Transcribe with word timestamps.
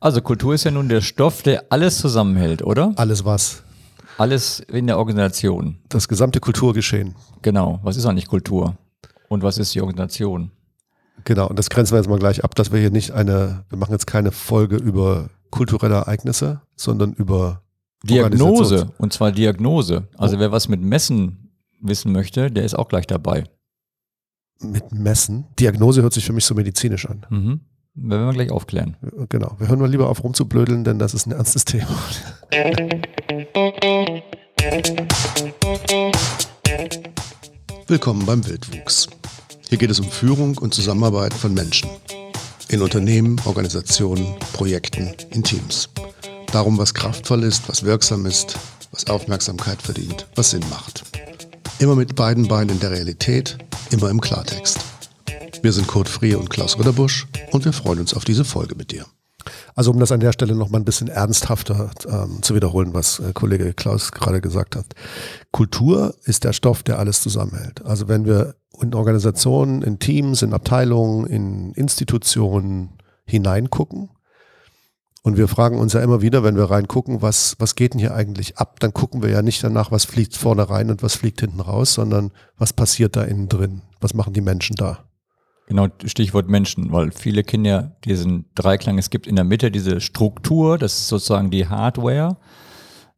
Also 0.00 0.20
Kultur 0.22 0.54
ist 0.54 0.64
ja 0.64 0.70
nun 0.70 0.88
der 0.88 1.00
Stoff, 1.00 1.42
der 1.42 1.64
alles 1.70 1.98
zusammenhält, 1.98 2.62
oder? 2.62 2.92
Alles 2.96 3.24
was? 3.24 3.62
Alles 4.16 4.60
in 4.60 4.86
der 4.86 4.98
Organisation. 4.98 5.78
Das 5.88 6.08
gesamte 6.08 6.40
Kulturgeschehen. 6.40 7.14
Genau. 7.42 7.80
Was 7.82 7.96
ist 7.96 8.06
eigentlich 8.06 8.28
Kultur? 8.28 8.76
Und 9.28 9.42
was 9.42 9.58
ist 9.58 9.74
die 9.74 9.80
Organisation? 9.80 10.50
Genau, 11.24 11.48
und 11.48 11.58
das 11.58 11.68
grenzen 11.68 11.92
wir 11.92 11.98
jetzt 11.98 12.08
mal 12.08 12.18
gleich 12.18 12.44
ab, 12.44 12.54
dass 12.54 12.72
wir 12.72 12.78
hier 12.78 12.90
nicht 12.90 13.10
eine, 13.10 13.64
wir 13.68 13.78
machen 13.78 13.92
jetzt 13.92 14.06
keine 14.06 14.30
Folge 14.30 14.76
über 14.76 15.28
kulturelle 15.50 15.96
Ereignisse, 15.96 16.62
sondern 16.76 17.12
über 17.12 17.62
Diagnose. 18.04 18.92
Und 18.98 19.12
zwar 19.12 19.32
Diagnose. 19.32 20.08
Also 20.16 20.36
oh. 20.36 20.40
wer 20.40 20.52
was 20.52 20.68
mit 20.68 20.80
Messen 20.80 21.52
wissen 21.80 22.12
möchte, 22.12 22.50
der 22.50 22.64
ist 22.64 22.74
auch 22.74 22.88
gleich 22.88 23.06
dabei. 23.06 23.44
Mit 24.60 24.92
Messen? 24.92 25.46
Diagnose 25.58 26.02
hört 26.02 26.12
sich 26.12 26.24
für 26.24 26.32
mich 26.32 26.44
so 26.44 26.54
medizinisch 26.54 27.06
an. 27.06 27.26
Mhm. 27.30 27.60
Werden 27.94 28.26
wir 28.26 28.32
gleich 28.32 28.50
aufklären. 28.50 28.96
Genau. 29.28 29.56
Wir 29.58 29.68
hören 29.68 29.80
mal 29.80 29.90
lieber 29.90 30.08
auf 30.08 30.22
rumzublödeln, 30.22 30.84
denn 30.84 30.98
das 30.98 31.14
ist 31.14 31.26
ein 31.26 31.32
ernstes 31.32 31.64
Thema. 31.64 31.88
Willkommen 37.86 38.24
beim 38.26 38.46
Wildwuchs. 38.46 39.08
Hier 39.68 39.78
geht 39.78 39.90
es 39.90 40.00
um 40.00 40.08
Führung 40.08 40.56
und 40.58 40.74
Zusammenarbeit 40.74 41.34
von 41.34 41.52
Menschen. 41.54 41.90
In 42.68 42.82
Unternehmen, 42.82 43.40
Organisationen, 43.46 44.26
Projekten, 44.52 45.14
in 45.30 45.42
Teams. 45.42 45.88
Darum, 46.52 46.78
was 46.78 46.94
kraftvoll 46.94 47.42
ist, 47.42 47.68
was 47.68 47.82
wirksam 47.82 48.26
ist, 48.26 48.58
was 48.92 49.06
Aufmerksamkeit 49.08 49.82
verdient, 49.82 50.26
was 50.34 50.50
Sinn 50.50 50.64
macht. 50.70 51.02
Immer 51.78 51.96
mit 51.96 52.14
beiden 52.16 52.48
Beinen 52.48 52.70
in 52.70 52.80
der 52.80 52.90
Realität, 52.90 53.58
immer 53.90 54.10
im 54.10 54.20
Klartext. 54.20 54.78
Wir 55.62 55.72
sind 55.72 55.88
Kurt 55.88 56.08
Frie 56.08 56.34
und 56.34 56.50
Klaus 56.50 56.78
Ritterbusch 56.78 57.26
und 57.50 57.64
wir 57.64 57.72
freuen 57.72 58.00
uns 58.00 58.14
auf 58.14 58.24
diese 58.24 58.44
Folge 58.44 58.74
mit 58.76 58.92
dir. 58.92 59.06
Also 59.74 59.90
um 59.90 59.98
das 59.98 60.12
an 60.12 60.20
der 60.20 60.32
Stelle 60.32 60.54
noch 60.54 60.68
mal 60.68 60.78
ein 60.78 60.84
bisschen 60.84 61.08
ernsthafter 61.08 61.90
ähm, 62.08 62.42
zu 62.42 62.54
wiederholen, 62.54 62.94
was 62.94 63.18
äh, 63.18 63.32
Kollege 63.32 63.72
Klaus 63.74 64.12
gerade 64.12 64.40
gesagt 64.40 64.76
hat. 64.76 64.86
Kultur 65.50 66.14
ist 66.24 66.44
der 66.44 66.52
Stoff, 66.52 66.82
der 66.82 66.98
alles 66.98 67.22
zusammenhält. 67.22 67.84
Also 67.84 68.08
wenn 68.08 68.24
wir 68.24 68.54
in 68.80 68.94
Organisationen, 68.94 69.82
in 69.82 69.98
Teams, 69.98 70.42
in 70.42 70.52
Abteilungen, 70.52 71.26
in 71.26 71.72
Institutionen 71.72 72.98
hineingucken, 73.24 74.10
und 75.22 75.36
wir 75.36 75.48
fragen 75.48 75.78
uns 75.78 75.92
ja 75.92 76.00
immer 76.00 76.22
wieder, 76.22 76.42
wenn 76.42 76.56
wir 76.56 76.70
reingucken, 76.70 77.20
was, 77.20 77.56
was 77.58 77.74
geht 77.74 77.92
denn 77.92 78.00
hier 78.00 78.14
eigentlich 78.14 78.56
ab? 78.56 78.80
Dann 78.80 78.94
gucken 78.94 79.20
wir 79.20 79.28
ja 79.28 79.42
nicht 79.42 79.62
danach, 79.62 79.90
was 79.90 80.04
fliegt 80.04 80.36
vorne 80.36 80.70
rein 80.70 80.90
und 80.90 81.02
was 81.02 81.16
fliegt 81.16 81.40
hinten 81.40 81.60
raus, 81.60 81.92
sondern 81.92 82.30
was 82.56 82.72
passiert 82.72 83.16
da 83.16 83.24
innen 83.24 83.48
drin? 83.48 83.82
Was 84.00 84.14
machen 84.14 84.32
die 84.32 84.40
Menschen 84.40 84.76
da? 84.76 85.07
Genau, 85.68 85.88
Stichwort 86.06 86.48
Menschen, 86.48 86.92
weil 86.92 87.12
viele 87.12 87.44
ja 87.66 87.92
diesen 88.06 88.46
Dreiklang. 88.54 88.96
Es 88.96 89.10
gibt 89.10 89.26
in 89.26 89.36
der 89.36 89.44
Mitte 89.44 89.70
diese 89.70 90.00
Struktur, 90.00 90.78
das 90.78 90.94
ist 90.94 91.08
sozusagen 91.08 91.50
die 91.50 91.68
Hardware. 91.68 92.38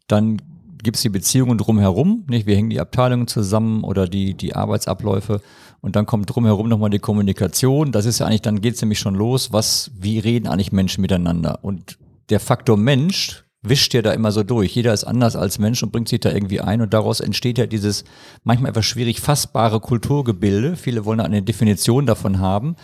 Dann 0.08 0.38
gibt 0.82 0.96
es 0.96 1.02
die 1.02 1.10
Beziehungen 1.10 1.58
drumherum, 1.58 2.24
nicht? 2.28 2.48
Wie 2.48 2.56
hängen 2.56 2.70
die 2.70 2.80
Abteilungen 2.80 3.28
zusammen 3.28 3.84
oder 3.84 4.08
die, 4.08 4.34
die 4.34 4.56
Arbeitsabläufe? 4.56 5.40
Und 5.80 5.94
dann 5.94 6.06
kommt 6.06 6.34
drumherum 6.34 6.68
nochmal 6.68 6.90
die 6.90 6.98
Kommunikation. 6.98 7.92
Das 7.92 8.04
ist 8.04 8.18
ja 8.18 8.26
eigentlich, 8.26 8.42
dann 8.42 8.60
geht 8.60 8.74
es 8.74 8.82
nämlich 8.82 8.98
schon 8.98 9.14
los, 9.14 9.52
was, 9.52 9.92
wie 9.96 10.18
reden 10.18 10.48
eigentlich 10.48 10.72
Menschen 10.72 11.02
miteinander? 11.02 11.60
Und 11.62 11.98
der 12.30 12.40
Faktor 12.40 12.76
Mensch 12.76 13.44
wischt 13.62 13.92
ja 13.94 14.02
da 14.02 14.12
immer 14.12 14.32
so 14.32 14.42
durch. 14.42 14.74
Jeder 14.74 14.92
ist 14.92 15.04
anders 15.04 15.36
als 15.36 15.58
Mensch 15.58 15.82
und 15.82 15.92
bringt 15.92 16.08
sich 16.08 16.20
da 16.20 16.30
irgendwie 16.30 16.60
ein 16.60 16.80
und 16.80 16.94
daraus 16.94 17.20
entsteht 17.20 17.58
ja 17.58 17.66
dieses 17.66 18.04
manchmal 18.42 18.70
etwas 18.70 18.86
schwierig 18.86 19.20
fassbare 19.20 19.80
Kulturgebilde. 19.80 20.76
Viele 20.76 21.04
wollen 21.04 21.20
eine 21.20 21.42
Definition 21.42 22.06
davon 22.06 22.38
haben. 22.38 22.76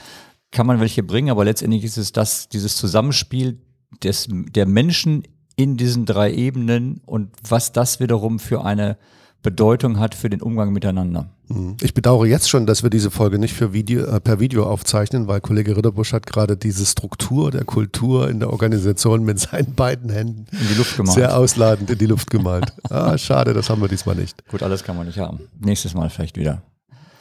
Kann 0.50 0.66
man 0.66 0.80
welche 0.80 1.02
bringen, 1.02 1.30
aber 1.30 1.44
letztendlich 1.44 1.84
ist 1.84 1.96
es 1.96 2.12
das, 2.12 2.48
dieses 2.48 2.76
Zusammenspiel 2.76 3.60
des, 4.02 4.28
der 4.30 4.66
Menschen 4.66 5.22
in 5.56 5.76
diesen 5.76 6.04
drei 6.04 6.32
Ebenen 6.32 7.00
und 7.06 7.30
was 7.48 7.72
das 7.72 7.98
wiederum 7.98 8.38
für 8.38 8.64
eine 8.64 8.98
Bedeutung 9.46 10.00
hat 10.00 10.16
für 10.16 10.28
den 10.28 10.42
Umgang 10.42 10.72
miteinander. 10.72 11.30
Mhm. 11.46 11.76
Ich 11.80 11.94
bedauere 11.94 12.26
jetzt 12.26 12.50
schon, 12.50 12.66
dass 12.66 12.82
wir 12.82 12.90
diese 12.90 13.12
Folge 13.12 13.38
nicht 13.38 13.54
Video, 13.72 14.04
äh, 14.04 14.18
per 14.18 14.40
Video 14.40 14.64
aufzeichnen, 14.66 15.28
weil 15.28 15.40
Kollege 15.40 15.76
Ritterbusch 15.76 16.12
hat 16.12 16.26
gerade 16.26 16.56
diese 16.56 16.84
Struktur 16.84 17.52
der 17.52 17.62
Kultur 17.62 18.28
in 18.28 18.40
der 18.40 18.50
Organisation 18.50 19.24
mit 19.24 19.38
seinen 19.38 19.74
beiden 19.74 20.10
Händen 20.10 20.46
in 20.50 20.66
die 20.66 20.74
Luft 20.74 20.96
gemalt. 20.96 21.14
sehr 21.14 21.36
ausladend 21.36 21.88
in 21.90 21.98
die 21.98 22.06
Luft 22.06 22.28
gemalt. 22.28 22.72
ah, 22.90 23.16
schade, 23.16 23.54
das 23.54 23.70
haben 23.70 23.80
wir 23.80 23.86
diesmal 23.86 24.16
nicht. 24.16 24.44
Gut, 24.48 24.64
alles 24.64 24.82
kann 24.82 24.96
man 24.96 25.06
nicht 25.06 25.20
haben. 25.20 25.38
Nächstes 25.60 25.94
Mal 25.94 26.10
vielleicht 26.10 26.36
wieder. 26.36 26.60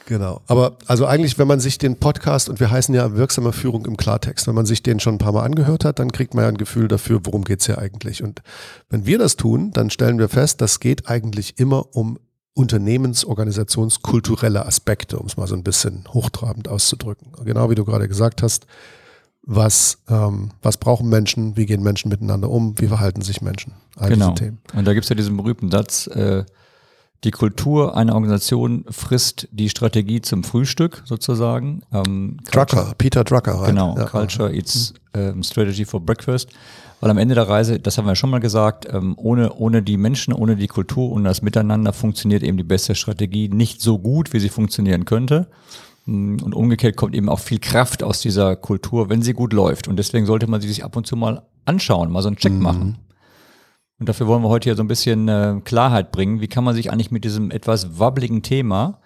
Genau. 0.06 0.40
Aber 0.46 0.78
also 0.86 1.04
eigentlich, 1.04 1.36
wenn 1.36 1.48
man 1.48 1.58
sich 1.58 1.78
den 1.78 1.96
Podcast, 1.96 2.48
und 2.48 2.60
wir 2.60 2.70
heißen 2.70 2.94
ja 2.94 3.16
wirksame 3.16 3.52
Führung 3.52 3.84
im 3.86 3.96
Klartext, 3.96 4.46
wenn 4.46 4.54
man 4.54 4.64
sich 4.64 4.80
den 4.82 5.00
schon 5.00 5.16
ein 5.16 5.18
paar 5.18 5.32
Mal 5.32 5.42
angehört 5.42 5.84
hat, 5.84 5.98
dann 5.98 6.12
kriegt 6.12 6.32
man 6.32 6.44
ja 6.44 6.48
ein 6.48 6.56
Gefühl 6.56 6.86
dafür, 6.86 7.20
worum 7.24 7.44
geht's 7.44 7.66
hier 7.66 7.78
eigentlich. 7.78 8.22
Und 8.22 8.42
wenn 8.88 9.04
wir 9.04 9.18
das 9.18 9.34
tun, 9.34 9.72
dann 9.72 9.90
stellen 9.90 10.20
wir 10.20 10.28
fest, 10.28 10.60
das 10.60 10.78
geht 10.78 11.08
eigentlich 11.08 11.58
immer 11.58 11.96
um 11.96 12.20
unternehmensorganisationskulturelle 12.54 14.64
Aspekte, 14.64 15.18
um 15.18 15.26
es 15.26 15.36
mal 15.36 15.48
so 15.48 15.56
ein 15.56 15.64
bisschen 15.64 16.04
hochtrabend 16.08 16.68
auszudrücken. 16.68 17.32
Genau 17.44 17.68
wie 17.68 17.74
du 17.74 17.84
gerade 17.84 18.08
gesagt 18.08 18.42
hast, 18.42 18.66
was, 19.42 19.98
ähm, 20.08 20.52
was 20.62 20.76
brauchen 20.76 21.08
Menschen, 21.08 21.56
wie 21.56 21.66
gehen 21.66 21.82
Menschen 21.82 22.08
miteinander 22.08 22.48
um, 22.48 22.78
wie 22.78 22.86
verhalten 22.86 23.22
sich 23.22 23.42
Menschen. 23.42 23.72
All 23.96 24.08
genau. 24.08 24.34
Und 24.74 24.86
da 24.86 24.94
gibt 24.94 25.04
es 25.04 25.08
ja 25.08 25.16
diesen 25.16 25.36
berühmten 25.36 25.70
Satz, 25.70 26.06
äh, 26.06 26.44
die 27.24 27.30
Kultur 27.30 27.96
einer 27.96 28.14
Organisation 28.14 28.84
frisst 28.90 29.48
die 29.50 29.68
Strategie 29.68 30.20
zum 30.20 30.44
Frühstück 30.44 31.02
sozusagen. 31.04 31.82
Ähm, 31.92 32.38
Drucker, 32.50 32.94
Peter 32.98 33.24
Drucker. 33.24 33.54
Right? 33.54 33.70
Genau, 33.70 33.96
ja. 33.96 34.04
Culture 34.04 34.54
eats 34.54 34.94
ähm, 35.14 35.42
Strategy 35.42 35.84
for 35.84 36.00
Breakfast. 36.00 36.50
Weil 37.00 37.10
am 37.10 37.18
Ende 37.18 37.34
der 37.34 37.48
Reise, 37.48 37.78
das 37.78 37.98
haben 37.98 38.06
wir 38.06 38.16
schon 38.16 38.30
mal 38.30 38.40
gesagt, 38.40 38.86
ähm, 38.90 39.14
ohne, 39.18 39.52
ohne 39.54 39.82
die 39.82 39.96
Menschen, 39.96 40.32
ohne 40.32 40.56
die 40.56 40.66
Kultur, 40.66 41.10
ohne 41.10 41.28
das 41.28 41.42
Miteinander 41.42 41.92
funktioniert 41.92 42.42
eben 42.42 42.56
die 42.56 42.62
beste 42.62 42.94
Strategie 42.94 43.48
nicht 43.48 43.82
so 43.82 43.98
gut, 43.98 44.32
wie 44.32 44.40
sie 44.40 44.48
funktionieren 44.48 45.04
könnte. 45.04 45.46
Mm, 46.06 46.36
und 46.42 46.54
umgekehrt 46.54 46.96
kommt 46.96 47.14
eben 47.14 47.28
auch 47.28 47.40
viel 47.40 47.58
Kraft 47.58 48.02
aus 48.02 48.20
dieser 48.20 48.56
Kultur, 48.56 49.10
wenn 49.10 49.20
sie 49.20 49.34
gut 49.34 49.52
läuft. 49.52 49.88
Und 49.88 49.96
deswegen 49.96 50.24
sollte 50.24 50.46
man 50.46 50.60
sie 50.60 50.68
sich 50.68 50.84
ab 50.84 50.96
und 50.96 51.06
zu 51.06 51.16
mal 51.16 51.42
anschauen, 51.66 52.10
mal 52.10 52.22
so 52.22 52.28
einen 52.28 52.36
Check 52.36 52.52
mhm. 52.52 52.62
machen. 52.62 52.98
Und 53.98 54.08
dafür 54.08 54.26
wollen 54.26 54.42
wir 54.42 54.48
heute 54.48 54.68
hier 54.68 54.76
so 54.76 54.82
ein 54.82 54.88
bisschen 54.88 55.28
äh, 55.28 55.60
Klarheit 55.64 56.12
bringen. 56.12 56.40
Wie 56.40 56.48
kann 56.48 56.64
man 56.64 56.74
sich 56.74 56.92
eigentlich 56.92 57.10
mit 57.10 57.24
diesem 57.24 57.50
etwas 57.50 57.98
wabbligen 57.98 58.42
Thema 58.42 58.98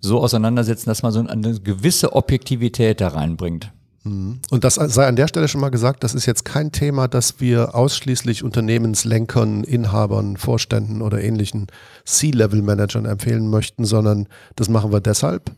so 0.00 0.20
auseinandersetzen, 0.20 0.88
dass 0.88 1.02
man 1.02 1.12
so 1.12 1.20
eine 1.20 1.60
gewisse 1.60 2.12
Objektivität 2.12 3.00
da 3.00 3.08
reinbringt? 3.08 3.72
Mhm. 4.04 4.38
Und 4.50 4.64
das 4.64 4.74
sei 4.74 5.06
an 5.06 5.16
der 5.16 5.26
Stelle 5.26 5.48
schon 5.48 5.60
mal 5.60 5.70
gesagt, 5.70 6.04
das 6.04 6.14
ist 6.14 6.26
jetzt 6.26 6.44
kein 6.44 6.70
Thema, 6.70 7.08
das 7.08 7.40
wir 7.40 7.74
ausschließlich 7.74 8.44
Unternehmenslenkern, 8.44 9.64
Inhabern, 9.64 10.36
Vorständen 10.36 11.02
oder 11.02 11.22
ähnlichen 11.22 11.66
C-Level-Managern 12.04 13.04
empfehlen 13.04 13.50
möchten, 13.50 13.84
sondern 13.84 14.28
das 14.54 14.68
machen 14.68 14.92
wir 14.92 15.00
deshalb, 15.00 15.50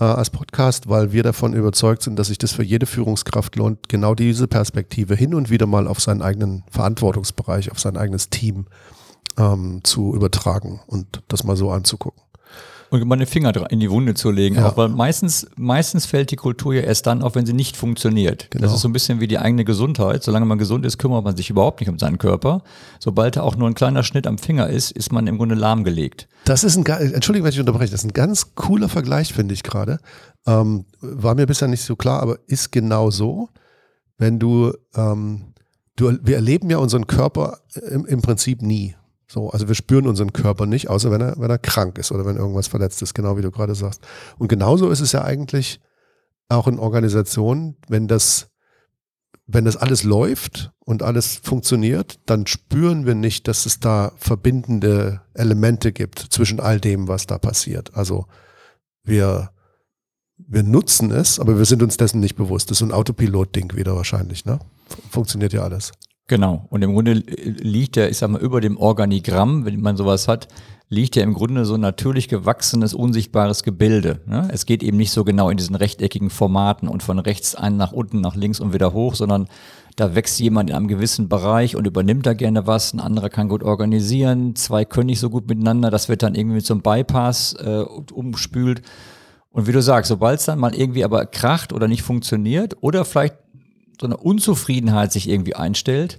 äh, 0.00 0.04
als 0.04 0.30
Podcast, 0.30 0.88
weil 0.88 1.12
wir 1.12 1.22
davon 1.22 1.52
überzeugt 1.52 2.02
sind, 2.02 2.18
dass 2.18 2.28
sich 2.28 2.38
das 2.38 2.52
für 2.52 2.64
jede 2.64 2.86
Führungskraft 2.86 3.54
lohnt, 3.56 3.88
genau 3.88 4.14
diese 4.14 4.48
Perspektive 4.48 5.14
hin 5.14 5.34
und 5.34 5.50
wieder 5.50 5.66
mal 5.66 5.86
auf 5.86 6.00
seinen 6.00 6.22
eigenen 6.22 6.64
Verantwortungsbereich, 6.70 7.70
auf 7.70 7.78
sein 7.78 7.96
eigenes 7.96 8.30
Team 8.30 8.66
ähm, 9.38 9.80
zu 9.84 10.14
übertragen 10.14 10.80
und 10.86 11.22
das 11.28 11.44
mal 11.44 11.56
so 11.56 11.70
anzugucken. 11.70 12.22
Und 12.90 13.08
den 13.08 13.26
Finger 13.26 13.70
in 13.70 13.78
die 13.78 13.90
Wunde 13.90 14.14
zu 14.14 14.30
legen, 14.32 14.56
ja. 14.56 14.68
auch 14.68 14.76
weil 14.76 14.88
meistens, 14.88 15.46
meistens 15.56 16.06
fällt 16.06 16.32
die 16.32 16.36
Kultur 16.36 16.74
ja 16.74 16.82
erst 16.82 17.06
dann 17.06 17.22
auf, 17.22 17.36
wenn 17.36 17.46
sie 17.46 17.52
nicht 17.52 17.76
funktioniert. 17.76 18.50
Genau. 18.50 18.64
Das 18.64 18.74
ist 18.74 18.80
so 18.80 18.88
ein 18.88 18.92
bisschen 18.92 19.20
wie 19.20 19.28
die 19.28 19.38
eigene 19.38 19.64
Gesundheit. 19.64 20.24
Solange 20.24 20.44
man 20.44 20.58
gesund 20.58 20.84
ist, 20.84 20.98
kümmert 20.98 21.22
man 21.22 21.36
sich 21.36 21.50
überhaupt 21.50 21.80
nicht 21.80 21.88
um 21.88 22.00
seinen 22.00 22.18
Körper. 22.18 22.62
Sobald 22.98 23.36
da 23.36 23.42
auch 23.42 23.54
nur 23.54 23.68
ein 23.68 23.74
kleiner 23.74 24.02
Schnitt 24.02 24.26
am 24.26 24.38
Finger 24.38 24.68
ist, 24.68 24.90
ist 24.90 25.12
man 25.12 25.28
im 25.28 25.38
Grunde 25.38 25.54
lahmgelegt. 25.54 26.28
Das 26.44 26.64
ist 26.64 26.76
ein, 26.76 26.84
Entschuldigung, 26.84 27.46
wenn 27.46 27.52
ich 27.52 27.60
unterbreche, 27.60 27.92
das 27.92 28.00
ist 28.00 28.10
ein 28.10 28.12
ganz 28.12 28.56
cooler 28.56 28.88
Vergleich, 28.88 29.32
finde 29.32 29.54
ich 29.54 29.62
gerade. 29.62 30.00
Ähm, 30.46 30.84
war 31.00 31.36
mir 31.36 31.46
bisher 31.46 31.68
nicht 31.68 31.84
so 31.84 31.94
klar, 31.94 32.20
aber 32.20 32.38
ist 32.48 32.72
genau 32.72 33.10
so, 33.10 33.50
wenn 34.18 34.40
du, 34.40 34.72
ähm, 34.96 35.54
du, 35.96 36.18
wir 36.22 36.36
erleben 36.36 36.68
ja 36.70 36.78
unseren 36.78 37.06
Körper 37.06 37.58
im, 37.88 38.04
im 38.06 38.20
Prinzip 38.20 38.62
nie. 38.62 38.96
So, 39.32 39.48
also 39.50 39.68
wir 39.68 39.76
spüren 39.76 40.08
unseren 40.08 40.32
Körper 40.32 40.66
nicht, 40.66 40.90
außer 40.90 41.12
wenn 41.12 41.20
er, 41.20 41.34
wenn 41.38 41.50
er 41.50 41.58
krank 41.58 41.98
ist 41.98 42.10
oder 42.10 42.26
wenn 42.26 42.36
irgendwas 42.36 42.66
verletzt 42.66 43.00
ist, 43.00 43.14
genau 43.14 43.36
wie 43.36 43.42
du 43.42 43.52
gerade 43.52 43.76
sagst. 43.76 44.00
Und 44.38 44.48
genauso 44.48 44.90
ist 44.90 44.98
es 44.98 45.12
ja 45.12 45.22
eigentlich 45.22 45.80
auch 46.48 46.66
in 46.66 46.80
Organisationen, 46.80 47.76
wenn 47.86 48.08
das, 48.08 48.50
wenn 49.46 49.64
das 49.64 49.76
alles 49.76 50.02
läuft 50.02 50.72
und 50.80 51.04
alles 51.04 51.36
funktioniert, 51.36 52.18
dann 52.26 52.48
spüren 52.48 53.06
wir 53.06 53.14
nicht, 53.14 53.46
dass 53.46 53.66
es 53.66 53.78
da 53.78 54.10
verbindende 54.16 55.20
Elemente 55.34 55.92
gibt 55.92 56.18
zwischen 56.18 56.58
all 56.58 56.80
dem, 56.80 57.06
was 57.06 57.28
da 57.28 57.38
passiert. 57.38 57.94
Also 57.94 58.26
wir, 59.04 59.50
wir 60.38 60.64
nutzen 60.64 61.12
es, 61.12 61.38
aber 61.38 61.56
wir 61.56 61.66
sind 61.66 61.84
uns 61.84 61.96
dessen 61.96 62.18
nicht 62.18 62.34
bewusst. 62.34 62.68
Das 62.68 62.74
ist 62.74 62.78
so 62.80 62.86
ein 62.86 62.92
Autopilot-Ding 62.92 63.76
wieder 63.76 63.94
wahrscheinlich, 63.94 64.44
ne? 64.44 64.58
Funktioniert 65.08 65.52
ja 65.52 65.62
alles. 65.62 65.92
Genau. 66.30 66.64
Und 66.70 66.82
im 66.82 66.92
Grunde 66.92 67.14
liegt 67.14 67.96
ja, 67.96 68.06
ich 68.06 68.18
sag 68.18 68.30
mal, 68.30 68.40
über 68.40 68.60
dem 68.60 68.76
Organigramm, 68.76 69.64
wenn 69.64 69.80
man 69.80 69.96
sowas 69.96 70.28
hat, 70.28 70.46
liegt 70.88 71.16
ja 71.16 71.24
im 71.24 71.34
Grunde 71.34 71.64
so 71.64 71.74
ein 71.74 71.80
natürlich 71.80 72.28
gewachsenes, 72.28 72.94
unsichtbares 72.94 73.64
Gebilde. 73.64 74.20
Ne? 74.26 74.48
Es 74.52 74.64
geht 74.64 74.84
eben 74.84 74.96
nicht 74.96 75.10
so 75.10 75.24
genau 75.24 75.50
in 75.50 75.56
diesen 75.56 75.74
rechteckigen 75.74 76.30
Formaten 76.30 76.86
und 76.86 77.02
von 77.02 77.18
rechts 77.18 77.56
ein 77.56 77.76
nach 77.76 77.90
unten, 77.90 78.20
nach 78.20 78.36
links 78.36 78.60
und 78.60 78.72
wieder 78.72 78.92
hoch, 78.92 79.16
sondern 79.16 79.48
da 79.96 80.14
wächst 80.14 80.38
jemand 80.38 80.70
in 80.70 80.76
einem 80.76 80.86
gewissen 80.86 81.28
Bereich 81.28 81.74
und 81.74 81.84
übernimmt 81.84 82.26
da 82.26 82.34
gerne 82.34 82.64
was, 82.64 82.94
ein 82.94 83.00
anderer 83.00 83.28
kann 83.28 83.48
gut 83.48 83.64
organisieren, 83.64 84.54
zwei 84.54 84.84
können 84.84 85.06
nicht 85.06 85.18
so 85.18 85.30
gut 85.30 85.48
miteinander, 85.48 85.90
das 85.90 86.08
wird 86.08 86.22
dann 86.22 86.36
irgendwie 86.36 86.64
einem 86.70 86.82
Bypass 86.82 87.54
äh, 87.54 87.82
umspült. 88.12 88.82
Und 89.50 89.66
wie 89.66 89.72
du 89.72 89.82
sagst, 89.82 90.08
sobald 90.08 90.38
es 90.38 90.46
dann 90.46 90.60
mal 90.60 90.76
irgendwie 90.76 91.02
aber 91.02 91.26
kracht 91.26 91.72
oder 91.72 91.88
nicht 91.88 92.02
funktioniert 92.02 92.76
oder 92.82 93.04
vielleicht 93.04 93.34
so 94.00 94.06
eine 94.06 94.16
Unzufriedenheit 94.16 95.12
sich 95.12 95.28
irgendwie 95.28 95.54
einstellt, 95.54 96.16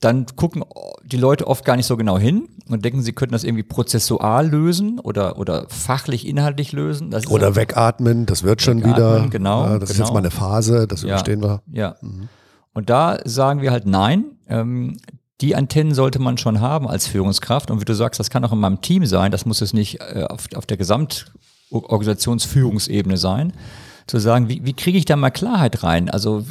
dann 0.00 0.26
gucken 0.36 0.64
die 1.04 1.16
Leute 1.16 1.46
oft 1.46 1.64
gar 1.64 1.76
nicht 1.76 1.86
so 1.86 1.96
genau 1.96 2.18
hin 2.18 2.48
und 2.68 2.84
denken, 2.84 3.02
sie 3.02 3.12
könnten 3.12 3.32
das 3.32 3.44
irgendwie 3.44 3.62
prozessual 3.62 4.48
lösen 4.48 4.98
oder, 4.98 5.38
oder 5.38 5.66
fachlich, 5.68 6.26
inhaltlich 6.26 6.72
lösen. 6.72 7.14
oder 7.28 7.54
wegatmen, 7.54 8.26
das 8.26 8.42
wird 8.42 8.62
schon 8.62 8.84
wieder. 8.84 9.28
Genau. 9.30 9.64
Ja, 9.64 9.78
das 9.78 9.80
genau. 9.80 9.84
ist 9.84 9.90
jetzt 9.90 9.98
genau. 9.98 10.12
mal 10.12 10.18
eine 10.18 10.30
Phase, 10.30 10.88
das 10.88 11.04
überstehen 11.04 11.42
ja, 11.42 11.48
wir. 11.48 11.62
Ja. 11.72 11.94
Mhm. 12.00 12.28
Und 12.74 12.90
da 12.90 13.18
sagen 13.24 13.62
wir 13.62 13.70
halt 13.70 13.86
nein. 13.86 14.24
Ähm, 14.48 14.96
die 15.40 15.54
Antennen 15.56 15.94
sollte 15.94 16.18
man 16.18 16.36
schon 16.38 16.60
haben 16.60 16.88
als 16.88 17.06
Führungskraft. 17.06 17.70
Und 17.70 17.80
wie 17.80 17.84
du 17.84 17.94
sagst, 17.94 18.18
das 18.18 18.30
kann 18.30 18.44
auch 18.44 18.52
in 18.52 18.60
meinem 18.60 18.80
Team 18.80 19.04
sein. 19.06 19.30
Das 19.32 19.44
muss 19.44 19.60
es 19.60 19.72
nicht 19.72 20.00
äh, 20.00 20.24
auf, 20.28 20.46
auf 20.54 20.66
der 20.66 20.76
Gesamtorganisationsführungsebene 20.76 23.16
sein 23.16 23.52
zu 24.06 24.18
sagen, 24.18 24.48
wie, 24.48 24.64
wie 24.64 24.72
kriege 24.72 24.98
ich 24.98 25.04
da 25.04 25.16
mal 25.16 25.30
Klarheit 25.30 25.82
rein? 25.82 26.10
Also 26.10 26.44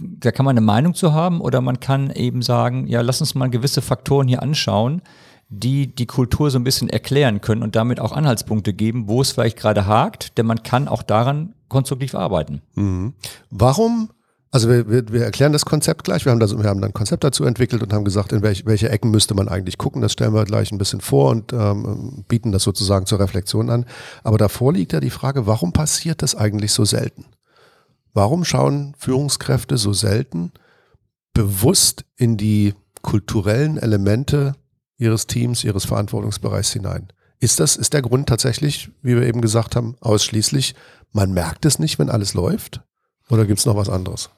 da 0.00 0.32
kann 0.32 0.44
man 0.44 0.54
eine 0.54 0.64
Meinung 0.64 0.94
zu 0.94 1.12
haben 1.12 1.40
oder 1.40 1.60
man 1.60 1.80
kann 1.80 2.10
eben 2.10 2.42
sagen, 2.42 2.86
ja, 2.86 3.00
lass 3.00 3.20
uns 3.20 3.34
mal 3.34 3.50
gewisse 3.50 3.82
Faktoren 3.82 4.28
hier 4.28 4.42
anschauen, 4.42 5.02
die 5.48 5.88
die 5.88 6.06
Kultur 6.06 6.50
so 6.50 6.58
ein 6.58 6.64
bisschen 6.64 6.88
erklären 6.88 7.40
können 7.40 7.62
und 7.62 7.74
damit 7.74 8.00
auch 8.00 8.12
Anhaltspunkte 8.12 8.72
geben, 8.72 9.08
wo 9.08 9.20
es 9.20 9.32
vielleicht 9.32 9.56
gerade 9.56 9.86
hakt, 9.86 10.38
denn 10.38 10.46
man 10.46 10.62
kann 10.62 10.86
auch 10.86 11.02
daran 11.02 11.54
konstruktiv 11.68 12.14
arbeiten. 12.14 12.62
Mhm. 12.74 13.14
Warum 13.50 14.10
also 14.52 14.68
wir, 14.68 14.88
wir, 14.90 15.08
wir 15.12 15.24
erklären 15.24 15.52
das 15.52 15.64
Konzept 15.64 16.04
gleich. 16.04 16.24
Wir 16.24 16.32
haben, 16.32 16.40
das, 16.40 16.56
wir 16.56 16.68
haben 16.68 16.80
dann 16.80 16.90
ein 16.90 16.94
Konzept 16.94 17.22
dazu 17.22 17.44
entwickelt 17.44 17.82
und 17.82 17.92
haben 17.92 18.04
gesagt, 18.04 18.32
in 18.32 18.42
welch, 18.42 18.66
welche 18.66 18.88
Ecken 18.88 19.10
müsste 19.10 19.34
man 19.34 19.48
eigentlich 19.48 19.78
gucken. 19.78 20.02
Das 20.02 20.12
stellen 20.12 20.34
wir 20.34 20.44
gleich 20.44 20.72
ein 20.72 20.78
bisschen 20.78 21.00
vor 21.00 21.30
und 21.30 21.52
ähm, 21.52 22.24
bieten 22.26 22.50
das 22.50 22.64
sozusagen 22.64 23.06
zur 23.06 23.20
Reflexion 23.20 23.70
an. 23.70 23.86
Aber 24.24 24.38
davor 24.38 24.72
liegt 24.72 24.92
ja 24.92 24.98
die 25.00 25.10
Frage, 25.10 25.46
warum 25.46 25.72
passiert 25.72 26.22
das 26.22 26.34
eigentlich 26.34 26.72
so 26.72 26.84
selten? 26.84 27.26
Warum 28.12 28.44
schauen 28.44 28.94
Führungskräfte 28.98 29.76
so 29.76 29.92
selten 29.92 30.50
bewusst 31.32 32.04
in 32.16 32.36
die 32.36 32.74
kulturellen 33.02 33.78
Elemente 33.78 34.56
ihres 34.98 35.28
Teams, 35.28 35.62
ihres 35.62 35.84
Verantwortungsbereichs 35.84 36.72
hinein? 36.72 37.12
Ist 37.38 37.60
das, 37.60 37.76
ist 37.76 37.92
der 37.92 38.02
Grund 38.02 38.28
tatsächlich, 38.28 38.90
wie 39.00 39.14
wir 39.14 39.22
eben 39.22 39.40
gesagt 39.40 39.76
haben, 39.76 39.96
ausschließlich, 40.00 40.74
man 41.12 41.32
merkt 41.32 41.64
es 41.64 41.78
nicht, 41.78 42.00
wenn 42.00 42.10
alles 42.10 42.34
läuft? 42.34 42.82
Oder 43.30 43.46
gibt 43.46 43.60
es 43.60 43.66
noch 43.66 43.76
was 43.76 43.88
anderes? 43.88 44.30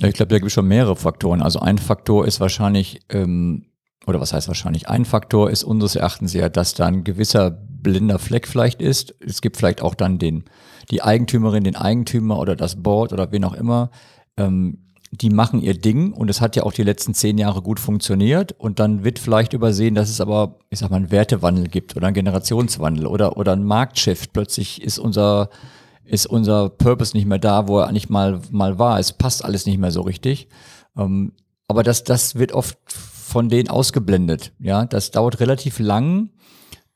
Ich 0.00 0.14
glaube, 0.14 0.28
da 0.28 0.38
gibt 0.38 0.46
es 0.46 0.52
schon 0.52 0.66
mehrere 0.66 0.96
Faktoren. 0.96 1.42
Also 1.42 1.60
ein 1.60 1.78
Faktor 1.78 2.26
ist 2.26 2.40
wahrscheinlich, 2.40 3.00
ähm, 3.10 3.66
oder 4.06 4.20
was 4.20 4.32
heißt 4.32 4.48
wahrscheinlich, 4.48 4.88
ein 4.88 5.04
Faktor 5.04 5.50
ist 5.50 5.64
unseres 5.64 5.96
Erachtens 5.96 6.32
ja, 6.32 6.48
dass 6.48 6.74
da 6.74 6.86
ein 6.86 7.04
gewisser 7.04 7.50
blinder 7.50 8.18
Fleck 8.18 8.48
vielleicht 8.48 8.82
ist. 8.82 9.14
Es 9.20 9.40
gibt 9.40 9.56
vielleicht 9.56 9.82
auch 9.82 9.94
dann 9.94 10.18
den, 10.18 10.44
die 10.90 11.02
Eigentümerin, 11.02 11.64
den 11.64 11.76
Eigentümer 11.76 12.38
oder 12.38 12.56
das 12.56 12.82
Board 12.82 13.12
oder 13.12 13.30
wen 13.30 13.44
auch 13.44 13.54
immer, 13.54 13.90
ähm, 14.36 14.84
die 15.20 15.30
machen 15.30 15.60
ihr 15.60 15.78
Ding 15.78 16.12
und 16.12 16.28
es 16.28 16.40
hat 16.40 16.56
ja 16.56 16.64
auch 16.64 16.72
die 16.72 16.82
letzten 16.82 17.14
zehn 17.14 17.38
Jahre 17.38 17.62
gut 17.62 17.78
funktioniert 17.78 18.52
und 18.58 18.80
dann 18.80 19.04
wird 19.04 19.20
vielleicht 19.20 19.52
übersehen, 19.52 19.94
dass 19.94 20.10
es 20.10 20.20
aber, 20.20 20.58
ich 20.70 20.80
sag 20.80 20.90
mal, 20.90 20.96
einen 20.96 21.12
Wertewandel 21.12 21.68
gibt 21.68 21.96
oder 21.96 22.08
einen 22.08 22.14
Generationswandel 22.14 23.06
oder, 23.06 23.36
oder 23.36 23.52
ein 23.52 23.62
Marktshift. 23.62 24.32
Plötzlich 24.32 24.82
ist 24.82 24.98
unser 24.98 25.50
ist 26.04 26.26
unser 26.26 26.68
Purpose 26.68 27.16
nicht 27.16 27.26
mehr 27.26 27.38
da, 27.38 27.68
wo 27.68 27.78
er 27.78 27.88
eigentlich 27.88 28.08
mal, 28.08 28.40
mal 28.50 28.78
war. 28.78 28.98
Es 28.98 29.12
passt 29.12 29.44
alles 29.44 29.66
nicht 29.66 29.78
mehr 29.78 29.90
so 29.90 30.02
richtig. 30.02 30.48
Ähm, 30.96 31.32
aber 31.68 31.82
das, 31.82 32.04
das 32.04 32.34
wird 32.36 32.52
oft 32.52 32.78
von 32.86 33.48
denen 33.48 33.68
ausgeblendet. 33.68 34.52
Ja, 34.60 34.84
das 34.84 35.10
dauert 35.10 35.40
relativ 35.40 35.78
lang, 35.78 36.30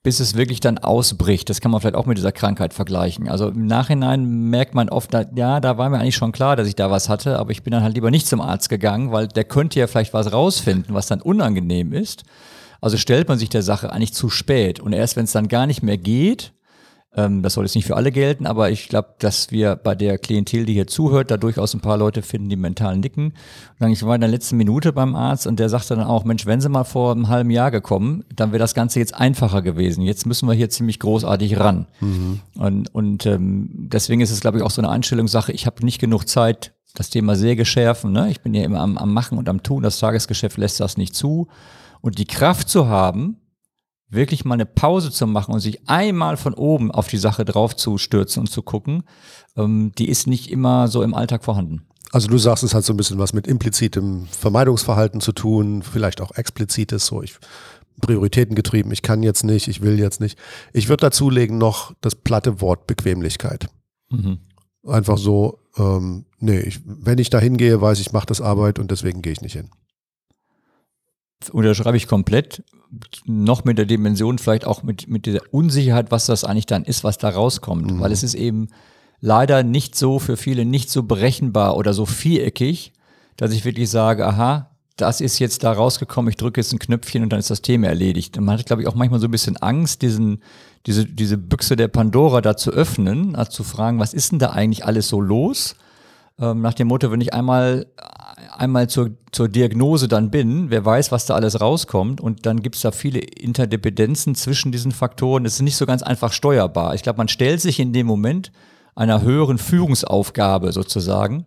bis 0.03 0.21
es 0.21 0.37
wirklich 0.37 0.61
dann 0.61 0.79
ausbricht. 0.79 1.49
Das 1.51 1.61
kann 1.61 1.71
man 1.71 1.81
vielleicht 1.81 1.97
auch 1.97 2.07
mit 2.07 2.19
dieser 2.19 2.33
Krankheit 2.33 2.75
vergleichen. 2.75 3.29
Also 3.29 3.49
im 3.49 3.67
Nachhinein 3.67 4.25
merkt 4.51 4.75
man 4.75 4.89
oft, 4.89 5.13
ja, 5.35 5.61
da 5.61 5.79
war 5.79 5.89
mir 5.91 5.99
eigentlich 5.99 6.17
schon 6.17 6.33
klar, 6.33 6.55
dass 6.55 6.69
ich 6.69 6.77
da 6.77 6.91
was 6.91 7.09
hatte, 7.09 7.39
aber 7.39 7.51
ich 7.51 7.63
bin 7.63 7.73
dann 7.73 7.83
halt 7.83 7.95
lieber 7.95 8.11
nicht 8.11 8.27
zum 8.27 8.41
Arzt 8.41 8.69
gegangen, 8.69 9.11
weil 9.11 9.27
der 9.27 9.45
könnte 9.45 9.81
ja 9.81 9.87
vielleicht 9.87 10.15
was 10.15 10.33
rausfinden, 10.33 10.95
was 10.95 11.07
dann 11.07 11.21
unangenehm 11.21 11.93
ist. 11.93 12.25
Also 12.81 12.97
stellt 12.97 13.29
man 13.29 13.39
sich 13.39 13.49
der 13.49 13.63
Sache 13.63 13.93
eigentlich 13.93 14.15
zu 14.15 14.31
spät. 14.31 14.79
Und 14.79 14.93
erst 14.93 15.17
wenn 15.17 15.25
es 15.25 15.33
dann 15.33 15.49
gar 15.49 15.67
nicht 15.67 15.83
mehr 15.83 15.99
geht, 15.99 16.53
ähm, 17.17 17.43
das 17.43 17.55
soll 17.55 17.65
jetzt 17.65 17.75
nicht 17.75 17.87
für 17.87 17.97
alle 17.97 18.13
gelten, 18.13 18.47
aber 18.47 18.71
ich 18.71 18.89
glaube, 18.89 19.15
dass 19.19 19.51
wir 19.51 19.77
bei 19.77 19.95
der 19.95 20.19
Klientel, 20.19 20.67
die 20.67 20.75
hier 20.75 20.87
zuhört, 20.87 21.31
da 21.31 21.37
durchaus 21.37 21.73
ein 21.75 21.81
paar 21.81 21.97
Leute 21.97 22.23
finden, 22.23 22.51
die 22.51 22.57
mental 22.57 22.99
nicken. 22.99 23.33
Und 23.81 23.91
ich 23.91 24.03
war 24.05 24.15
in 24.15 24.21
der 24.21 24.31
letzten 24.31 24.57
Minute 24.59 24.93
beim 24.93 25.17
Arzt 25.17 25.47
und 25.47 25.59
der 25.59 25.69
sagte 25.71 25.97
dann 25.97 26.05
auch, 26.05 26.25
Mensch, 26.25 26.45
wenn 26.45 26.61
Sie 26.61 26.69
mal 26.69 26.85
vor 26.85 27.13
einem 27.13 27.29
halben 27.29 27.51
Jahr 27.51 27.71
gekommen, 27.71 28.25
dann 28.35 28.53
wäre 28.53 28.59
das 28.59 28.75
Ganze 28.75 28.99
jetzt 28.99 29.15
einfacher 29.15 29.63
gewesen. 29.63 30.03
Jetzt 30.03 30.27
müssen 30.27 30.49
wir 30.49 30.55
hier 30.55 30.69
ziemlich 30.69 30.99
großartig 30.99 31.59
ran. 31.59 31.87
Mhm. 32.01 32.41
Und, 32.57 32.95
und 32.95 33.27
ähm, 33.27 33.71
deswegen 33.73 34.21
ist 34.21 34.31
es, 34.31 34.41
glaube 34.41 34.59
ich, 34.59 34.65
auch 34.65 34.71
so 34.71 34.83
eine 34.83 34.91
Einstellungssache. 34.91 35.53
Ich 35.53 35.67
habe 35.67 35.85
nicht 35.85 35.99
genug 35.99 36.29
Zeit, 36.29 36.75
das 36.95 37.11
Thema 37.11 37.37
sehr 37.37 37.57
geschärfen. 37.57 38.13
Ne? 38.13 38.31
Ich 38.31 38.43
bin 38.43 38.55
ja 38.55 38.65
immer 38.65 38.81
am, 38.81 38.99
am 38.99 39.15
Machen 39.15 39.39
und 39.39 39.49
am 39.49 39.63
Tun. 39.63 39.83
Das 39.83 39.99
Tagesgeschäft 39.99 40.59
lässt 40.59 40.81
das 40.81 40.97
nicht 40.97 41.15
zu. 41.15 41.49
Und 42.01 42.19
die 42.19 42.27
Kraft 42.27 42.69
zu 42.69 42.89
haben, 42.89 43.39
wirklich 44.11 44.45
mal 44.45 44.55
eine 44.55 44.67
Pause 44.67 45.11
zu 45.11 45.27
machen 45.27 45.53
und 45.53 45.61
sich 45.61 45.89
einmal 45.89 46.37
von 46.37 46.55
oben 46.55 46.91
auf 46.91 47.09
die 47.09 47.19
Sache 47.19 47.45
drauf 47.45 47.77
zu 47.77 47.99
stürzen 47.99 48.41
und 48.41 48.47
zu 48.47 48.63
gucken, 48.63 49.05
ähm, 49.57 49.93
die 49.99 50.09
ist 50.09 50.27
nicht 50.27 50.51
immer 50.51 50.89
so 50.89 51.03
im 51.03 51.15
Alltag 51.15 51.45
vorhanden. 51.45 51.83
Also 52.11 52.29
du 52.29 52.39
sagst, 52.39 52.65
es 52.65 52.75
hat 52.75 52.85
so 52.85 52.95
ein 52.95 52.97
bisschen 52.97 53.19
was 53.19 53.35
mit 53.35 53.47
implizitem 53.47 54.27
Vermeidungsverhalten 54.27 55.21
zu 55.21 55.33
tun, 55.33 55.83
vielleicht 55.83 56.23
auch 56.23 56.33
explizites, 56.33 57.05
so 57.07 57.23
ich 57.23 57.39
Prioritäten 58.01 58.55
getrieben, 58.55 58.93
ich 58.93 59.03
kann 59.03 59.23
jetzt 59.23 59.45
nicht, 59.45 59.67
ich 59.67 59.81
will 59.81 59.99
jetzt 59.99 60.21
nicht. 60.21 60.39
Ich 60.73 60.89
würde 60.89 61.01
dazulegen 61.03 61.59
noch 61.59 61.93
das 62.01 62.15
platte 62.15 62.61
Wort 62.61 62.87
Bequemlichkeit. 62.87 63.69
Mhm. 64.11 64.39
Einfach 64.87 65.19
so, 65.19 65.59
ähm, 65.77 66.25
nee, 66.39 66.61
ich, 66.61 66.81
wenn 66.85 67.19
ich 67.19 67.29
da 67.29 67.41
hingehe, 67.41 67.81
weiß 67.81 67.99
ich, 67.99 68.13
mache 68.13 68.27
das 68.27 68.41
Arbeit 68.41 68.79
und 68.79 68.91
deswegen 68.91 69.21
gehe 69.21 69.33
ich 69.33 69.41
nicht 69.41 69.55
hin. 69.55 69.71
Unterschreibe 71.53 71.97
ich 71.97 72.07
komplett 72.07 72.63
noch 73.27 73.65
mit 73.65 73.79
der 73.79 73.87
Dimension, 73.87 74.39
vielleicht 74.39 74.67
auch 74.67 74.83
mit, 74.83 75.09
mit 75.09 75.27
dieser 75.27 75.41
Unsicherheit, 75.51 76.11
was 76.11 76.27
das 76.27 76.45
eigentlich 76.45 76.67
dann 76.67 76.85
ist, 76.85 77.05
was 77.05 77.19
da 77.19 77.29
rauskommt. 77.29 77.93
Mhm. 77.93 78.01
Weil 78.01 78.13
es 78.13 78.23
ist 78.23 78.35
eben 78.35 78.69
leider 79.21 79.63
nicht 79.63 79.95
so 79.95 80.19
für 80.19 80.37
viele 80.37 80.65
nicht 80.65 80.91
so 80.91 81.03
berechenbar 81.03 81.77
oder 81.77 81.93
so 81.93 82.07
viereckig, 82.07 82.93
dass 83.37 83.53
ich 83.53 83.65
wirklich 83.65 83.91
sage, 83.91 84.27
aha, 84.27 84.71
das 84.97 85.21
ist 85.21 85.39
jetzt 85.39 85.63
da 85.63 85.73
rausgekommen, 85.73 86.29
ich 86.29 86.37
drücke 86.37 86.61
jetzt 86.61 86.73
ein 86.73 86.79
Knöpfchen 86.79 87.23
und 87.23 87.33
dann 87.33 87.39
ist 87.39 87.51
das 87.51 87.63
Thema 87.63 87.87
erledigt. 87.87 88.37
Und 88.37 88.45
man 88.45 88.59
hat, 88.59 88.67
glaube 88.67 88.83
ich, 88.83 88.89
auch 88.89 88.97
manchmal 88.97 89.21
so 89.21 89.29
ein 89.29 89.31
bisschen 89.31 89.57
Angst, 89.57 90.03
diesen, 90.03 90.43
diese, 90.87 91.05
diese 91.05 91.39
Büchse 91.39 91.77
der 91.77 91.89
Pandora 91.89 92.41
da 92.41 92.57
zu 92.57 92.73
öffnen, 92.73 93.37
also 93.37 93.51
zu 93.51 93.65
fragen, 93.65 94.01
was 94.01 94.13
ist 94.13 94.33
denn 94.33 94.41
da 94.41 94.51
eigentlich 94.51 94.85
alles 94.85 95.09
so 95.09 95.21
los? 95.21 95.77
Ähm, 96.41 96.61
nach 96.61 96.75
dem 96.75 96.89
Motto, 96.89 97.11
wenn 97.11 97.21
ich 97.21 97.35
einmal 97.35 97.87
einmal 98.57 98.89
zur, 98.89 99.11
zur 99.31 99.49
Diagnose 99.49 100.09
dann 100.09 100.31
bin, 100.31 100.71
wer 100.71 100.85
weiß, 100.85 101.13
was 101.13 101.27
da 101.27 101.35
alles 101.35 101.61
rauskommt 101.61 102.21
und 102.21 102.45
dann 102.45 102.61
gibt 102.63 102.77
es 102.77 102.83
da 102.83 102.91
viele 102.91 103.21
Interdependenzen 103.21 104.35
zwischen 104.35 104.73
diesen 104.73 104.93
Faktoren. 104.93 105.45
Das 105.45 105.55
ist 105.55 105.63
nicht 105.63 105.77
so 105.77 105.87
ganz 105.87 106.03
einfach 106.03 106.33
steuerbar. 106.33 106.95
Ich 106.95 107.03
glaube, 107.03 107.19
man 107.19 107.29
stellt 107.29 107.61
sich 107.61 107.79
in 107.79 107.93
dem 107.93 108.07
Moment 108.07 108.53
einer 108.95 109.23
höheren 109.23 109.59
Führungsaufgabe 109.59 110.73
sozusagen 110.73 111.47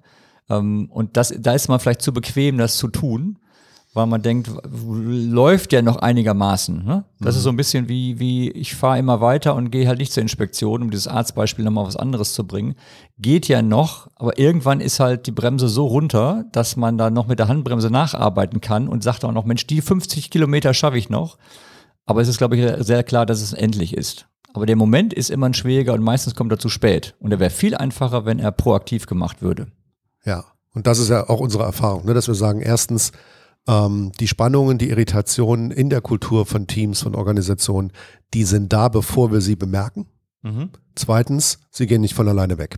ähm, 0.49 0.89
und 0.89 1.17
das, 1.17 1.33
da 1.37 1.53
ist 1.53 1.67
man 1.67 1.79
vielleicht 1.79 2.01
zu 2.01 2.13
bequem, 2.13 2.57
das 2.57 2.77
zu 2.77 2.87
tun 2.87 3.37
weil 3.93 4.05
man 4.05 4.21
denkt, 4.21 4.49
läuft 4.63 5.73
ja 5.73 5.81
noch 5.81 5.97
einigermaßen. 5.97 6.85
Ne? 6.85 7.03
Das 7.19 7.35
mhm. 7.35 7.37
ist 7.37 7.43
so 7.43 7.49
ein 7.49 7.57
bisschen 7.57 7.89
wie, 7.89 8.19
wie 8.19 8.49
ich 8.51 8.75
fahre 8.75 8.99
immer 8.99 9.19
weiter 9.19 9.53
und 9.53 9.69
gehe 9.69 9.87
halt 9.87 9.99
nicht 9.99 10.13
zur 10.13 10.21
Inspektion, 10.21 10.81
um 10.81 10.91
dieses 10.91 11.07
Arztbeispiel 11.07 11.65
nochmal 11.65 11.85
was 11.85 11.97
anderes 11.97 12.33
zu 12.33 12.47
bringen. 12.47 12.75
Geht 13.17 13.49
ja 13.49 13.61
noch, 13.61 14.07
aber 14.15 14.39
irgendwann 14.39 14.79
ist 14.79 15.01
halt 15.01 15.27
die 15.27 15.31
Bremse 15.31 15.67
so 15.67 15.87
runter, 15.87 16.45
dass 16.53 16.77
man 16.77 16.97
da 16.97 17.09
noch 17.09 17.27
mit 17.27 17.39
der 17.39 17.49
Handbremse 17.49 17.89
nacharbeiten 17.89 18.61
kann 18.61 18.87
und 18.87 19.03
sagt 19.03 19.25
auch 19.25 19.33
noch, 19.33 19.45
Mensch, 19.45 19.67
die 19.67 19.81
50 19.81 20.29
Kilometer 20.31 20.73
schaffe 20.73 20.97
ich 20.97 21.09
noch. 21.09 21.37
Aber 22.05 22.21
es 22.21 22.29
ist, 22.29 22.37
glaube 22.37 22.57
ich, 22.57 22.85
sehr 22.85 23.03
klar, 23.03 23.25
dass 23.25 23.41
es 23.41 23.53
endlich 23.53 23.95
ist. 23.95 24.25
Aber 24.53 24.65
der 24.65 24.75
Moment 24.75 25.13
ist 25.13 25.29
immer 25.29 25.47
ein 25.47 25.53
schwieriger 25.53 25.93
und 25.93 26.01
meistens 26.01 26.35
kommt 26.35 26.51
er 26.51 26.59
zu 26.59 26.69
spät. 26.69 27.15
Und 27.19 27.31
er 27.31 27.39
wäre 27.39 27.49
viel 27.49 27.75
einfacher, 27.75 28.25
wenn 28.25 28.39
er 28.39 28.51
proaktiv 28.51 29.05
gemacht 29.05 29.41
würde. 29.41 29.67
Ja, 30.25 30.45
und 30.73 30.87
das 30.87 30.99
ist 30.99 31.09
ja 31.09 31.29
auch 31.29 31.39
unsere 31.39 31.63
Erfahrung, 31.63 32.05
ne? 32.05 32.13
dass 32.13 32.27
wir 32.27 32.35
sagen, 32.35 32.61
erstens, 32.61 33.11
ähm, 33.67 34.11
die 34.19 34.27
Spannungen, 34.27 34.77
die 34.77 34.89
Irritationen 34.89 35.71
in 35.71 35.89
der 35.89 36.01
Kultur 36.01 36.45
von 36.45 36.67
Teams, 36.67 37.01
von 37.01 37.15
Organisationen, 37.15 37.91
die 38.33 38.43
sind 38.43 38.73
da, 38.73 38.89
bevor 38.89 39.31
wir 39.31 39.41
sie 39.41 39.55
bemerken. 39.55 40.07
Mhm. 40.41 40.69
Zweitens, 40.95 41.59
sie 41.69 41.87
gehen 41.87 42.01
nicht 42.01 42.15
von 42.15 42.27
alleine 42.27 42.57
weg. 42.57 42.77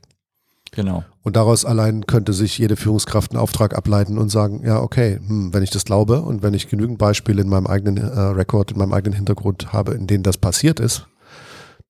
Genau. 0.72 1.04
Und 1.22 1.36
daraus 1.36 1.66
allein 1.66 2.08
könnte 2.08 2.34
sich 2.34 2.58
jede 2.58 2.76
Führungskraft 2.76 3.32
einen 3.32 3.40
Auftrag 3.40 3.76
ableiten 3.76 4.18
und 4.18 4.30
sagen, 4.30 4.64
ja, 4.66 4.82
okay, 4.82 5.20
hm, 5.26 5.54
wenn 5.54 5.64
ich 5.64 5.70
das 5.70 5.86
glaube 5.86 6.22
und 6.22 6.42
wenn 6.42 6.56
ich 6.56 6.68
genügend 6.68 6.98
Beispiele 6.98 7.42
in 7.44 7.50
meinem 7.50 7.68
eigenen 7.68 7.98
äh, 7.98 8.20
Rekord, 8.20 8.72
in 8.72 8.80
meinem 8.80 8.94
eigenen 8.94 9.16
Hintergrund 9.16 9.72
habe, 9.72 9.94
in 9.94 10.08
denen 10.08 10.24
das 10.24 10.38
passiert 10.38 10.80
ist, 10.80 11.08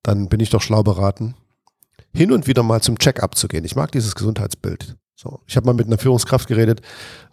dann 0.02 0.28
bin 0.28 0.42
ich 0.42 0.50
doch 0.50 0.62
schlau 0.62 0.84
beraten, 0.84 1.36
hin 2.14 2.32
und 2.32 2.46
wieder 2.46 2.62
mal 2.62 2.82
zum 2.82 3.00
Check-up 3.00 3.36
zu 3.36 3.48
gehen. 3.48 3.64
Ich 3.64 3.76
mag 3.76 3.92
dieses 3.92 4.16
Gesundheitsbild. 4.16 4.98
So, 5.24 5.40
ich 5.48 5.56
habe 5.56 5.66
mal 5.66 5.74
mit 5.74 5.88
einer 5.88 5.98
Führungskraft 5.98 6.50
geredet. 6.50 6.82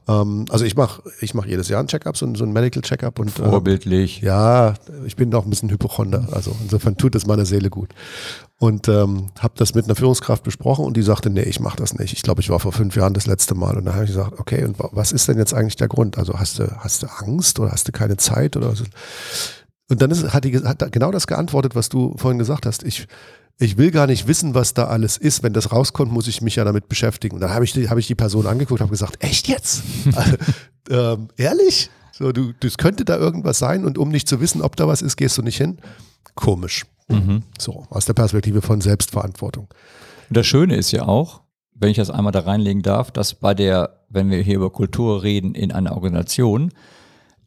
Ähm, 0.06 0.44
also 0.48 0.64
ich 0.64 0.76
mache 0.76 1.02
ich 1.20 1.34
mach 1.34 1.44
jedes 1.44 1.68
Jahr 1.68 1.82
ein 1.82 1.88
Check-up, 1.88 2.16
so, 2.16 2.32
so, 2.36 2.44
ein 2.44 2.52
Medical 2.52 2.82
Check-up. 2.82 3.18
und 3.18 3.30
äh, 3.30 3.50
Vorbildlich. 3.50 4.22
Äh, 4.22 4.26
ja, 4.26 4.74
ich 5.04 5.16
bin 5.16 5.34
auch 5.34 5.44
ein 5.44 5.50
bisschen 5.50 5.70
Hypochonder. 5.70 6.28
Also 6.30 6.54
insofern 6.62 6.96
tut 6.96 7.16
es 7.16 7.26
meiner 7.26 7.46
Seele 7.46 7.68
gut. 7.68 7.90
Und 8.58 8.88
ähm, 8.88 9.28
habe 9.40 9.54
das 9.56 9.74
mit 9.74 9.86
einer 9.86 9.96
Führungskraft 9.96 10.44
besprochen 10.44 10.84
und 10.84 10.96
die 10.96 11.02
sagte, 11.02 11.30
nee, 11.30 11.42
ich 11.42 11.58
mache 11.58 11.78
das 11.78 11.98
nicht. 11.98 12.12
Ich 12.12 12.22
glaube, 12.22 12.42
ich 12.42 12.50
war 12.50 12.60
vor 12.60 12.72
fünf 12.72 12.94
Jahren 12.94 13.14
das 13.14 13.26
letzte 13.26 13.54
Mal. 13.54 13.76
Und 13.76 13.86
da 13.86 13.94
habe 13.94 14.04
ich 14.04 14.10
gesagt, 14.10 14.38
okay, 14.38 14.64
und 14.64 14.76
was 14.78 15.10
ist 15.10 15.26
denn 15.28 15.38
jetzt 15.38 15.54
eigentlich 15.54 15.76
der 15.76 15.88
Grund? 15.88 16.16
Also 16.16 16.38
hast 16.38 16.60
du, 16.60 16.70
hast 16.78 17.02
du 17.02 17.06
Angst 17.06 17.58
oder 17.58 17.72
hast 17.72 17.88
du 17.88 17.92
keine 17.92 18.16
Zeit 18.18 18.56
oder 18.56 18.70
was? 18.70 18.84
Und 19.90 20.00
dann 20.00 20.10
ist, 20.10 20.32
hat 20.32 20.44
die 20.44 20.56
hat 20.56 20.92
genau 20.92 21.10
das 21.10 21.26
geantwortet, 21.26 21.74
was 21.74 21.88
du 21.88 22.14
vorhin 22.16 22.38
gesagt 22.38 22.64
hast. 22.64 22.84
Ich, 22.84 23.06
ich 23.58 23.76
will 23.76 23.90
gar 23.90 24.06
nicht 24.06 24.28
wissen, 24.28 24.54
was 24.54 24.72
da 24.72 24.84
alles 24.84 25.16
ist. 25.16 25.42
Wenn 25.42 25.52
das 25.52 25.72
rauskommt, 25.72 26.12
muss 26.12 26.28
ich 26.28 26.40
mich 26.40 26.56
ja 26.56 26.64
damit 26.64 26.88
beschäftigen. 26.88 27.34
Und 27.34 27.40
dann 27.40 27.50
habe 27.50 27.64
ich, 27.64 27.72
die, 27.72 27.90
hab 27.90 27.98
ich 27.98 28.06
die 28.06 28.14
Person 28.14 28.46
angeguckt 28.46 28.80
und 28.80 28.84
habe 28.84 28.92
gesagt, 28.92 29.22
echt 29.22 29.48
jetzt? 29.48 29.82
ähm, 30.90 31.28
ehrlich? 31.36 31.90
So, 32.12 32.32
du, 32.32 32.52
das 32.60 32.78
könnte 32.78 33.04
da 33.04 33.16
irgendwas 33.16 33.58
sein 33.58 33.84
und 33.84 33.98
um 33.98 34.10
nicht 34.10 34.28
zu 34.28 34.40
wissen, 34.40 34.62
ob 34.62 34.76
da 34.76 34.86
was 34.86 35.02
ist, 35.02 35.16
gehst 35.16 35.36
du 35.38 35.42
nicht 35.42 35.56
hin. 35.56 35.78
Komisch. 36.34 36.84
Mhm. 37.08 37.42
So, 37.58 37.86
aus 37.90 38.04
der 38.04 38.12
Perspektive 38.12 38.62
von 38.62 38.80
Selbstverantwortung. 38.80 39.68
Und 40.28 40.36
das 40.36 40.46
Schöne 40.46 40.76
ist 40.76 40.92
ja 40.92 41.08
auch, 41.08 41.40
wenn 41.74 41.90
ich 41.90 41.96
das 41.96 42.10
einmal 42.10 42.32
da 42.32 42.40
reinlegen 42.40 42.82
darf, 42.82 43.10
dass 43.10 43.34
bei 43.34 43.54
der, 43.54 44.04
wenn 44.08 44.30
wir 44.30 44.40
hier 44.42 44.56
über 44.56 44.70
Kultur 44.70 45.22
reden 45.22 45.54
in 45.54 45.72
einer 45.72 45.92
Organisation, 45.94 46.72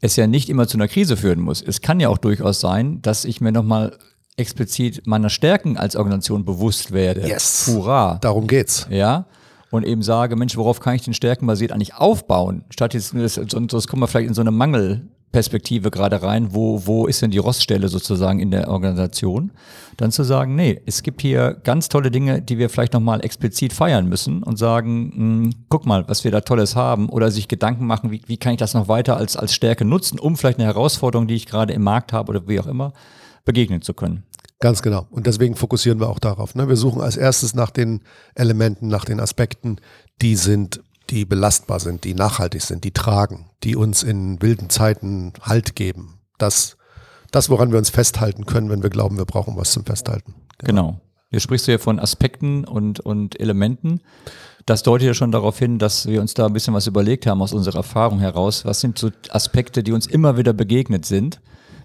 es 0.04 0.18
ja 0.18 0.28
nicht 0.28 0.50
immer 0.50 0.68
zu 0.68 0.78
einer 0.78 0.90
Krise 0.90 1.16
führen 1.16 1.40
muss. 1.40 1.62
Es 1.62 1.80
kann 1.80 2.02
ja 2.02 2.10
auch 2.10 2.18
durchaus 2.18 2.60
sein, 2.60 3.02
dass 3.02 3.24
ich 3.24 3.40
mir 3.40 3.54
nochmal 3.54 3.98
explizit 4.36 5.08
meiner 5.08 5.30
Stärken 5.30 5.78
als 5.78 5.96
Organisation 5.96 6.44
bewusst 6.44 6.92
werde. 6.92 7.26
Yes. 7.26 7.72
Hurra. 7.72 8.18
Darum 8.22 8.48
geht's. 8.48 8.86
Ja. 8.90 9.28
Und 9.72 9.86
eben 9.86 10.04
sage, 10.04 10.36
Mensch, 10.36 10.58
worauf 10.58 10.82
kann 10.82 10.96
ich 10.96 11.04
den 11.04 11.14
Stärken 11.14 11.48
basiert 11.48 11.72
eigentlich 11.72 11.96
aufbauen? 11.96 12.66
Statt 12.70 12.94
jetzt, 12.94 13.16
das 13.16 13.88
kommen 13.88 14.02
wir 14.02 14.08
vielleicht 14.08 14.28
in 14.28 14.34
so 14.34 14.42
eine 14.42 14.52
Mangelperspektive 15.34 15.90
gerade 15.90 16.22
rein, 16.22 16.54
wo, 16.54 16.86
wo 16.86 17.08
ist 17.08 17.24
denn 17.24 17.32
die 17.32 17.40
Roststelle 17.40 17.88
sozusagen 17.88 18.40
in 18.40 18.52
der 18.52 18.70
Organisation? 18.70 19.52
Dann 19.98 20.12
zu 20.12 20.24
sagen, 20.24 20.56
nee, 20.56 20.80
es 20.86 21.02
gibt 21.02 21.24
hier 21.24 21.58
ganz 21.64 21.90
tolle 21.90 22.12
Dinge, 22.12 22.42
die 22.42 22.60
wir 22.60 22.70
vielleicht 22.70 22.94
nochmal 22.94 23.26
explizit 23.26 23.74
feiern 23.74 24.08
müssen 24.08 24.44
und 24.44 24.58
sagen, 24.58 25.06
mh, 25.06 25.16
hm, 25.16 25.54
guck 25.70 25.88
mal, 25.88 26.08
was 26.08 26.24
wir 26.24 26.30
da 26.30 26.42
Tolles 26.42 26.76
haben 26.76 27.10
oder 27.10 27.32
sich 27.32 27.48
Gedanken 27.48 27.88
machen, 27.88 28.12
wie, 28.12 28.22
wie 28.28 28.38
kann 28.38 28.54
ich 28.54 28.60
das 28.60 28.76
noch 28.76 28.88
weiter 28.88 29.18
als, 29.18 29.36
als 29.36 29.56
Stärke 29.56 29.86
nutzen, 29.86 30.20
um 30.20 30.38
vielleicht 30.38 30.60
eine 30.60 30.68
Herausforderung, 30.68 31.28
die 31.28 31.36
ich 31.36 31.48
gerade 31.48 31.74
im 31.74 31.82
Markt 31.82 32.14
habe 32.14 32.30
oder 32.30 32.48
wie 32.48 32.60
auch 32.60 32.68
immer, 32.68 32.94
begegnen 33.44 33.82
zu 33.82 33.96
können. 33.96 34.24
Ganz 34.60 34.84
genau. 34.84 35.08
Und 35.10 35.26
deswegen 35.26 35.56
fokussieren 35.56 36.00
wir 36.00 36.10
auch 36.10 36.20
darauf. 36.20 36.54
Ne? 36.54 36.70
Wir 36.70 36.78
suchen 36.78 37.02
als 37.02 37.18
erstes 37.18 37.56
nach 37.56 37.72
den 37.72 38.02
Elementen, 38.36 38.88
nach 38.88 39.04
den 39.04 39.20
Aspekten, 39.20 39.78
die 40.22 40.36
sind, 40.36 40.82
die 41.10 41.26
belastbar 41.26 41.80
sind, 41.80 42.04
die 42.04 42.14
nachhaltig 42.14 42.62
sind, 42.62 42.84
die 42.84 42.92
tragen, 42.92 43.50
die 43.64 43.76
uns 43.76 44.04
in 44.04 44.42
wilden 44.42 44.70
Zeiten 44.70 45.34
Halt 45.42 45.76
geben. 45.76 46.20
Das, 46.38 46.78
das, 47.32 47.50
woran 47.50 47.72
wir 47.72 47.78
uns 47.78 47.90
festhalten 47.90 48.46
können, 48.46 48.70
wenn 48.70 48.84
wir 48.84 48.90
glauben, 48.90 49.18
wir 49.18 49.26
brauchen 49.26 49.56
was 49.58 49.72
zum 49.72 49.86
Festhalten. 49.86 50.34
Genau. 50.60 50.88
genau. 50.88 51.02
Hier 51.30 51.40
sprichst 51.40 51.68
du 51.68 51.72
ja 51.72 51.78
von 51.80 52.00
Aspekten 52.00 52.64
und, 52.64 53.00
und 53.00 53.40
Elementen. 53.40 54.02
Das 54.68 54.84
deutet 54.84 55.08
ja 55.08 55.14
schon 55.14 55.32
darauf 55.32 55.58
hin, 55.58 55.80
dass 55.80 56.06
wir 56.06 56.22
uns 56.22 56.36
da 56.36 56.46
ein 56.46 56.54
bisschen 56.54 56.76
was 56.76 56.86
überlegt 56.86 57.26
haben 57.26 57.42
aus 57.42 57.54
unserer 57.54 57.78
Erfahrung 57.78 58.20
heraus. 58.20 58.66
Was 58.66 58.82
sind 58.82 59.00
so 59.00 59.10
Aspekte, 59.30 59.82
die 59.84 59.94
uns 59.94 60.06
immer 60.06 60.38
wieder 60.38 60.54
begegnet 60.54 61.06
sind? 61.06 61.42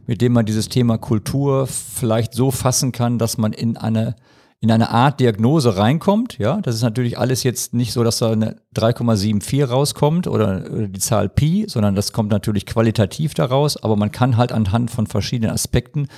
mit 0.09 0.23
dem 0.23 0.33
man 0.33 0.47
dieses 0.47 0.71
Thema 0.71 0.97
Kultur 0.97 1.67
vielleicht 1.67 2.33
so 2.33 2.51
fassen 2.51 2.93
kann, 2.93 3.19
dass 3.19 3.37
man 3.37 3.53
in 3.53 3.77
eine 3.77 4.17
in 4.61 4.73
eine 4.73 4.91
Art 4.91 5.21
Diagnose 5.21 5.77
reinkommt, 5.77 6.39
ja, 6.39 6.61
das 6.61 6.75
ist 6.75 6.83
natürlich 6.83 7.17
alles 7.17 7.45
jetzt 7.45 7.75
nicht 7.75 7.93
so, 7.93 8.03
dass 8.03 8.19
da 8.19 8.33
eine 8.33 8.57
3,74 8.75 9.65
rauskommt 9.65 10.27
oder, 10.27 10.65
oder 10.73 10.89
die 10.89 10.99
Zahl 10.99 11.29
Pi, 11.29 11.67
sondern 11.69 11.95
das 11.95 12.13
kommt 12.13 12.31
natürlich 12.31 12.67
qualitativ 12.67 13.35
daraus, 13.35 13.77
aber 13.77 13.95
man 13.95 14.11
kann 14.11 14.37
halt 14.37 14.51
anhand 14.51 14.91
von 14.91 15.07
verschiedenen 15.07 15.53
Aspekten 15.53 16.09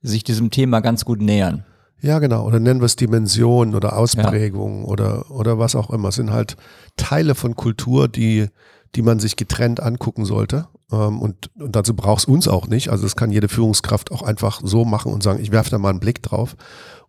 sich 0.00 0.22
diesem 0.22 0.50
Thema 0.50 0.80
ganz 0.80 1.04
gut 1.04 1.20
nähern. 1.20 1.64
Ja, 2.00 2.20
genau. 2.20 2.46
Oder 2.46 2.60
nennen 2.60 2.80
wir 2.80 2.86
es 2.86 2.94
Dimensionen 2.94 3.74
oder 3.74 3.96
Ausprägungen 3.96 4.82
ja. 4.82 4.88
oder, 4.88 5.30
oder 5.30 5.58
was 5.58 5.74
auch 5.74 5.90
immer. 5.90 6.10
Es 6.10 6.14
sind 6.14 6.30
halt 6.30 6.56
Teile 6.96 7.34
von 7.34 7.56
Kultur, 7.56 8.06
die, 8.06 8.46
die 8.94 9.02
man 9.02 9.18
sich 9.18 9.34
getrennt 9.34 9.80
angucken 9.80 10.24
sollte. 10.24 10.68
Ähm, 10.92 11.20
und, 11.20 11.50
und 11.58 11.74
dazu 11.74 11.94
braucht 11.94 12.20
es 12.20 12.24
uns 12.26 12.46
auch 12.46 12.68
nicht. 12.68 12.90
Also 12.90 13.02
das 13.02 13.16
kann 13.16 13.32
jede 13.32 13.48
Führungskraft 13.48 14.12
auch 14.12 14.22
einfach 14.22 14.60
so 14.62 14.84
machen 14.84 15.12
und 15.12 15.24
sagen, 15.24 15.42
ich 15.42 15.50
werfe 15.50 15.70
da 15.70 15.78
mal 15.78 15.90
einen 15.90 15.98
Blick 15.98 16.22
drauf 16.22 16.56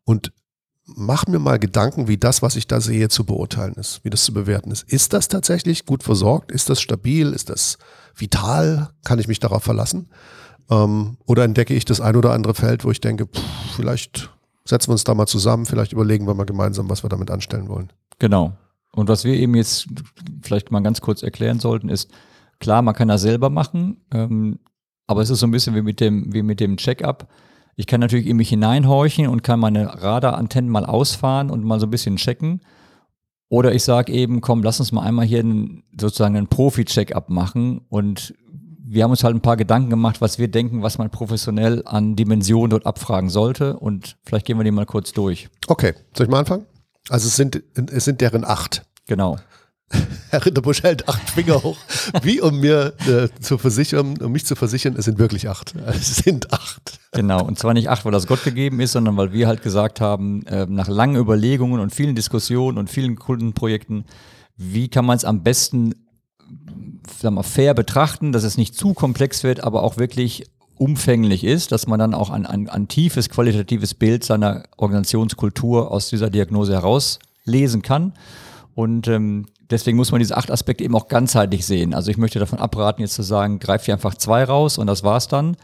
und 0.05 0.31
mach 0.95 1.27
mir 1.27 1.39
mal 1.39 1.59
Gedanken, 1.59 2.07
wie 2.07 2.17
das, 2.17 2.41
was 2.41 2.55
ich 2.55 2.67
da 2.67 2.81
sehe, 2.81 3.09
zu 3.09 3.23
beurteilen 3.23 3.73
ist, 3.73 4.03
wie 4.03 4.09
das 4.09 4.23
zu 4.23 4.33
bewerten 4.33 4.71
ist. 4.71 4.83
Ist 4.91 5.13
das 5.13 5.27
tatsächlich 5.27 5.85
gut 5.85 6.03
versorgt? 6.03 6.51
Ist 6.51 6.69
das 6.69 6.81
stabil? 6.81 7.31
Ist 7.33 7.49
das 7.49 7.77
vital? 8.15 8.89
Kann 9.03 9.19
ich 9.19 9.27
mich 9.27 9.39
darauf 9.39 9.63
verlassen? 9.63 10.09
Ähm, 10.69 11.17
oder 11.25 11.43
entdecke 11.43 11.73
ich 11.73 11.85
das 11.85 12.01
ein 12.01 12.15
oder 12.15 12.33
andere 12.33 12.53
Feld, 12.53 12.85
wo 12.85 12.91
ich 12.91 13.01
denke, 13.01 13.25
pff, 13.25 13.41
vielleicht 13.75 14.29
setzen 14.65 14.89
wir 14.89 14.93
uns 14.93 15.03
da 15.03 15.15
mal 15.15 15.27
zusammen, 15.27 15.65
vielleicht 15.65 15.93
überlegen 15.93 16.27
wir 16.27 16.33
mal 16.33 16.45
gemeinsam, 16.45 16.89
was 16.89 17.03
wir 17.03 17.09
damit 17.09 17.31
anstellen 17.31 17.69
wollen. 17.69 17.91
Genau. 18.19 18.53
Und 18.91 19.07
was 19.07 19.23
wir 19.23 19.33
eben 19.33 19.55
jetzt 19.55 19.87
vielleicht 20.41 20.71
mal 20.71 20.81
ganz 20.81 21.01
kurz 21.01 21.23
erklären 21.23 21.59
sollten, 21.59 21.89
ist, 21.89 22.09
Klar, 22.59 22.81
man 22.81 22.93
kann 22.93 23.07
das 23.07 23.21
selber 23.21 23.49
machen, 23.49 23.97
ähm, 24.11 24.59
aber 25.07 25.21
es 25.21 25.29
ist 25.29 25.39
so 25.39 25.47
ein 25.47 25.51
bisschen 25.51 25.75
wie 25.75 25.81
mit 25.81 25.99
dem, 25.99 26.33
wie 26.33 26.43
mit 26.43 26.59
dem 26.59 26.77
Check-up. 26.77 27.27
Ich 27.79 27.87
kann 27.87 28.01
natürlich 28.01 28.27
in 28.27 28.35
mich 28.35 28.49
hineinhorchen 28.49 29.27
und 29.27 29.41
kann 29.41 29.57
meine 29.57 30.03
Radarantennen 30.03 30.69
mal 30.69 30.83
ausfahren 30.83 31.49
und 31.49 31.63
mal 31.63 31.79
so 31.79 31.87
ein 31.87 31.89
bisschen 31.89 32.17
checken. 32.17 32.59
Oder 33.47 33.73
ich 33.73 33.85
sage 33.85 34.11
eben, 34.11 34.41
komm, 34.41 34.63
lass 34.63 34.81
uns 34.81 34.91
mal 34.91 35.03
einmal 35.03 35.25
hier 35.25 35.39
einen, 35.39 35.83
sozusagen 35.97 36.35
einen 36.35 36.47
Profi-Check-up 36.47 37.29
machen 37.29 37.79
und 37.87 38.33
wir 38.83 39.05
haben 39.05 39.11
uns 39.11 39.23
halt 39.23 39.33
ein 39.33 39.39
paar 39.39 39.55
Gedanken 39.55 39.89
gemacht, 39.89 40.19
was 40.19 40.37
wir 40.39 40.49
denken, 40.49 40.83
was 40.83 40.97
man 40.97 41.09
professionell 41.09 41.81
an 41.85 42.17
Dimensionen 42.17 42.71
dort 42.71 42.85
abfragen 42.85 43.29
sollte 43.29 43.79
und 43.79 44.17
vielleicht 44.25 44.45
gehen 44.45 44.57
wir 44.57 44.65
die 44.65 44.71
mal 44.71 44.85
kurz 44.85 45.13
durch. 45.13 45.47
Okay, 45.67 45.93
soll 46.13 46.25
ich 46.25 46.29
mal 46.29 46.39
anfangen? 46.39 46.65
Also 47.07 47.27
es 47.27 47.37
sind, 47.37 47.63
es 47.93 48.03
sind 48.03 48.19
deren 48.19 48.43
acht. 48.43 48.83
Genau. 49.07 49.37
Herr 50.29 50.45
Ritterbusch 50.45 50.83
hält 50.83 51.09
acht 51.09 51.29
Finger 51.29 51.63
hoch, 51.63 51.77
wie 52.21 52.41
um 52.41 52.59
mir 52.59 52.93
äh, 53.07 53.29
zu 53.41 53.57
versichern, 53.57 54.17
um 54.21 54.31
mich 54.31 54.45
zu 54.45 54.55
versichern, 54.55 54.95
es 54.97 55.05
sind 55.05 55.17
wirklich 55.17 55.49
acht. 55.49 55.73
Es 55.87 56.17
sind 56.17 56.53
acht. 56.53 56.99
Genau, 57.11 57.43
und 57.43 57.57
zwar 57.57 57.73
nicht 57.73 57.89
acht, 57.89 58.05
weil 58.05 58.11
das 58.11 58.27
Gott 58.27 58.43
gegeben 58.43 58.79
ist, 58.79 58.91
sondern 58.91 59.17
weil 59.17 59.33
wir 59.33 59.47
halt 59.47 59.63
gesagt 59.63 59.99
haben, 60.01 60.45
äh, 60.45 60.67
nach 60.67 60.87
langen 60.87 61.15
Überlegungen 61.15 61.79
und 61.79 61.93
vielen 61.93 62.15
Diskussionen 62.15 62.77
und 62.77 62.89
vielen 62.89 63.15
Kundenprojekten, 63.15 64.05
wie 64.57 64.89
kann 64.89 65.05
man 65.05 65.17
es 65.17 65.25
am 65.25 65.41
besten 65.43 65.95
sagen 67.19 67.35
wir, 67.35 67.43
fair 67.43 67.73
betrachten, 67.73 68.31
dass 68.31 68.43
es 68.43 68.57
nicht 68.57 68.75
zu 68.75 68.93
komplex 68.93 69.43
wird, 69.43 69.63
aber 69.63 69.83
auch 69.83 69.97
wirklich 69.97 70.45
umfänglich 70.75 71.43
ist, 71.43 71.71
dass 71.71 71.87
man 71.87 71.99
dann 71.99 72.13
auch 72.13 72.29
ein, 72.29 72.45
ein, 72.45 72.69
ein 72.69 72.87
tiefes 72.87 73.29
qualitatives 73.29 73.93
Bild 73.93 74.23
seiner 74.23 74.63
Organisationskultur 74.77 75.91
aus 75.91 76.09
dieser 76.09 76.29
Diagnose 76.29 76.73
herauslesen 76.73 77.81
kann. 77.81 78.13
Und 78.75 79.07
ähm, 79.07 79.47
deswegen 79.69 79.97
muss 79.97 80.11
man 80.11 80.19
diese 80.19 80.37
acht 80.37 80.51
Aspekte 80.51 80.83
eben 80.83 80.95
auch 80.95 81.07
ganzheitlich 81.07 81.65
sehen. 81.65 81.93
Also 81.93 82.11
ich 82.11 82.17
möchte 82.17 82.39
davon 82.39 82.59
abraten, 82.59 83.01
jetzt 83.01 83.13
zu 83.13 83.23
sagen, 83.23 83.59
greif 83.59 83.85
hier 83.85 83.93
einfach 83.93 84.15
zwei 84.15 84.43
raus 84.43 84.77
und 84.77 84.87
das 84.87 85.03
war's 85.03 85.27
dann. 85.27 85.57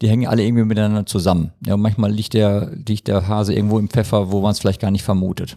Die 0.00 0.08
hängen 0.08 0.26
alle 0.26 0.42
irgendwie 0.42 0.64
miteinander 0.64 1.04
zusammen. 1.04 1.52
Ja, 1.66 1.74
und 1.74 1.82
manchmal 1.82 2.10
liegt 2.10 2.32
der, 2.32 2.72
liegt 2.86 3.08
der 3.08 3.28
Hase 3.28 3.52
irgendwo 3.52 3.78
im 3.78 3.88
Pfeffer, 3.88 4.32
wo 4.32 4.40
man 4.40 4.52
es 4.52 4.58
vielleicht 4.58 4.80
gar 4.80 4.90
nicht 4.90 5.04
vermutet. 5.04 5.54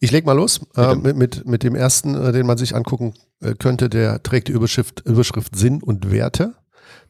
Ich 0.00 0.10
leg 0.10 0.24
mal 0.24 0.32
los 0.32 0.60
äh, 0.76 0.94
mit, 0.94 1.16
mit, 1.16 1.46
mit, 1.46 1.62
dem 1.62 1.74
ersten, 1.74 2.14
äh, 2.14 2.32
den 2.32 2.46
man 2.46 2.56
sich 2.56 2.74
angucken 2.74 3.14
äh, 3.40 3.54
könnte. 3.54 3.88
Der 3.88 4.22
trägt 4.22 4.48
die 4.48 4.52
Überschrift, 4.52 5.00
Überschrift 5.04 5.54
Sinn 5.56 5.82
und 5.82 6.10
Werte. 6.10 6.54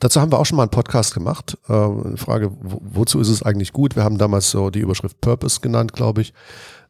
Dazu 0.01 0.21
haben 0.21 0.33
wir 0.33 0.39
auch 0.39 0.47
schon 0.47 0.57
mal 0.57 0.65
einen 0.65 0.71
Podcast 0.71 1.15
gemacht. 1.15 1.59
Äh, 1.69 2.17
Frage, 2.17 2.53
wo, 2.61 2.81
wozu 2.83 3.21
ist 3.21 3.29
es 3.29 3.43
eigentlich 3.43 3.73
gut? 3.73 3.97
Wir 3.97 4.05
haben 4.05 4.19
damals 4.19 4.51
so 4.51 4.71
die 4.71 4.81
Überschrift 4.81 5.21
Purpose 5.21 5.61
genannt, 5.61 5.93
glaube 5.93 6.23
ich. 6.23 6.33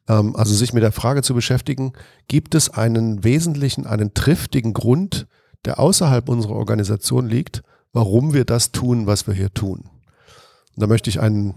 Ähm, 0.09 0.35
also 0.37 0.55
sich 0.55 0.73
mit 0.73 0.83
der 0.83 0.93
Frage 0.93 1.23
zu 1.23 1.35
beschäftigen, 1.35 1.93
gibt 2.29 2.55
es 2.55 2.71
einen 2.71 3.25
wesentlichen, 3.25 3.87
einen 3.87 4.15
triftigen 4.15 4.73
Grund, 4.73 5.27
der 5.65 5.79
außerhalb 5.79 6.29
unserer 6.29 6.55
Organisation 6.55 7.29
liegt, 7.29 7.63
warum 7.93 8.33
wir 8.33 8.45
das 8.45 8.73
tun, 8.73 9.07
was 9.07 9.27
wir 9.27 9.35
hier 9.35 9.53
tun. 9.53 9.81
Und 9.81 10.83
da 10.83 10.87
möchte 10.87 11.11
ich 11.11 11.21
einen 11.21 11.55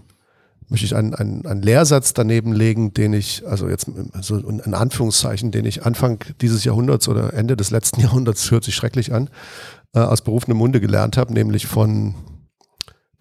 möchte 0.68 0.86
ich 0.86 0.96
einen, 0.96 1.14
einen, 1.14 1.44
einen 1.44 1.60
Lehrsatz 1.60 2.14
daneben 2.14 2.52
legen, 2.54 2.94
den 2.94 3.12
ich, 3.12 3.46
also 3.46 3.68
jetzt 3.68 3.90
so 4.22 4.38
in 4.38 4.74
Anführungszeichen, 4.74 5.50
den 5.50 5.66
ich 5.66 5.84
Anfang 5.84 6.24
dieses 6.40 6.64
Jahrhunderts 6.64 7.08
oder 7.08 7.34
Ende 7.34 7.56
des 7.56 7.70
letzten 7.70 8.00
Jahrhunderts, 8.00 8.50
hört 8.50 8.64
sich 8.64 8.74
schrecklich 8.74 9.12
an, 9.12 9.28
äh, 9.94 10.00
aus 10.00 10.22
berufenem 10.22 10.56
Munde 10.56 10.80
gelernt 10.80 11.18
habe, 11.18 11.34
nämlich 11.34 11.66
von, 11.66 12.14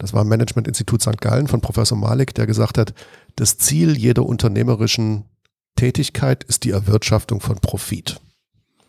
das 0.01 0.13
war 0.13 0.23
Management 0.23 0.67
Institut 0.67 1.03
St. 1.03 1.21
Gallen, 1.21 1.47
von 1.47 1.61
Professor 1.61 1.95
Malik, 1.95 2.33
der 2.33 2.47
gesagt 2.47 2.79
hat, 2.79 2.95
das 3.35 3.59
Ziel 3.59 3.95
jeder 3.95 4.25
unternehmerischen 4.25 5.25
Tätigkeit 5.75 6.43
ist 6.43 6.63
die 6.63 6.71
Erwirtschaftung 6.71 7.39
von 7.39 7.59
Profit. 7.59 8.19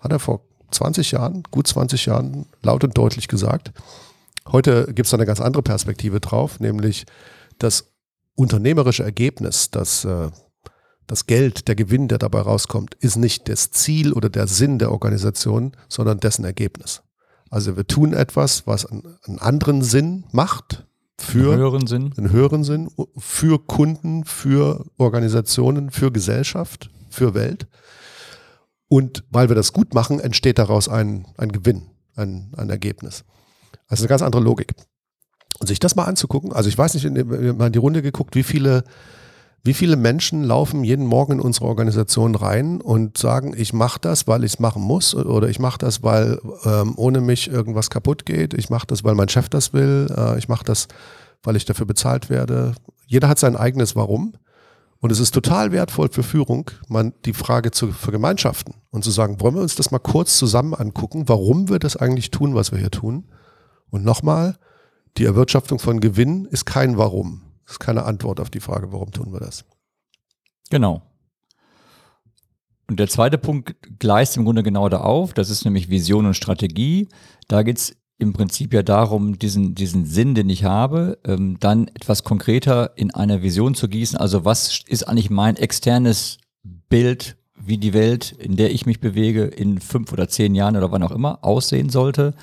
Hat 0.00 0.10
er 0.10 0.18
vor 0.18 0.46
20 0.70 1.10
Jahren, 1.10 1.42
gut 1.50 1.66
20 1.66 2.06
Jahren 2.06 2.46
laut 2.62 2.82
und 2.82 2.96
deutlich 2.96 3.28
gesagt. 3.28 3.72
Heute 4.50 4.86
gibt 4.94 5.06
es 5.06 5.12
eine 5.12 5.26
ganz 5.26 5.42
andere 5.42 5.62
Perspektive 5.62 6.18
drauf, 6.18 6.60
nämlich 6.60 7.04
das 7.58 7.92
unternehmerische 8.34 9.04
Ergebnis, 9.04 9.70
das 9.70 10.06
äh, 10.06 10.30
das 11.06 11.26
Geld, 11.26 11.68
der 11.68 11.74
Gewinn, 11.74 12.08
der 12.08 12.16
dabei 12.16 12.40
rauskommt, 12.40 12.94
ist 12.94 13.16
nicht 13.16 13.50
das 13.50 13.70
Ziel 13.70 14.14
oder 14.14 14.30
der 14.30 14.46
Sinn 14.46 14.78
der 14.78 14.92
Organisation, 14.92 15.76
sondern 15.90 16.20
dessen 16.20 16.46
Ergebnis. 16.46 17.02
Also 17.50 17.76
wir 17.76 17.86
tun 17.86 18.14
etwas, 18.14 18.66
was 18.66 18.86
einen 18.86 19.38
anderen 19.38 19.82
Sinn 19.82 20.24
macht, 20.32 20.86
für 21.22 21.52
einen 21.52 21.60
höheren 21.60 21.86
Sinn, 21.86 22.12
einen 22.16 22.30
höheren 22.30 22.64
Sinn, 22.64 22.90
für 23.16 23.58
Kunden, 23.64 24.24
für 24.24 24.84
Organisationen, 24.98 25.90
für 25.90 26.10
Gesellschaft, 26.10 26.90
für 27.10 27.34
Welt. 27.34 27.66
Und 28.88 29.24
weil 29.30 29.48
wir 29.48 29.56
das 29.56 29.72
gut 29.72 29.94
machen, 29.94 30.20
entsteht 30.20 30.58
daraus 30.58 30.88
ein, 30.88 31.26
ein 31.38 31.52
Gewinn, 31.52 31.82
ein, 32.16 32.52
ein 32.56 32.68
Ergebnis. 32.68 33.24
Also 33.88 34.02
eine 34.02 34.08
ganz 34.08 34.22
andere 34.22 34.42
Logik. 34.42 34.74
Und 35.60 35.66
sich 35.66 35.78
das 35.78 35.96
mal 35.96 36.04
anzugucken, 36.04 36.52
also 36.52 36.68
ich 36.68 36.76
weiß 36.76 36.94
nicht, 36.94 37.04
wir 37.04 37.48
haben 37.48 37.56
mal 37.56 37.68
in 37.68 37.72
die 37.72 37.78
Runde 37.78 38.02
geguckt, 38.02 38.34
wie 38.34 38.42
viele, 38.42 38.84
wie 39.64 39.74
viele 39.74 39.96
Menschen 39.96 40.42
laufen 40.42 40.82
jeden 40.82 41.06
Morgen 41.06 41.34
in 41.34 41.40
unsere 41.40 41.66
Organisation 41.66 42.34
rein 42.34 42.80
und 42.80 43.16
sagen, 43.16 43.54
ich 43.56 43.72
mache 43.72 44.00
das, 44.00 44.26
weil 44.26 44.42
ich 44.42 44.54
es 44.54 44.58
machen 44.58 44.82
muss 44.82 45.14
oder 45.14 45.48
ich 45.48 45.60
mache 45.60 45.78
das, 45.78 46.02
weil 46.02 46.40
ähm, 46.64 46.94
ohne 46.96 47.20
mich 47.20 47.48
irgendwas 47.48 47.88
kaputt 47.88 48.26
geht, 48.26 48.54
ich 48.54 48.70
mache 48.70 48.88
das, 48.88 49.04
weil 49.04 49.14
mein 49.14 49.28
Chef 49.28 49.48
das 49.48 49.72
will, 49.72 50.12
äh, 50.16 50.36
ich 50.36 50.48
mache 50.48 50.64
das, 50.64 50.88
weil 51.44 51.54
ich 51.54 51.64
dafür 51.64 51.86
bezahlt 51.86 52.28
werde. 52.28 52.74
Jeder 53.06 53.28
hat 53.28 53.38
sein 53.38 53.56
eigenes 53.56 53.94
Warum. 53.94 54.34
Und 54.98 55.10
es 55.10 55.18
ist 55.18 55.34
total 55.34 55.72
wertvoll 55.72 56.10
für 56.12 56.22
Führung, 56.22 56.70
man 56.88 57.12
die 57.24 57.32
Frage 57.32 57.72
zu 57.72 57.90
vergemeinschaften 57.90 58.74
und 58.90 59.02
zu 59.02 59.10
sagen, 59.10 59.40
wollen 59.40 59.56
wir 59.56 59.62
uns 59.62 59.74
das 59.74 59.90
mal 59.90 59.98
kurz 59.98 60.38
zusammen 60.38 60.74
angucken, 60.74 61.24
warum 61.26 61.68
wir 61.68 61.80
das 61.80 61.96
eigentlich 61.96 62.30
tun, 62.30 62.54
was 62.54 62.70
wir 62.70 62.78
hier 62.78 62.92
tun? 62.92 63.24
Und 63.90 64.04
nochmal, 64.04 64.56
die 65.18 65.24
Erwirtschaftung 65.24 65.80
von 65.80 65.98
Gewinn 65.98 66.44
ist 66.44 66.66
kein 66.66 66.98
Warum. 66.98 67.42
Ist 67.72 67.80
keine 67.80 68.04
Antwort 68.04 68.38
auf 68.38 68.50
die 68.50 68.60
Frage, 68.60 68.92
warum 68.92 69.12
tun 69.12 69.32
wir 69.32 69.40
das. 69.40 69.64
Genau. 70.68 71.00
Und 72.86 73.00
der 73.00 73.08
zweite 73.08 73.38
Punkt 73.38 73.74
gleist 73.98 74.36
im 74.36 74.44
Grunde 74.44 74.62
genau 74.62 74.90
da 74.90 74.98
auf. 74.98 75.32
Das 75.32 75.48
ist 75.48 75.64
nämlich 75.64 75.88
Vision 75.88 76.26
und 76.26 76.34
Strategie. 76.34 77.08
Da 77.48 77.62
geht 77.62 77.78
es 77.78 77.96
im 78.18 78.34
Prinzip 78.34 78.74
ja 78.74 78.82
darum, 78.82 79.38
diesen, 79.38 79.74
diesen 79.74 80.04
Sinn, 80.04 80.34
den 80.34 80.50
ich 80.50 80.64
habe, 80.64 81.18
ähm, 81.24 81.56
dann 81.60 81.88
etwas 81.88 82.24
konkreter 82.24 82.92
in 82.96 83.10
einer 83.10 83.40
Vision 83.40 83.74
zu 83.74 83.88
gießen. 83.88 84.18
Also 84.18 84.44
was 84.44 84.82
ist 84.86 85.04
eigentlich 85.04 85.30
mein 85.30 85.56
externes 85.56 86.36
Bild, 86.62 87.38
wie 87.58 87.78
die 87.78 87.94
Welt, 87.94 88.32
in 88.32 88.56
der 88.56 88.70
ich 88.70 88.84
mich 88.84 89.00
bewege, 89.00 89.44
in 89.44 89.80
fünf 89.80 90.12
oder 90.12 90.28
zehn 90.28 90.54
Jahren 90.54 90.76
oder 90.76 90.92
wann 90.92 91.02
auch 91.02 91.10
immer 91.10 91.42
aussehen 91.42 91.88
sollte? 91.88 92.34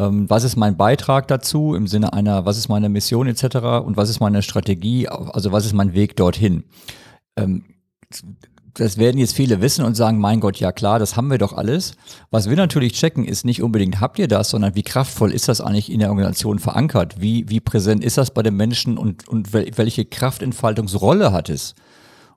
Ähm, 0.00 0.30
was 0.30 0.44
ist 0.44 0.56
mein 0.56 0.78
Beitrag 0.78 1.28
dazu 1.28 1.74
im 1.74 1.86
Sinne 1.86 2.14
einer, 2.14 2.46
was 2.46 2.56
ist 2.56 2.68
meine 2.68 2.88
Mission 2.88 3.26
etc. 3.26 3.84
und 3.84 3.98
was 3.98 4.08
ist 4.08 4.18
meine 4.18 4.40
Strategie, 4.40 5.06
also 5.08 5.52
was 5.52 5.66
ist 5.66 5.74
mein 5.74 5.92
Weg 5.92 6.16
dorthin? 6.16 6.64
Ähm, 7.36 7.64
das 8.72 8.96
werden 8.96 9.18
jetzt 9.18 9.34
viele 9.34 9.60
wissen 9.60 9.84
und 9.84 9.94
sagen, 9.94 10.18
mein 10.18 10.40
Gott, 10.40 10.56
ja 10.56 10.72
klar, 10.72 10.98
das 10.98 11.16
haben 11.16 11.28
wir 11.28 11.36
doch 11.36 11.52
alles. 11.52 11.92
Was 12.30 12.48
wir 12.48 12.56
natürlich 12.56 12.94
checken, 12.94 13.26
ist 13.26 13.44
nicht 13.44 13.62
unbedingt, 13.62 14.00
habt 14.00 14.18
ihr 14.18 14.28
das, 14.28 14.48
sondern 14.48 14.74
wie 14.74 14.82
kraftvoll 14.82 15.32
ist 15.32 15.48
das 15.48 15.60
eigentlich 15.60 15.92
in 15.92 16.00
der 16.00 16.08
Organisation 16.08 16.58
verankert? 16.58 17.20
Wie, 17.20 17.46
wie 17.50 17.60
präsent 17.60 18.02
ist 18.02 18.16
das 18.16 18.30
bei 18.30 18.42
den 18.42 18.56
Menschen 18.56 18.96
und, 18.96 19.28
und 19.28 19.52
welche 19.52 20.06
Kraftentfaltungsrolle 20.06 21.30
hat 21.30 21.50
es? 21.50 21.74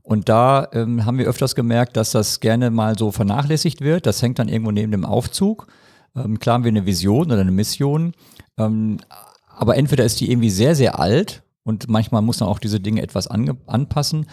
Und 0.01 0.27
da 0.27 0.67
ähm, 0.74 1.05
haben 1.05 1.17
wir 1.17 1.27
öfters 1.27 1.55
gemerkt, 1.55 1.96
dass 1.96 2.12
das 2.12 2.41
gerne 2.41 2.72
mal 2.72 2.98
so 2.98 3.12
vernachlässigt 3.12 3.79
wird. 3.79 4.05
Das 4.05 4.22
hängt 4.22 4.38
dann 4.38 4.50
irgendwo 4.50 4.72
neben 4.72 4.91
dem 4.91 5.05
Aufzug. 5.05 5.67
Ähm, 6.15 6.39
klar 6.39 6.55
haben 6.55 6.63
wir 6.63 6.70
eine 6.70 6.86
Vision 6.86 7.32
oder 7.32 7.41
eine 7.41 7.51
Mission, 7.51 8.13
ähm, 8.58 9.00
aber 9.48 9.77
entweder 9.77 10.03
ist 10.03 10.20
die 10.20 10.32
irgendwie 10.32 10.50
sehr, 10.50 10.75
sehr 10.75 11.00
alt 11.00 11.43
und 11.63 11.88
manchmal 11.88 12.22
muss 12.22 12.39
man 12.39 12.50
auch 12.50 12.60
diese 12.60 12.79
Dinge 12.79 13.01
etwas 13.01 13.27
anpassen. 13.27 14.27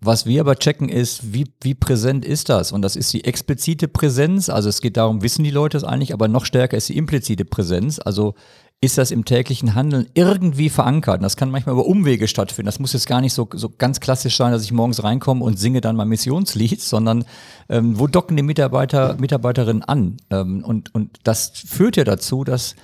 Was 0.00 0.26
wir 0.26 0.40
aber 0.40 0.56
checken 0.56 0.88
ist, 0.88 1.32
wie, 1.32 1.46
wie 1.60 1.74
präsent 1.74 2.24
ist 2.24 2.48
das? 2.48 2.72
Und 2.72 2.82
das 2.82 2.96
ist 2.96 3.12
die 3.12 3.24
explizite 3.24 3.88
Präsenz. 3.88 4.48
Also 4.48 4.68
es 4.68 4.80
geht 4.80 4.96
darum, 4.96 5.22
wissen 5.22 5.44
die 5.44 5.50
Leute 5.50 5.76
es 5.76 5.84
eigentlich, 5.84 6.12
aber 6.12 6.28
noch 6.28 6.44
stärker 6.44 6.76
ist 6.76 6.88
die 6.88 6.96
implizite 6.96 7.44
Präsenz. 7.44 8.00
Also 8.00 8.34
ist 8.82 8.98
das 8.98 9.12
im 9.12 9.24
täglichen 9.24 9.76
Handeln 9.76 10.08
irgendwie 10.14 10.68
verankert. 10.68 11.18
Und 11.18 11.22
das 11.22 11.36
kann 11.36 11.52
manchmal 11.52 11.74
über 11.74 11.86
Umwege 11.86 12.26
stattfinden. 12.26 12.66
Das 12.66 12.80
muss 12.80 12.92
jetzt 12.92 13.06
gar 13.06 13.20
nicht 13.20 13.32
so, 13.32 13.48
so 13.54 13.70
ganz 13.70 14.00
klassisch 14.00 14.36
sein, 14.36 14.50
dass 14.50 14.64
ich 14.64 14.72
morgens 14.72 15.04
reinkomme 15.04 15.44
und 15.44 15.56
singe 15.56 15.80
dann 15.80 15.94
mein 15.94 16.08
Missionslied, 16.08 16.80
sondern 16.80 17.24
ähm, 17.68 17.96
wo 18.00 18.08
docken 18.08 18.36
die 18.36 18.42
Mitarbeiter, 18.42 19.16
Mitarbeiterinnen 19.20 19.84
an? 19.84 20.16
Ähm, 20.30 20.64
und, 20.64 20.92
und 20.96 21.20
das 21.22 21.52
führt 21.54 21.96
ja 21.96 22.02
dazu, 22.02 22.42
dass 22.42 22.74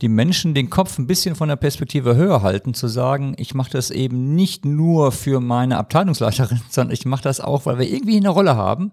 die 0.00 0.08
Menschen 0.08 0.54
den 0.54 0.70
Kopf 0.70 0.96
ein 0.96 1.08
bisschen 1.08 1.34
von 1.34 1.48
der 1.48 1.56
Perspektive 1.56 2.14
höher 2.14 2.42
halten, 2.42 2.72
zu 2.72 2.86
sagen, 2.86 3.34
ich 3.36 3.52
mache 3.54 3.72
das 3.72 3.90
eben 3.90 4.36
nicht 4.36 4.64
nur 4.64 5.10
für 5.10 5.40
meine 5.40 5.76
Abteilungsleiterin, 5.76 6.60
sondern 6.70 6.94
ich 6.94 7.04
mache 7.04 7.24
das 7.24 7.40
auch, 7.40 7.66
weil 7.66 7.80
wir 7.80 7.88
irgendwie 7.88 8.16
eine 8.16 8.28
Rolle 8.28 8.54
haben 8.54 8.92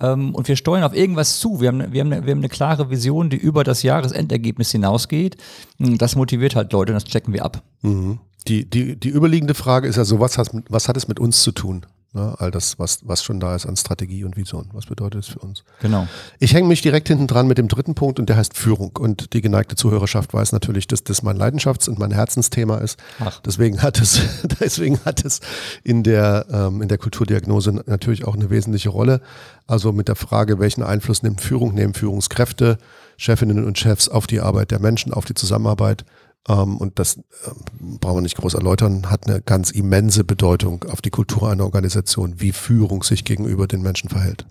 ähm, 0.00 0.34
und 0.34 0.48
wir 0.48 0.56
steuern 0.56 0.84
auf 0.84 0.94
irgendwas 0.94 1.38
zu. 1.38 1.60
Wir 1.60 1.68
haben, 1.68 1.92
wir, 1.92 2.00
haben 2.00 2.12
eine, 2.12 2.26
wir 2.26 2.32
haben 2.32 2.40
eine 2.40 2.48
klare 2.48 2.90
Vision, 2.90 3.30
die 3.30 3.36
über 3.36 3.64
das 3.64 3.82
Jahresendergebnis 3.82 4.70
hinausgeht. 4.70 5.36
Hm, 5.78 5.98
das 5.98 6.16
motiviert 6.16 6.56
halt 6.56 6.72
Leute 6.72 6.92
und 6.92 6.96
das 6.96 7.04
checken 7.04 7.32
wir 7.32 7.44
ab. 7.44 7.62
Mhm. 7.82 8.18
Die, 8.48 8.68
die, 8.68 8.96
die 8.96 9.08
überliegende 9.08 9.54
Frage 9.54 9.88
ist 9.88 9.96
ja 9.96 10.04
so, 10.04 10.20
was 10.20 10.38
hat, 10.38 10.50
was 10.68 10.88
hat 10.88 10.96
es 10.96 11.08
mit 11.08 11.18
uns 11.18 11.42
zu 11.42 11.52
tun? 11.52 11.84
Ne? 12.16 12.34
All 12.38 12.50
das, 12.50 12.78
was, 12.78 13.00
was 13.06 13.22
schon 13.22 13.40
da 13.40 13.54
ist 13.54 13.66
an 13.66 13.76
Strategie 13.76 14.24
und 14.24 14.38
Vision. 14.38 14.70
Was 14.72 14.86
bedeutet 14.86 15.24
es 15.24 15.28
für 15.28 15.38
uns? 15.40 15.64
Genau. 15.82 16.08
Ich 16.38 16.54
hänge 16.54 16.66
mich 16.66 16.80
direkt 16.80 17.08
hinten 17.08 17.26
dran 17.26 17.46
mit 17.46 17.58
dem 17.58 17.68
dritten 17.68 17.94
Punkt 17.94 18.18
und 18.18 18.30
der 18.30 18.38
heißt 18.38 18.56
Führung. 18.56 18.96
Und 18.96 19.34
die 19.34 19.42
geneigte 19.42 19.76
Zuhörerschaft 19.76 20.32
weiß 20.32 20.52
natürlich, 20.52 20.86
dass 20.86 21.04
das 21.04 21.22
mein 21.22 21.36
Leidenschafts- 21.36 21.90
und 21.90 21.98
mein 21.98 22.12
Herzensthema 22.12 22.78
ist. 22.78 22.98
Ach. 23.20 23.40
Deswegen 23.42 23.82
hat 23.82 24.00
es, 24.00 24.22
deswegen 24.60 24.98
hat 25.04 25.26
es 25.26 25.40
in 25.84 26.02
der, 26.02 26.46
ähm, 26.50 26.80
in 26.80 26.88
der 26.88 26.96
Kulturdiagnose 26.96 27.82
natürlich 27.84 28.24
auch 28.24 28.34
eine 28.34 28.48
wesentliche 28.48 28.88
Rolle. 28.88 29.20
Also 29.66 29.92
mit 29.92 30.08
der 30.08 30.16
Frage, 30.16 30.58
welchen 30.58 30.82
Einfluss 30.82 31.22
nimmt 31.22 31.42
Führung, 31.42 31.74
nehmen 31.74 31.92
Führungskräfte, 31.92 32.78
Chefinnen 33.18 33.62
und 33.62 33.78
Chefs 33.78 34.08
auf 34.08 34.26
die 34.26 34.40
Arbeit 34.40 34.70
der 34.70 34.80
Menschen, 34.80 35.12
auf 35.12 35.26
die 35.26 35.34
Zusammenarbeit 35.34 36.06
ähm, 36.48 36.76
und 36.76 36.98
das 36.98 37.16
ähm, 37.16 37.98
brauchen 38.00 38.18
wir 38.18 38.22
nicht 38.22 38.36
groß 38.36 38.54
erläutern, 38.54 39.10
hat 39.10 39.26
eine 39.26 39.40
ganz 39.40 39.70
immense 39.70 40.24
Bedeutung 40.24 40.84
auf 40.84 41.02
die 41.02 41.10
Kultur 41.10 41.50
einer 41.50 41.64
Organisation, 41.64 42.40
wie 42.40 42.52
Führung 42.52 43.02
sich 43.02 43.24
gegenüber 43.24 43.66
den 43.66 43.82
Menschen 43.82 44.08
verhält. 44.08 44.46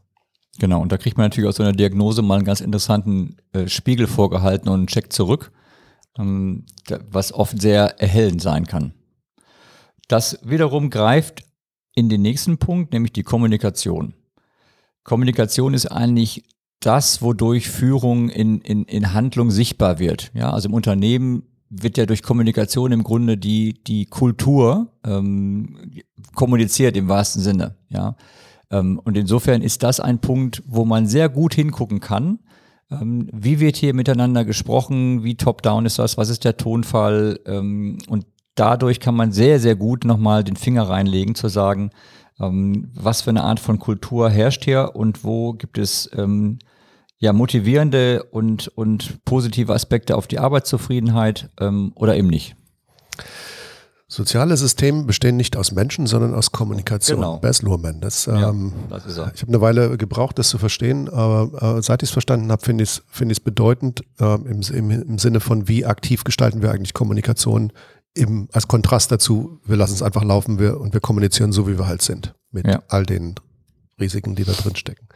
Genau, 0.58 0.81
und 0.81 0.91
da 0.91 0.97
kriegt 0.97 1.17
man 1.17 1.25
natürlich 1.25 1.49
aus 1.49 1.58
so 1.58 1.63
einer 1.63 1.73
Diagnose 1.73 2.21
mal 2.21 2.36
einen 2.36 2.45
ganz 2.45 2.62
interessanten 2.62 3.38
äh, 3.51 3.67
Spiegel 3.67 4.08
vorgehalten 4.08 4.69
und 4.69 4.75
einen 4.75 4.88
Check 4.88 5.12
zurück, 5.12 5.51
ähm, 6.17 6.65
was 7.10 7.34
oft 7.34 7.62
sehr 7.62 7.99
erhellend 7.99 8.41
sein 8.41 8.65
kann. 8.65 8.93
Das 10.08 10.39
wiederum 10.43 10.89
greift 10.89 11.43
in 11.93 12.10
den 12.10 12.21
nächsten 12.21 12.58
Punkt, 12.58 12.93
nämlich 12.93 13.13
die 13.13 13.23
Kommunikation. 13.23 14.13
Kommunikation 15.03 15.73
ist 15.73 15.88
eigentlich 15.88 16.45
das, 16.79 17.21
wodurch 17.21 17.69
Führung 17.69 18.29
in, 18.29 18.62
in, 18.62 18.84
in 18.86 19.13
Handlung 19.13 19.51
sichtbar 19.51 19.99
wird. 19.99 20.31
Ja, 20.34 20.51
also 20.51 20.69
im 20.69 20.73
Unternehmen 20.73 21.43
wird 21.82 21.98
ja 21.98 22.06
durch 22.06 22.24
Kommunikation 22.24 22.92
im 22.92 23.04
Grunde 23.04 23.38
die, 23.38 23.84
die 23.84 24.06
Kultur 24.06 24.88
ähm, 25.06 25.78
kommuniziert 26.34 26.96
im 26.98 27.08
wahrsten 27.08 27.42
Sinne. 27.42 27.76
Ja? 27.90 28.16
Ähm, 28.72 29.00
und 29.04 29.18
insofern 29.18 29.62
ist 29.62 29.84
das 29.84 30.00
ein 30.00 30.20
Punkt, 30.20 30.64
wo 30.66 30.86
man 30.86 31.08
sehr 31.08 31.30
gut 31.30 31.54
hingucken 31.54 32.00
kann. 32.00 32.40
Ähm, 32.92 33.30
wie 33.32 33.60
wird 33.60 33.76
hier 33.76 33.94
miteinander 33.94 34.46
gesprochen? 34.46 35.24
Wie 35.24 35.36
top-down 35.36 35.86
ist 35.86 36.00
das? 36.00 36.18
Was 36.18 36.30
ist 36.30 36.44
der 36.46 36.58
Tonfall? 36.58 37.40
Ähm, 37.46 37.98
und 38.08 38.26
dadurch 38.56 39.00
kann 39.00 39.16
man 39.16 39.32
sehr, 39.32 39.60
sehr 39.60 39.76
gut 39.76 40.06
nochmal 40.06 40.44
den 40.44 40.56
Finger 40.56 40.84
reinlegen, 40.84 41.36
zu 41.36 41.48
sagen, 41.48 41.92
ähm, 42.40 42.92
was 42.94 43.22
für 43.22 43.30
eine 43.32 43.44
Art 43.44 43.60
von 43.60 43.80
Kultur 43.80 44.30
herrscht 44.30 44.66
hier 44.66 44.92
und 44.94 45.24
wo 45.24 45.54
gibt 45.54 45.78
es 45.78 46.10
ähm, 46.16 46.60
ja, 47.26 47.34
motivierende 47.34 48.24
und, 48.24 48.68
und 48.70 49.26
positive 49.26 49.74
Aspekte 49.74 50.16
auf 50.16 50.28
die 50.28 50.38
Arbeitszufriedenheit 50.38 51.50
ähm, 51.60 51.92
oder 51.96 52.16
eben 52.16 52.28
nicht? 52.28 52.56
Soziale 54.08 54.56
Systeme 54.56 55.06
bestehen 55.06 55.36
nicht 55.36 55.58
aus 55.58 55.72
Menschen, 55.72 56.06
sondern 56.06 56.36
aus 56.36 56.52
Kommunikation. 56.52 57.18
Genau. 57.18 57.40
Bess 57.40 57.64
Luhrmann. 57.64 58.00
Das, 58.00 58.28
ähm, 58.28 58.74
ja, 58.92 59.00
das. 59.00 59.08
Ich 59.34 59.42
habe 59.42 59.48
eine 59.48 59.60
Weile 59.60 59.98
gebraucht, 59.98 60.38
das 60.38 60.50
zu 60.50 60.60
verstehen, 60.60 61.10
aber 61.10 61.78
äh, 61.78 61.82
seit 61.82 62.04
ich 62.04 62.10
es 62.10 62.14
verstanden 62.14 62.52
habe, 62.52 62.64
finde 62.64 62.84
ich 62.84 62.92
es 62.92 63.04
find 63.10 63.44
bedeutend 63.44 64.04
äh, 64.20 64.36
im, 64.36 64.62
im, 64.62 64.92
im 64.92 65.18
Sinne 65.18 65.40
von, 65.40 65.68
wie 65.68 65.84
aktiv 65.84 66.24
gestalten 66.26 66.62
wir 66.62 66.70
eigentlich 66.70 66.94
Kommunikation 66.94 67.74
im, 68.14 68.48
als 68.54 68.68
Kontrast 68.68 69.12
dazu, 69.12 69.60
wir 69.66 69.76
lassen 69.76 69.96
es 69.96 70.04
einfach 70.04 70.24
laufen 70.24 70.60
wir, 70.60 70.80
und 70.80 70.94
wir 70.94 71.02
kommunizieren 71.02 71.52
so, 71.52 71.68
wie 71.68 71.80
wir 71.80 71.88
halt 71.88 72.04
sind, 72.04 72.36
mit 72.52 72.68
ja. 72.68 72.84
all 72.88 73.04
den 73.04 73.34
Risiken, 74.00 74.36
die 74.36 74.44
da 74.44 74.52
drin 74.54 74.76
stecken. 74.76 75.08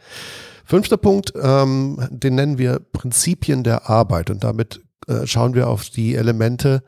Fünfter 0.70 0.98
Punkt, 0.98 1.32
ähm, 1.34 1.98
den 2.10 2.36
nennen 2.36 2.56
wir 2.56 2.78
Prinzipien 2.78 3.64
der 3.64 3.90
Arbeit 3.90 4.30
und 4.30 4.44
damit 4.44 4.80
äh, 5.08 5.26
schauen 5.26 5.54
wir 5.54 5.68
auf 5.68 5.90
die 5.90 6.14
Elemente, 6.14 6.84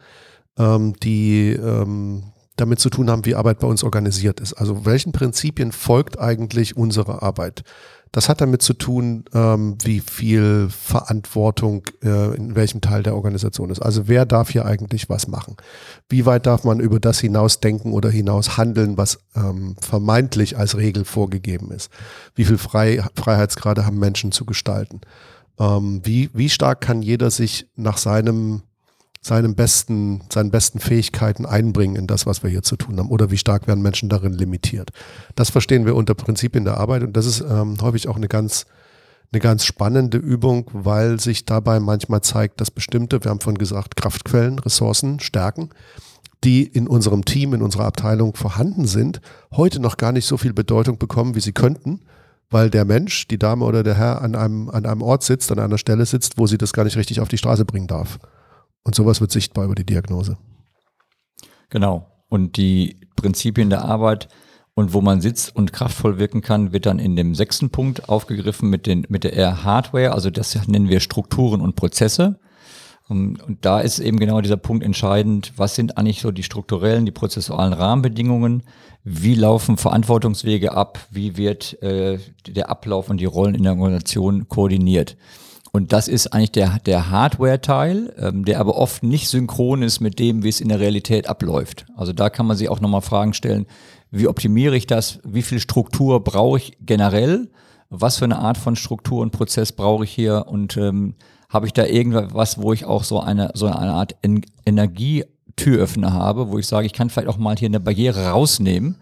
ähm, 0.56 0.92
die 1.02 1.50
ähm, 1.50 2.32
damit 2.54 2.78
zu 2.78 2.90
tun 2.90 3.10
haben, 3.10 3.24
wie 3.24 3.34
Arbeit 3.34 3.58
bei 3.58 3.66
uns 3.66 3.82
organisiert 3.82 4.38
ist. 4.38 4.52
Also 4.52 4.86
welchen 4.86 5.10
Prinzipien 5.10 5.72
folgt 5.72 6.20
eigentlich 6.20 6.76
unsere 6.76 7.22
Arbeit? 7.22 7.64
Das 8.12 8.28
hat 8.28 8.42
damit 8.42 8.60
zu 8.60 8.74
tun, 8.74 9.24
ähm, 9.32 9.78
wie 9.82 10.00
viel 10.00 10.68
Verantwortung 10.68 11.84
äh, 12.04 12.36
in 12.36 12.54
welchem 12.54 12.82
Teil 12.82 13.02
der 13.02 13.16
Organisation 13.16 13.70
ist. 13.70 13.80
Also 13.80 14.06
wer 14.06 14.26
darf 14.26 14.50
hier 14.50 14.66
eigentlich 14.66 15.08
was 15.08 15.28
machen? 15.28 15.56
Wie 16.10 16.26
weit 16.26 16.46
darf 16.46 16.64
man 16.64 16.78
über 16.78 17.00
das 17.00 17.20
hinaus 17.20 17.60
denken 17.60 17.94
oder 17.94 18.10
hinaus 18.10 18.58
handeln, 18.58 18.98
was 18.98 19.18
ähm, 19.34 19.76
vermeintlich 19.80 20.58
als 20.58 20.76
Regel 20.76 21.06
vorgegeben 21.06 21.70
ist? 21.70 21.90
Wie 22.34 22.44
viel 22.44 22.58
Frei 22.58 23.02
Freiheitsgrade 23.16 23.86
haben 23.86 23.98
Menschen 23.98 24.30
zu 24.30 24.44
gestalten? 24.44 25.00
Ähm, 25.58 26.02
wie, 26.04 26.28
wie 26.34 26.50
stark 26.50 26.82
kann 26.82 27.00
jeder 27.00 27.30
sich 27.30 27.66
nach 27.76 27.96
seinem 27.96 28.60
seinem 29.22 29.54
besten, 29.54 30.20
seinen 30.32 30.50
besten 30.50 30.80
Fähigkeiten 30.80 31.46
einbringen 31.46 31.94
in 31.94 32.06
das, 32.08 32.26
was 32.26 32.42
wir 32.42 32.50
hier 32.50 32.62
zu 32.62 32.76
tun 32.76 32.98
haben? 32.98 33.08
Oder 33.08 33.30
wie 33.30 33.38
stark 33.38 33.68
werden 33.68 33.80
Menschen 33.80 34.08
darin 34.08 34.32
limitiert? 34.32 34.90
Das 35.36 35.48
verstehen 35.48 35.86
wir 35.86 35.94
unter 35.94 36.14
Prinzipien 36.14 36.64
der 36.64 36.76
Arbeit 36.78 37.04
und 37.04 37.16
das 37.16 37.26
ist 37.26 37.40
ähm, 37.40 37.76
häufig 37.80 38.08
auch 38.08 38.16
eine 38.16 38.26
ganz, 38.26 38.66
eine 39.32 39.40
ganz 39.40 39.64
spannende 39.64 40.18
Übung, 40.18 40.68
weil 40.72 41.20
sich 41.20 41.46
dabei 41.46 41.78
manchmal 41.78 42.20
zeigt, 42.20 42.60
dass 42.60 42.72
bestimmte, 42.72 43.22
wir 43.22 43.30
haben 43.30 43.40
vorhin 43.40 43.58
gesagt, 43.58 43.94
Kraftquellen, 43.96 44.58
Ressourcen, 44.58 45.20
Stärken, 45.20 45.70
die 46.42 46.64
in 46.64 46.88
unserem 46.88 47.24
Team, 47.24 47.54
in 47.54 47.62
unserer 47.62 47.84
Abteilung 47.84 48.34
vorhanden 48.34 48.86
sind, 48.86 49.20
heute 49.52 49.78
noch 49.78 49.98
gar 49.98 50.10
nicht 50.10 50.26
so 50.26 50.36
viel 50.36 50.52
Bedeutung 50.52 50.98
bekommen, 50.98 51.36
wie 51.36 51.40
sie 51.40 51.52
könnten, 51.52 52.00
weil 52.50 52.70
der 52.70 52.84
Mensch, 52.84 53.28
die 53.28 53.38
Dame 53.38 53.64
oder 53.64 53.84
der 53.84 53.94
Herr 53.94 54.20
an 54.20 54.34
einem, 54.34 54.68
an 54.68 54.84
einem 54.84 55.02
Ort 55.02 55.22
sitzt, 55.22 55.52
an 55.52 55.60
einer 55.60 55.78
Stelle 55.78 56.06
sitzt, 56.06 56.38
wo 56.38 56.48
sie 56.48 56.58
das 56.58 56.72
gar 56.72 56.82
nicht 56.82 56.96
richtig 56.96 57.20
auf 57.20 57.28
die 57.28 57.38
Straße 57.38 57.64
bringen 57.64 57.86
darf. 57.86 58.18
Und 58.84 58.94
sowas 58.94 59.20
wird 59.20 59.30
sichtbar 59.30 59.64
über 59.64 59.74
die 59.74 59.86
Diagnose. 59.86 60.38
Genau. 61.70 62.08
Und 62.28 62.56
die 62.56 63.00
Prinzipien 63.16 63.70
der 63.70 63.84
Arbeit 63.84 64.28
und 64.74 64.94
wo 64.94 65.00
man 65.00 65.20
sitzt 65.20 65.54
und 65.54 65.72
kraftvoll 65.72 66.18
wirken 66.18 66.40
kann, 66.40 66.72
wird 66.72 66.86
dann 66.86 66.98
in 66.98 67.14
dem 67.14 67.34
sechsten 67.34 67.70
Punkt 67.70 68.08
aufgegriffen 68.08 68.70
mit, 68.70 68.86
den, 68.86 69.06
mit 69.08 69.24
der 69.24 69.34
Air 69.34 69.64
Hardware. 69.64 70.12
Also 70.12 70.30
das 70.30 70.66
nennen 70.66 70.88
wir 70.88 71.00
Strukturen 71.00 71.60
und 71.60 71.76
Prozesse. 71.76 72.38
Und 73.08 73.58
da 73.60 73.80
ist 73.80 73.98
eben 73.98 74.18
genau 74.18 74.40
dieser 74.40 74.56
Punkt 74.56 74.82
entscheidend. 74.82 75.52
Was 75.56 75.74
sind 75.74 75.98
eigentlich 75.98 76.22
so 76.22 76.30
die 76.30 76.42
strukturellen, 76.42 77.04
die 77.04 77.12
prozessualen 77.12 77.74
Rahmenbedingungen? 77.74 78.62
Wie 79.04 79.34
laufen 79.34 79.76
Verantwortungswege 79.76 80.72
ab? 80.72 80.98
Wie 81.10 81.36
wird 81.36 81.82
äh, 81.82 82.18
der 82.46 82.70
Ablauf 82.70 83.10
und 83.10 83.18
die 83.18 83.26
Rollen 83.26 83.54
in 83.54 83.64
der 83.64 83.72
Organisation 83.72 84.48
koordiniert? 84.48 85.16
Und 85.74 85.92
das 85.92 86.06
ist 86.06 86.28
eigentlich 86.28 86.52
der, 86.52 86.78
der 86.80 87.10
Hardware-Teil, 87.10 88.14
ähm, 88.18 88.44
der 88.44 88.60
aber 88.60 88.76
oft 88.76 89.02
nicht 89.02 89.28
synchron 89.28 89.82
ist 89.82 90.00
mit 90.00 90.18
dem, 90.18 90.44
wie 90.44 90.50
es 90.50 90.60
in 90.60 90.68
der 90.68 90.80
Realität 90.80 91.28
abläuft. 91.28 91.86
Also 91.96 92.12
da 92.12 92.28
kann 92.28 92.46
man 92.46 92.58
sich 92.58 92.68
auch 92.68 92.80
nochmal 92.80 93.00
Fragen 93.00 93.32
stellen, 93.32 93.66
wie 94.10 94.28
optimiere 94.28 94.76
ich 94.76 94.86
das? 94.86 95.20
Wie 95.24 95.40
viel 95.40 95.58
Struktur 95.58 96.22
brauche 96.22 96.58
ich 96.58 96.76
generell? 96.82 97.50
Was 97.88 98.18
für 98.18 98.26
eine 98.26 98.38
Art 98.38 98.58
von 98.58 98.76
Struktur 98.76 99.22
und 99.22 99.30
Prozess 99.30 99.72
brauche 99.72 100.04
ich 100.04 100.10
hier? 100.10 100.44
Und 100.46 100.76
ähm, 100.76 101.14
habe 101.48 101.66
ich 101.66 101.72
da 101.72 101.86
irgendwas, 101.86 102.60
wo 102.60 102.74
ich 102.74 102.84
auch 102.84 103.04
so 103.04 103.20
eine, 103.20 103.50
so 103.54 103.66
eine 103.66 103.92
Art 103.92 104.14
en 104.20 104.42
Energietüröffner 104.66 106.12
habe, 106.12 106.50
wo 106.50 106.58
ich 106.58 106.66
sage, 106.66 106.84
ich 106.84 106.92
kann 106.92 107.08
vielleicht 107.08 107.28
auch 107.28 107.38
mal 107.38 107.56
hier 107.56 107.68
eine 107.68 107.80
Barriere 107.80 108.28
rausnehmen 108.28 108.98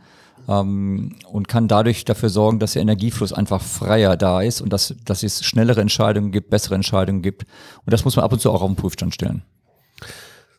ähm, 0.49 1.17
und 1.31 1.49
kann 1.49 1.69
dadurch 1.69 2.05
dafür 2.05 2.29
sorgen, 2.29 2.59
dass 2.59 2.73
der 2.73 2.83
Energiefluss 2.83 3.33
einfach 3.33 3.63
freier 3.63 4.17
da 4.17 4.43
ist 4.43 4.61
und 4.61 4.73
dass, 4.73 4.95
dass 5.05 5.23
es 5.23 5.45
schnellere 5.45 5.81
Entscheidungen 5.81 6.33
gibt, 6.33 6.51
bessere 6.51 6.75
Entscheidungen 6.75 7.23
gibt. 7.23 7.45
Und 7.85 7.93
das 7.93 8.05
muss 8.05 8.17
man 8.17 8.25
ab 8.25 8.33
und 8.33 8.41
zu 8.41 8.51
auch 8.51 8.63
auf 8.63 8.71
den 8.71 8.77
Prüfstand 8.77 9.15
stellen. 9.15 9.43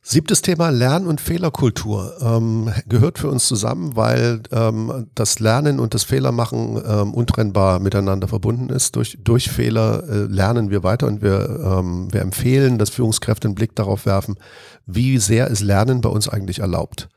Siebtes 0.03 0.41
Thema 0.41 0.69
Lern- 0.69 1.05
und 1.05 1.21
Fehlerkultur 1.21 2.15
ähm, 2.21 2.73
gehört 2.87 3.19
für 3.19 3.29
uns 3.29 3.45
zusammen, 3.45 3.95
weil 3.95 4.41
ähm, 4.51 5.07
das 5.13 5.39
Lernen 5.39 5.79
und 5.79 5.93
das 5.93 6.03
Fehlermachen 6.03 6.81
ähm, 6.83 7.13
untrennbar 7.13 7.79
miteinander 7.79 8.27
verbunden 8.27 8.69
ist. 8.69 8.95
Durch, 8.95 9.19
durch 9.23 9.51
Fehler 9.51 10.03
äh, 10.09 10.23
lernen 10.23 10.71
wir 10.71 10.81
weiter 10.81 11.05
und 11.05 11.21
wir, 11.21 11.47
ähm, 11.63 12.11
wir 12.11 12.21
empfehlen, 12.21 12.79
dass 12.79 12.89
Führungskräfte 12.89 13.47
einen 13.47 13.53
Blick 13.53 13.75
darauf 13.75 14.07
werfen, 14.07 14.37
wie 14.87 15.19
sehr 15.19 15.47
ist 15.47 15.61
Lernen 15.61 16.01
bei 16.01 16.09
uns 16.09 16.27
eigentlich 16.27 16.59
erlaubt. 16.59 17.07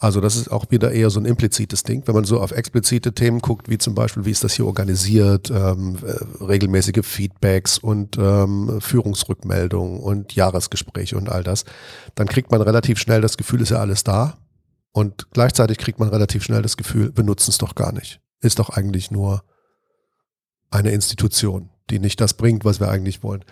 Also 0.00 0.20
das 0.20 0.36
ist 0.36 0.52
auch 0.52 0.70
wieder 0.70 0.92
eher 0.92 1.10
so 1.10 1.18
ein 1.18 1.26
implizites 1.26 1.82
Ding. 1.82 2.06
Wenn 2.06 2.14
man 2.14 2.22
so 2.22 2.40
auf 2.40 2.52
explizite 2.52 3.14
Themen 3.14 3.40
guckt, 3.40 3.68
wie 3.68 3.78
zum 3.78 3.96
Beispiel, 3.96 4.24
wie 4.24 4.30
ist 4.30 4.44
das 4.44 4.54
hier 4.54 4.66
organisiert, 4.66 5.50
ähm, 5.50 5.98
äh, 6.04 6.44
regelmäßige 6.44 7.04
Feedbacks 7.04 7.78
und 7.78 8.16
ähm, 8.16 8.80
Führungsrückmeldungen 8.80 9.98
und 9.98 10.36
Jahresgespräche 10.36 11.16
und 11.16 11.28
all 11.28 11.42
das, 11.42 11.64
dann 12.14 12.28
kriegt 12.28 12.52
man 12.52 12.62
relativ 12.62 12.98
schnell 12.98 13.20
das 13.20 13.36
Gefühl, 13.36 13.60
ist 13.60 13.70
ja 13.70 13.78
alles 13.78 14.04
da. 14.04 14.38
Und 14.92 15.30
gleichzeitig 15.32 15.78
kriegt 15.78 15.98
man 15.98 16.08
relativ 16.08 16.44
schnell 16.44 16.62
das 16.62 16.76
Gefühl, 16.76 17.10
benutzen 17.10 17.50
es 17.50 17.58
doch 17.58 17.74
gar 17.74 17.92
nicht. 17.92 18.20
Ist 18.40 18.60
doch 18.60 18.70
eigentlich 18.70 19.10
nur 19.10 19.42
eine 20.70 20.92
Institution 20.92 21.70
die 21.90 21.98
nicht 21.98 22.20
das 22.20 22.34
bringt, 22.34 22.64
was 22.64 22.80
wir 22.80 22.88
eigentlich 22.88 23.22
wollen. 23.22 23.44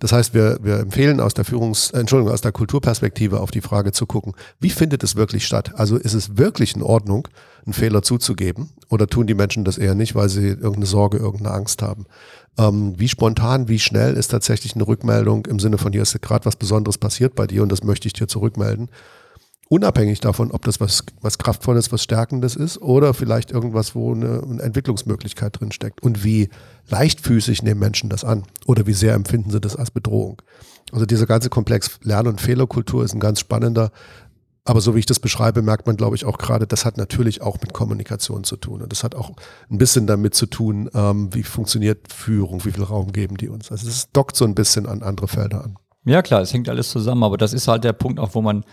Das 0.00 0.12
heißt, 0.12 0.34
wir, 0.34 0.58
wir 0.62 0.78
empfehlen 0.78 1.20
aus 1.20 1.34
der 1.34 1.44
Führungs-, 1.44 1.92
Entschuldigung, 1.92 2.32
aus 2.32 2.40
der 2.40 2.52
Kulturperspektive 2.52 3.40
auf 3.40 3.50
die 3.50 3.60
Frage 3.60 3.92
zu 3.92 4.06
gucken, 4.06 4.34
wie 4.60 4.70
findet 4.70 5.02
es 5.02 5.16
wirklich 5.16 5.46
statt? 5.46 5.72
Also 5.76 5.96
ist 5.96 6.14
es 6.14 6.36
wirklich 6.36 6.74
in 6.74 6.82
Ordnung, 6.82 7.28
einen 7.64 7.72
Fehler 7.72 8.02
zuzugeben? 8.02 8.70
Oder 8.88 9.06
tun 9.06 9.26
die 9.26 9.34
Menschen 9.34 9.64
das 9.64 9.78
eher 9.78 9.94
nicht, 9.94 10.14
weil 10.14 10.28
sie 10.28 10.48
irgendeine 10.48 10.86
Sorge, 10.86 11.18
irgendeine 11.18 11.54
Angst 11.54 11.82
haben? 11.82 12.06
Ähm, 12.58 12.94
wie 12.96 13.08
spontan, 13.08 13.68
wie 13.68 13.78
schnell 13.78 14.14
ist 14.14 14.28
tatsächlich 14.28 14.74
eine 14.74 14.86
Rückmeldung 14.86 15.46
im 15.46 15.60
Sinne 15.60 15.78
von, 15.78 15.92
hier 15.92 16.02
ist 16.02 16.20
gerade 16.22 16.44
was 16.46 16.56
Besonderes 16.56 16.98
passiert 16.98 17.34
bei 17.34 17.46
dir 17.46 17.62
und 17.62 17.70
das 17.70 17.84
möchte 17.84 18.08
ich 18.08 18.14
dir 18.14 18.26
zurückmelden? 18.26 18.88
Unabhängig 19.68 20.20
davon, 20.20 20.50
ob 20.50 20.64
das 20.64 20.80
was, 20.80 21.04
was 21.20 21.38
Kraftvolles, 21.38 21.92
was 21.92 22.02
Stärkendes 22.02 22.56
ist 22.56 22.80
oder 22.80 23.14
vielleicht 23.14 23.50
irgendwas, 23.50 23.94
wo 23.94 24.14
eine, 24.14 24.42
eine 24.42 24.62
Entwicklungsmöglichkeit 24.62 25.60
drin 25.60 25.72
steckt. 25.72 26.02
Und 26.02 26.24
wie 26.24 26.48
leichtfüßig 26.88 27.62
nehmen 27.62 27.80
Menschen 27.80 28.10
das 28.10 28.24
an 28.24 28.44
oder 28.66 28.86
wie 28.86 28.94
sehr 28.94 29.14
empfinden 29.14 29.50
sie 29.50 29.60
das 29.60 29.76
als 29.76 29.90
Bedrohung. 29.90 30.42
Also 30.92 31.06
dieser 31.06 31.26
ganze 31.26 31.50
Komplex 31.50 32.00
Lern- 32.02 32.26
und 32.26 32.40
Fehlerkultur 32.40 33.04
ist 33.04 33.14
ein 33.14 33.20
ganz 33.20 33.40
spannender. 33.40 33.90
Aber 34.64 34.82
so 34.82 34.94
wie 34.94 34.98
ich 34.98 35.06
das 35.06 35.20
beschreibe, 35.20 35.62
merkt 35.62 35.86
man, 35.86 35.96
glaube 35.96 36.14
ich, 36.14 36.26
auch 36.26 36.36
gerade, 36.36 36.66
das 36.66 36.84
hat 36.84 36.98
natürlich 36.98 37.40
auch 37.40 37.58
mit 37.60 37.72
Kommunikation 37.72 38.44
zu 38.44 38.56
tun. 38.56 38.82
Und 38.82 38.92
das 38.92 39.02
hat 39.02 39.14
auch 39.14 39.30
ein 39.70 39.78
bisschen 39.78 40.06
damit 40.06 40.34
zu 40.34 40.44
tun, 40.44 40.90
ähm, 40.94 41.32
wie 41.32 41.42
funktioniert 41.42 42.12
Führung, 42.12 42.64
wie 42.66 42.72
viel 42.72 42.82
Raum 42.82 43.12
geben 43.12 43.38
die 43.38 43.48
uns. 43.48 43.70
Also 43.70 43.88
es 43.88 44.10
dockt 44.12 44.36
so 44.36 44.44
ein 44.44 44.54
bisschen 44.54 44.86
an 44.86 45.02
andere 45.02 45.28
Felder 45.28 45.64
an. 45.64 45.76
Ja 46.04 46.22
klar, 46.22 46.42
es 46.42 46.52
hängt 46.52 46.68
alles 46.68 46.90
zusammen, 46.90 47.22
aber 47.22 47.36
das 47.36 47.52
ist 47.52 47.68
halt 47.68 47.84
der 47.84 47.92
Punkt 47.92 48.20
auch, 48.20 48.34
wo 48.34 48.42
man 48.42 48.64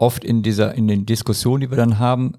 oft 0.00 0.24
in 0.24 0.42
dieser, 0.42 0.74
in 0.74 0.88
den 0.88 1.06
Diskussionen, 1.06 1.60
die 1.60 1.70
wir 1.70 1.76
dann 1.76 1.98
haben, 1.98 2.34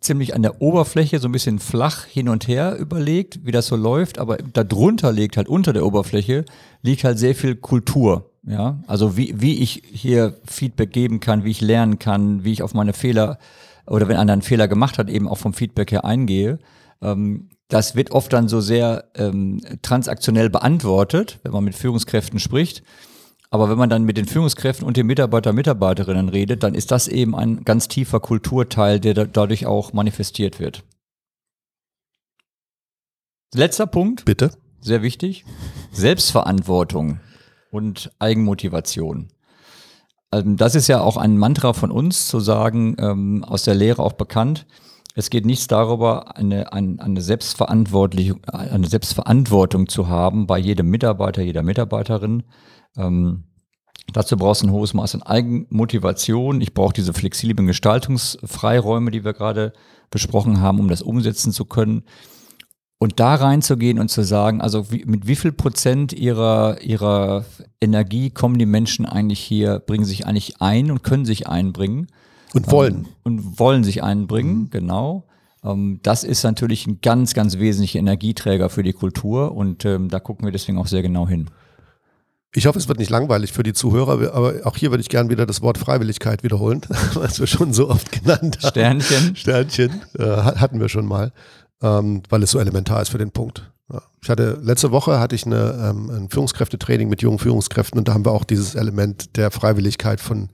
ziemlich 0.00 0.34
an 0.34 0.42
der 0.42 0.60
Oberfläche 0.60 1.18
so 1.18 1.28
ein 1.28 1.32
bisschen 1.32 1.58
flach 1.58 2.04
hin 2.04 2.28
und 2.28 2.46
her 2.46 2.76
überlegt, 2.76 3.44
wie 3.44 3.52
das 3.52 3.66
so 3.66 3.76
läuft, 3.76 4.18
aber 4.18 4.36
darunter 4.36 5.12
liegt 5.12 5.36
halt 5.36 5.48
unter 5.48 5.72
der 5.72 5.84
Oberfläche 5.84 6.44
liegt 6.82 7.04
halt 7.04 7.18
sehr 7.18 7.34
viel 7.34 7.56
Kultur. 7.56 8.30
Ja, 8.46 8.78
also 8.86 9.16
wie, 9.16 9.34
wie 9.40 9.58
ich 9.58 9.82
hier 9.92 10.36
Feedback 10.46 10.92
geben 10.92 11.20
kann, 11.20 11.44
wie 11.44 11.50
ich 11.50 11.60
lernen 11.60 11.98
kann, 11.98 12.44
wie 12.44 12.52
ich 12.52 12.62
auf 12.62 12.72
meine 12.72 12.92
Fehler 12.92 13.38
oder 13.86 14.08
wenn 14.08 14.16
einer 14.16 14.32
einen 14.32 14.42
Fehler 14.42 14.68
gemacht 14.68 14.98
hat, 14.98 15.10
eben 15.10 15.28
auch 15.28 15.38
vom 15.38 15.54
Feedback 15.54 15.90
her 15.92 16.04
eingehe. 16.04 16.58
Ähm, 17.02 17.48
das 17.68 17.94
wird 17.94 18.12
oft 18.12 18.32
dann 18.32 18.48
so 18.48 18.60
sehr 18.60 19.10
ähm, 19.14 19.60
transaktionell 19.82 20.48
beantwortet, 20.48 21.40
wenn 21.42 21.52
man 21.52 21.64
mit 21.64 21.74
Führungskräften 21.74 22.38
spricht. 22.38 22.82
Aber 23.50 23.70
wenn 23.70 23.78
man 23.78 23.88
dann 23.88 24.04
mit 24.04 24.16
den 24.16 24.26
Führungskräften 24.26 24.86
und 24.86 24.96
den 24.96 25.06
Mitarbeiter, 25.06 25.52
Mitarbeiterinnen 25.52 26.28
redet, 26.28 26.62
dann 26.62 26.74
ist 26.74 26.90
das 26.90 27.08
eben 27.08 27.34
ein 27.34 27.64
ganz 27.64 27.88
tiefer 27.88 28.20
Kulturteil, 28.20 29.00
der 29.00 29.14
da, 29.14 29.24
dadurch 29.24 29.66
auch 29.66 29.92
manifestiert 29.92 30.60
wird. 30.60 30.84
Letzter 33.54 33.86
Punkt. 33.86 34.26
Bitte. 34.26 34.50
Sehr 34.80 35.02
wichtig. 35.02 35.44
Selbstverantwortung 35.92 37.20
und 37.70 38.12
Eigenmotivation. 38.18 39.28
Ähm, 40.32 40.56
das 40.56 40.74
ist 40.74 40.88
ja 40.88 41.00
auch 41.00 41.16
ein 41.16 41.38
Mantra 41.38 41.72
von 41.72 41.90
uns, 41.90 42.28
zu 42.28 42.40
sagen, 42.40 42.96
ähm, 42.98 43.44
aus 43.44 43.62
der 43.62 43.74
Lehre 43.74 44.02
auch 44.02 44.12
bekannt. 44.12 44.66
Es 45.14 45.30
geht 45.30 45.46
nichts 45.46 45.66
darüber, 45.66 46.36
eine, 46.36 46.72
eine, 46.72 47.00
eine, 47.00 47.20
Selbstverantwortlich, 47.22 48.34
eine 48.46 48.86
Selbstverantwortung 48.86 49.88
zu 49.88 50.08
haben 50.08 50.46
bei 50.46 50.58
jedem 50.58 50.90
Mitarbeiter, 50.90 51.42
jeder 51.42 51.62
Mitarbeiterin, 51.62 52.44
ähm, 52.98 53.44
dazu 54.12 54.36
brauchst 54.36 54.62
du 54.62 54.66
ein 54.66 54.72
hohes 54.72 54.94
Maß 54.94 55.14
an 55.14 55.22
Eigenmotivation. 55.22 56.60
Ich 56.60 56.74
brauche 56.74 56.92
diese 56.92 57.12
flexiblen 57.12 57.66
Gestaltungsfreiräume, 57.66 59.10
die 59.10 59.24
wir 59.24 59.32
gerade 59.32 59.72
besprochen 60.10 60.60
haben, 60.60 60.80
um 60.80 60.88
das 60.88 61.02
umsetzen 61.02 61.52
zu 61.52 61.64
können. 61.64 62.02
Und 63.00 63.20
da 63.20 63.36
reinzugehen 63.36 64.00
und 64.00 64.08
zu 64.08 64.22
sagen, 64.24 64.60
also 64.60 64.90
wie, 64.90 65.04
mit 65.04 65.28
wie 65.28 65.36
viel 65.36 65.52
Prozent 65.52 66.12
ihrer, 66.12 66.82
ihrer 66.82 67.44
Energie 67.80 68.30
kommen 68.30 68.58
die 68.58 68.66
Menschen 68.66 69.06
eigentlich 69.06 69.38
hier, 69.38 69.78
bringen 69.78 70.04
sich 70.04 70.26
eigentlich 70.26 70.60
ein 70.60 70.90
und 70.90 71.04
können 71.04 71.24
sich 71.24 71.46
einbringen. 71.46 72.08
Und 72.54 72.70
wollen. 72.72 72.94
Ähm, 72.94 73.06
und 73.22 73.60
wollen 73.60 73.84
sich 73.84 74.02
einbringen, 74.02 74.62
mhm. 74.62 74.70
genau. 74.70 75.28
Ähm, 75.62 76.00
das 76.02 76.24
ist 76.24 76.42
natürlich 76.42 76.88
ein 76.88 77.00
ganz, 77.00 77.34
ganz 77.34 77.58
wesentlicher 77.58 78.00
Energieträger 78.00 78.68
für 78.68 78.82
die 78.82 78.92
Kultur 78.92 79.54
und 79.54 79.84
ähm, 79.84 80.08
da 80.08 80.18
gucken 80.18 80.44
wir 80.44 80.52
deswegen 80.52 80.78
auch 80.78 80.88
sehr 80.88 81.02
genau 81.02 81.28
hin. 81.28 81.50
Ich 82.54 82.66
hoffe, 82.66 82.78
es 82.78 82.88
wird 82.88 82.98
nicht 82.98 83.10
langweilig 83.10 83.52
für 83.52 83.62
die 83.62 83.74
Zuhörer, 83.74 84.34
aber 84.34 84.54
auch 84.64 84.76
hier 84.76 84.90
würde 84.90 85.02
ich 85.02 85.10
gerne 85.10 85.28
wieder 85.28 85.44
das 85.44 85.60
Wort 85.60 85.76
Freiwilligkeit 85.76 86.42
wiederholen, 86.42 86.80
was 87.14 87.38
wir 87.40 87.46
schon 87.46 87.72
so 87.72 87.90
oft 87.90 88.10
genannt 88.10 88.58
haben. 88.62 88.70
Sternchen. 88.70 89.36
Sternchen 89.36 90.02
äh, 90.18 90.24
hatten 90.24 90.80
wir 90.80 90.88
schon 90.88 91.04
mal, 91.04 91.32
ähm, 91.82 92.22
weil 92.30 92.42
es 92.42 92.50
so 92.50 92.58
elementar 92.58 93.02
ist 93.02 93.10
für 93.10 93.18
den 93.18 93.32
Punkt. 93.32 93.70
Ja. 93.92 94.02
Ich 94.22 94.30
hatte 94.30 94.58
letzte 94.62 94.90
Woche 94.92 95.20
hatte 95.20 95.34
ich 95.34 95.44
eine, 95.44 95.90
ähm, 95.90 96.10
ein 96.10 96.28
Führungskräftetraining 96.30 97.08
mit 97.08 97.20
jungen 97.20 97.38
Führungskräften 97.38 97.98
und 97.98 98.08
da 98.08 98.14
haben 98.14 98.24
wir 98.24 98.32
auch 98.32 98.44
dieses 98.44 98.74
Element 98.74 99.36
der 99.36 99.50
Freiwilligkeit 99.50 100.20
von 100.20 100.48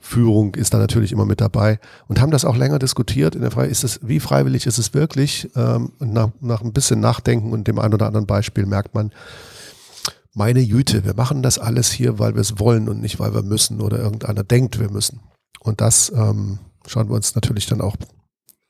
Führung 0.00 0.54
ist 0.54 0.74
da 0.74 0.78
natürlich 0.78 1.10
immer 1.10 1.24
mit 1.24 1.40
dabei 1.40 1.80
und 2.06 2.20
haben 2.20 2.30
das 2.30 2.44
auch 2.44 2.56
länger 2.56 2.78
diskutiert 2.78 3.34
in 3.34 3.40
der 3.40 3.50
Frage, 3.50 3.68
ist 3.68 3.82
es, 3.82 3.98
wie 4.02 4.20
freiwillig 4.20 4.66
ist 4.66 4.78
es 4.78 4.94
wirklich? 4.94 5.50
Ähm, 5.56 5.92
nach, 5.98 6.28
nach 6.40 6.62
ein 6.62 6.72
bisschen 6.72 7.00
Nachdenken 7.00 7.52
und 7.52 7.66
dem 7.66 7.80
einen 7.80 7.94
oder 7.94 8.06
anderen 8.06 8.26
Beispiel 8.26 8.64
merkt 8.64 8.94
man, 8.94 9.10
meine 10.38 10.60
Jüte, 10.60 11.04
wir 11.04 11.14
machen 11.14 11.42
das 11.42 11.58
alles 11.58 11.90
hier, 11.90 12.18
weil 12.18 12.34
wir 12.34 12.40
es 12.40 12.58
wollen 12.58 12.88
und 12.88 13.00
nicht, 13.00 13.18
weil 13.18 13.34
wir 13.34 13.42
müssen 13.42 13.80
oder 13.80 13.98
irgendeiner 13.98 14.44
denkt, 14.44 14.78
wir 14.78 14.90
müssen. 14.90 15.20
Und 15.60 15.80
das 15.80 16.10
ähm, 16.14 16.60
schauen 16.86 17.08
wir 17.08 17.16
uns 17.16 17.34
natürlich 17.34 17.66
dann 17.66 17.80
auch 17.80 17.96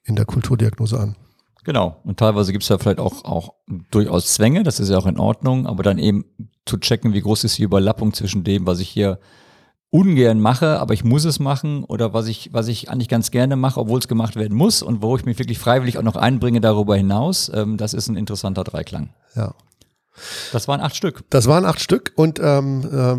in 0.02 0.16
der 0.16 0.24
Kulturdiagnose 0.24 0.98
an. 0.98 1.16
Genau. 1.64 2.00
Und 2.04 2.18
teilweise 2.18 2.52
gibt 2.52 2.62
es 2.62 2.70
ja 2.70 2.78
vielleicht 2.78 2.98
auch, 2.98 3.24
auch 3.24 3.52
durchaus 3.90 4.32
Zwänge, 4.32 4.62
das 4.62 4.80
ist 4.80 4.88
ja 4.88 4.96
auch 4.96 5.06
in 5.06 5.18
Ordnung, 5.18 5.66
aber 5.66 5.82
dann 5.82 5.98
eben 5.98 6.24
zu 6.64 6.78
checken, 6.78 7.12
wie 7.12 7.20
groß 7.20 7.44
ist 7.44 7.58
die 7.58 7.64
Überlappung 7.64 8.14
zwischen 8.14 8.42
dem, 8.42 8.66
was 8.66 8.80
ich 8.80 8.88
hier 8.88 9.18
ungern 9.90 10.40
mache, 10.40 10.80
aber 10.80 10.94
ich 10.94 11.04
muss 11.04 11.24
es 11.24 11.38
machen 11.38 11.84
oder 11.84 12.14
was 12.14 12.26
ich, 12.26 12.50
was 12.52 12.68
ich 12.68 12.90
eigentlich 12.90 13.08
ganz 13.08 13.30
gerne 13.30 13.56
mache, 13.56 13.80
obwohl 13.80 13.98
es 13.98 14.08
gemacht 14.08 14.36
werden 14.36 14.56
muss 14.56 14.82
und 14.82 15.02
wo 15.02 15.16
ich 15.16 15.26
mich 15.26 15.38
wirklich 15.38 15.58
freiwillig 15.58 15.98
auch 15.98 16.02
noch 16.02 16.16
einbringe 16.16 16.60
darüber 16.60 16.96
hinaus. 16.96 17.50
Ähm, 17.54 17.76
das 17.76 17.92
ist 17.92 18.08
ein 18.08 18.16
interessanter 18.16 18.64
Dreiklang. 18.64 19.10
Ja. 19.34 19.54
Das 20.52 20.68
waren 20.68 20.80
acht 20.80 20.96
Stück. 20.96 21.22
Das 21.30 21.46
waren 21.46 21.64
acht 21.64 21.80
Stück 21.80 22.12
und 22.16 22.40
ähm, 22.42 22.82
äh, 22.84 23.16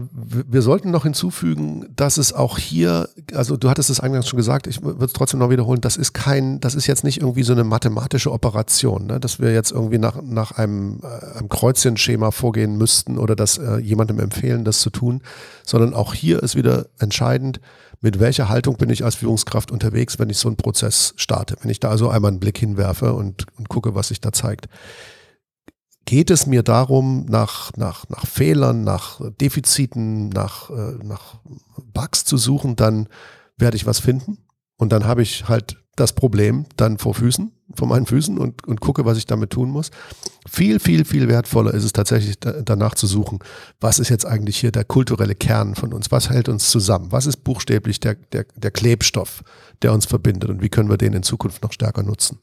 wir 0.47 0.62
sollten 0.62 0.91
noch 0.91 1.03
hinzufügen, 1.03 1.88
dass 1.95 2.17
es 2.17 2.33
auch 2.33 2.57
hier, 2.57 3.09
also 3.33 3.57
du 3.57 3.69
hattest 3.69 3.89
es 3.89 3.99
eingangs 3.99 4.27
schon 4.27 4.38
gesagt, 4.38 4.67
ich 4.67 4.81
würde 4.81 5.05
es 5.05 5.13
trotzdem 5.13 5.39
noch 5.39 5.49
wiederholen, 5.49 5.81
das 5.81 5.97
ist 5.97 6.13
kein, 6.13 6.59
das 6.59 6.75
ist 6.75 6.88
jetzt 6.88 7.03
nicht 7.03 7.21
irgendwie 7.21 7.43
so 7.43 7.53
eine 7.53 7.63
mathematische 7.63 8.31
Operation, 8.31 9.07
ne, 9.07 9.19
dass 9.19 9.39
wir 9.39 9.53
jetzt 9.53 9.71
irgendwie 9.71 9.97
nach, 9.97 10.21
nach 10.21 10.51
einem, 10.51 10.99
äh, 11.03 11.38
einem 11.38 11.49
Kreuzchenschema 11.49 12.31
vorgehen 12.31 12.77
müssten 12.77 13.17
oder 13.17 13.35
das 13.35 13.57
äh, 13.57 13.77
jemandem 13.77 14.19
empfehlen, 14.19 14.65
das 14.65 14.79
zu 14.79 14.89
tun, 14.89 15.21
sondern 15.65 15.93
auch 15.93 16.13
hier 16.13 16.41
ist 16.43 16.55
wieder 16.55 16.88
entscheidend, 16.99 17.59
mit 18.01 18.19
welcher 18.19 18.47
Haltung 18.47 18.77
bin 18.77 18.89
ich 18.89 19.03
als 19.03 19.15
Führungskraft 19.15 19.71
unterwegs, 19.71 20.19
wenn 20.19 20.29
ich 20.29 20.38
so 20.38 20.47
einen 20.47 20.55
Prozess 20.55 21.13
starte. 21.17 21.57
Wenn 21.62 21.69
ich 21.69 21.81
da 21.81 21.89
also 21.89 22.09
einmal 22.09 22.31
einen 22.31 22.39
Blick 22.39 22.57
hinwerfe 22.57 23.13
und, 23.13 23.45
und 23.57 23.67
gucke, 23.67 23.93
was 23.93 24.07
sich 24.07 24.21
da 24.21 24.31
zeigt 24.31 24.69
geht 26.09 26.31
es 26.31 26.47
mir 26.47 26.63
darum, 26.63 27.27
nach, 27.29 27.71
nach, 27.77 28.09
nach 28.09 28.25
Fehlern, 28.25 28.83
nach 28.83 29.21
Defiziten, 29.39 30.29
nach, 30.29 30.71
äh, 30.71 30.95
nach 31.03 31.35
Bugs 31.93 32.25
zu 32.25 32.35
suchen, 32.35 32.75
dann 32.75 33.07
werde 33.59 33.77
ich 33.77 33.85
was 33.85 33.99
finden. 33.99 34.39
Und 34.77 34.91
dann 34.91 35.05
habe 35.05 35.21
ich 35.21 35.47
halt 35.47 35.77
das 35.95 36.13
Problem 36.13 36.65
dann 36.77 36.97
vor 36.97 37.13
Füßen, 37.13 37.51
vor 37.75 37.87
meinen 37.87 38.07
Füßen 38.07 38.39
und, 38.39 38.67
und 38.67 38.81
gucke, 38.81 39.05
was 39.05 39.19
ich 39.19 39.27
damit 39.27 39.51
tun 39.51 39.69
muss. 39.69 39.91
Viel, 40.49 40.79
viel, 40.79 41.05
viel 41.05 41.27
wertvoller 41.27 41.75
ist 41.75 41.83
es 41.83 41.93
tatsächlich 41.93 42.39
danach 42.39 42.95
zu 42.95 43.05
suchen, 43.05 43.37
was 43.79 43.99
ist 43.99 44.09
jetzt 44.09 44.25
eigentlich 44.25 44.57
hier 44.57 44.71
der 44.71 44.85
kulturelle 44.85 45.35
Kern 45.35 45.75
von 45.75 45.93
uns? 45.93 46.11
Was 46.11 46.31
hält 46.31 46.49
uns 46.49 46.71
zusammen? 46.71 47.11
Was 47.11 47.27
ist 47.27 47.43
buchstäblich 47.43 47.99
der, 47.99 48.15
der, 48.15 48.47
der 48.55 48.71
Klebstoff, 48.71 49.43
der 49.83 49.93
uns 49.93 50.07
verbindet 50.07 50.49
und 50.49 50.63
wie 50.63 50.69
können 50.69 50.89
wir 50.89 50.97
den 50.97 51.13
in 51.13 51.21
Zukunft 51.21 51.61
noch 51.61 51.71
stärker 51.71 52.01
nutzen? 52.01 52.39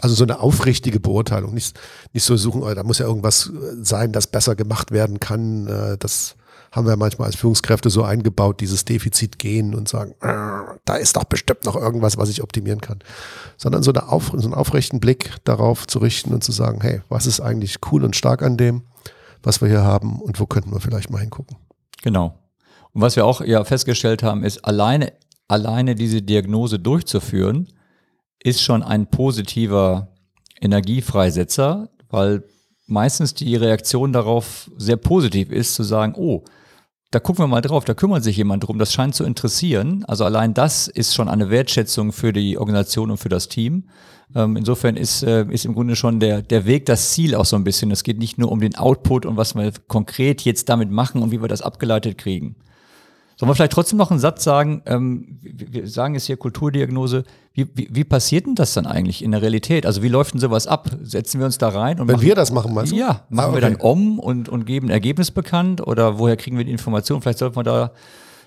Also 0.00 0.14
so 0.14 0.24
eine 0.24 0.40
aufrichtige 0.40 1.00
Beurteilung, 1.00 1.54
nicht, 1.54 1.78
nicht 2.12 2.24
so 2.24 2.36
suchen, 2.36 2.62
oh, 2.62 2.74
da 2.74 2.82
muss 2.82 2.98
ja 2.98 3.06
irgendwas 3.06 3.46
äh, 3.48 3.76
sein, 3.82 4.12
das 4.12 4.26
besser 4.26 4.54
gemacht 4.54 4.90
werden 4.90 5.20
kann. 5.20 5.66
Äh, 5.66 5.98
das 5.98 6.36
haben 6.74 6.86
wir 6.88 6.96
manchmal 6.96 7.26
als 7.26 7.36
Führungskräfte 7.36 7.88
so 7.88 8.02
eingebaut, 8.02 8.60
dieses 8.60 8.84
Defizit 8.84 9.38
gehen 9.38 9.74
und 9.74 9.88
sagen, 9.88 10.14
ah, 10.20 10.74
da 10.84 10.96
ist 10.96 11.16
doch 11.16 11.24
bestimmt 11.24 11.64
noch 11.64 11.76
irgendwas, 11.76 12.16
was 12.16 12.28
ich 12.28 12.42
optimieren 12.42 12.80
kann. 12.80 12.98
Sondern 13.56 13.84
so, 13.84 13.92
eine 13.92 14.08
auf, 14.08 14.32
so 14.34 14.44
einen 14.44 14.54
aufrechten 14.54 14.98
Blick 14.98 15.36
darauf 15.44 15.86
zu 15.86 16.00
richten 16.00 16.34
und 16.34 16.42
zu 16.42 16.50
sagen, 16.50 16.80
hey, 16.80 17.00
was 17.08 17.26
ist 17.26 17.40
eigentlich 17.40 17.76
cool 17.92 18.04
und 18.04 18.16
stark 18.16 18.42
an 18.42 18.56
dem, 18.56 18.82
was 19.42 19.60
wir 19.60 19.68
hier 19.68 19.84
haben 19.84 20.20
und 20.20 20.40
wo 20.40 20.46
könnten 20.46 20.72
wir 20.72 20.80
vielleicht 20.80 21.10
mal 21.10 21.20
hingucken. 21.20 21.56
Genau. 22.02 22.38
Und 22.92 23.02
was 23.02 23.14
wir 23.14 23.24
auch 23.24 23.40
ja 23.40 23.62
festgestellt 23.64 24.22
haben, 24.24 24.42
ist 24.42 24.64
alleine, 24.64 25.12
alleine 25.46 25.94
diese 25.94 26.22
Diagnose 26.22 26.80
durchzuführen, 26.80 27.68
ist 28.44 28.62
schon 28.62 28.84
ein 28.84 29.08
positiver 29.08 30.08
Energiefreisetzer, 30.60 31.88
weil 32.10 32.44
meistens 32.86 33.34
die 33.34 33.56
Reaktion 33.56 34.12
darauf 34.12 34.70
sehr 34.76 34.96
positiv 34.96 35.50
ist, 35.50 35.74
zu 35.74 35.82
sagen, 35.82 36.14
oh, 36.16 36.44
da 37.10 37.20
gucken 37.20 37.44
wir 37.44 37.48
mal 37.48 37.60
drauf, 37.60 37.84
da 37.84 37.94
kümmert 37.94 38.22
sich 38.22 38.36
jemand 38.36 38.64
drum, 38.64 38.78
das 38.78 38.92
scheint 38.92 39.14
zu 39.14 39.24
interessieren. 39.24 40.04
Also 40.06 40.24
allein 40.24 40.52
das 40.52 40.88
ist 40.88 41.14
schon 41.14 41.28
eine 41.28 41.48
Wertschätzung 41.48 42.12
für 42.12 42.32
die 42.32 42.58
Organisation 42.58 43.10
und 43.10 43.18
für 43.18 43.28
das 43.28 43.48
Team. 43.48 43.88
Ähm, 44.34 44.56
insofern 44.56 44.96
ist, 44.96 45.22
äh, 45.22 45.46
ist 45.48 45.64
im 45.64 45.74
Grunde 45.74 45.96
schon 45.96 46.18
der, 46.18 46.42
der 46.42 46.66
Weg 46.66 46.86
das 46.86 47.12
Ziel 47.12 47.36
auch 47.36 47.44
so 47.44 47.56
ein 47.56 47.64
bisschen. 47.64 47.90
Es 47.92 48.02
geht 48.02 48.18
nicht 48.18 48.36
nur 48.36 48.50
um 48.50 48.60
den 48.60 48.74
Output 48.74 49.26
und 49.26 49.36
was 49.36 49.54
wir 49.54 49.72
konkret 49.86 50.42
jetzt 50.42 50.68
damit 50.68 50.90
machen 50.90 51.22
und 51.22 51.30
wie 51.30 51.40
wir 51.40 51.48
das 51.48 51.62
abgeleitet 51.62 52.18
kriegen. 52.18 52.56
Sollen 53.36 53.50
wir 53.50 53.54
vielleicht 53.54 53.72
trotzdem 53.72 53.98
noch 53.98 54.10
einen 54.10 54.20
Satz 54.20 54.44
sagen? 54.44 54.82
Ähm, 54.86 55.38
wir 55.42 55.88
sagen 55.88 56.14
es 56.14 56.26
hier 56.26 56.36
Kulturdiagnose. 56.36 57.24
Wie, 57.52 57.66
wie, 57.74 57.88
wie 57.90 58.04
passiert 58.04 58.46
denn 58.46 58.54
das 58.54 58.74
dann 58.74 58.86
eigentlich 58.86 59.24
in 59.24 59.32
der 59.32 59.42
Realität? 59.42 59.86
Also 59.86 60.02
wie 60.02 60.08
läuft 60.08 60.34
denn 60.34 60.40
sowas 60.40 60.66
ab? 60.66 60.88
Setzen 61.02 61.40
wir 61.40 61.46
uns 61.46 61.58
da 61.58 61.68
rein? 61.68 62.00
Und 62.00 62.08
Wenn 62.08 62.16
machen, 62.16 62.26
wir 62.26 62.34
das 62.34 62.52
machen, 62.52 62.72
meinst 62.74 62.92
du? 62.92 62.96
Ja, 62.96 63.22
machen 63.28 63.38
ah, 63.38 63.44
okay. 63.48 63.54
wir 63.54 63.60
dann 63.60 63.76
um 63.76 64.18
und, 64.18 64.48
und 64.48 64.66
geben 64.66 64.88
ein 64.88 64.90
Ergebnis 64.90 65.30
bekannt? 65.30 65.84
Oder 65.84 66.18
woher 66.18 66.36
kriegen 66.36 66.56
wir 66.58 66.64
die 66.64 66.72
Information? 66.72 67.22
Vielleicht 67.22 67.38
sollten 67.38 67.56
wir 67.56 67.64
da 67.64 67.90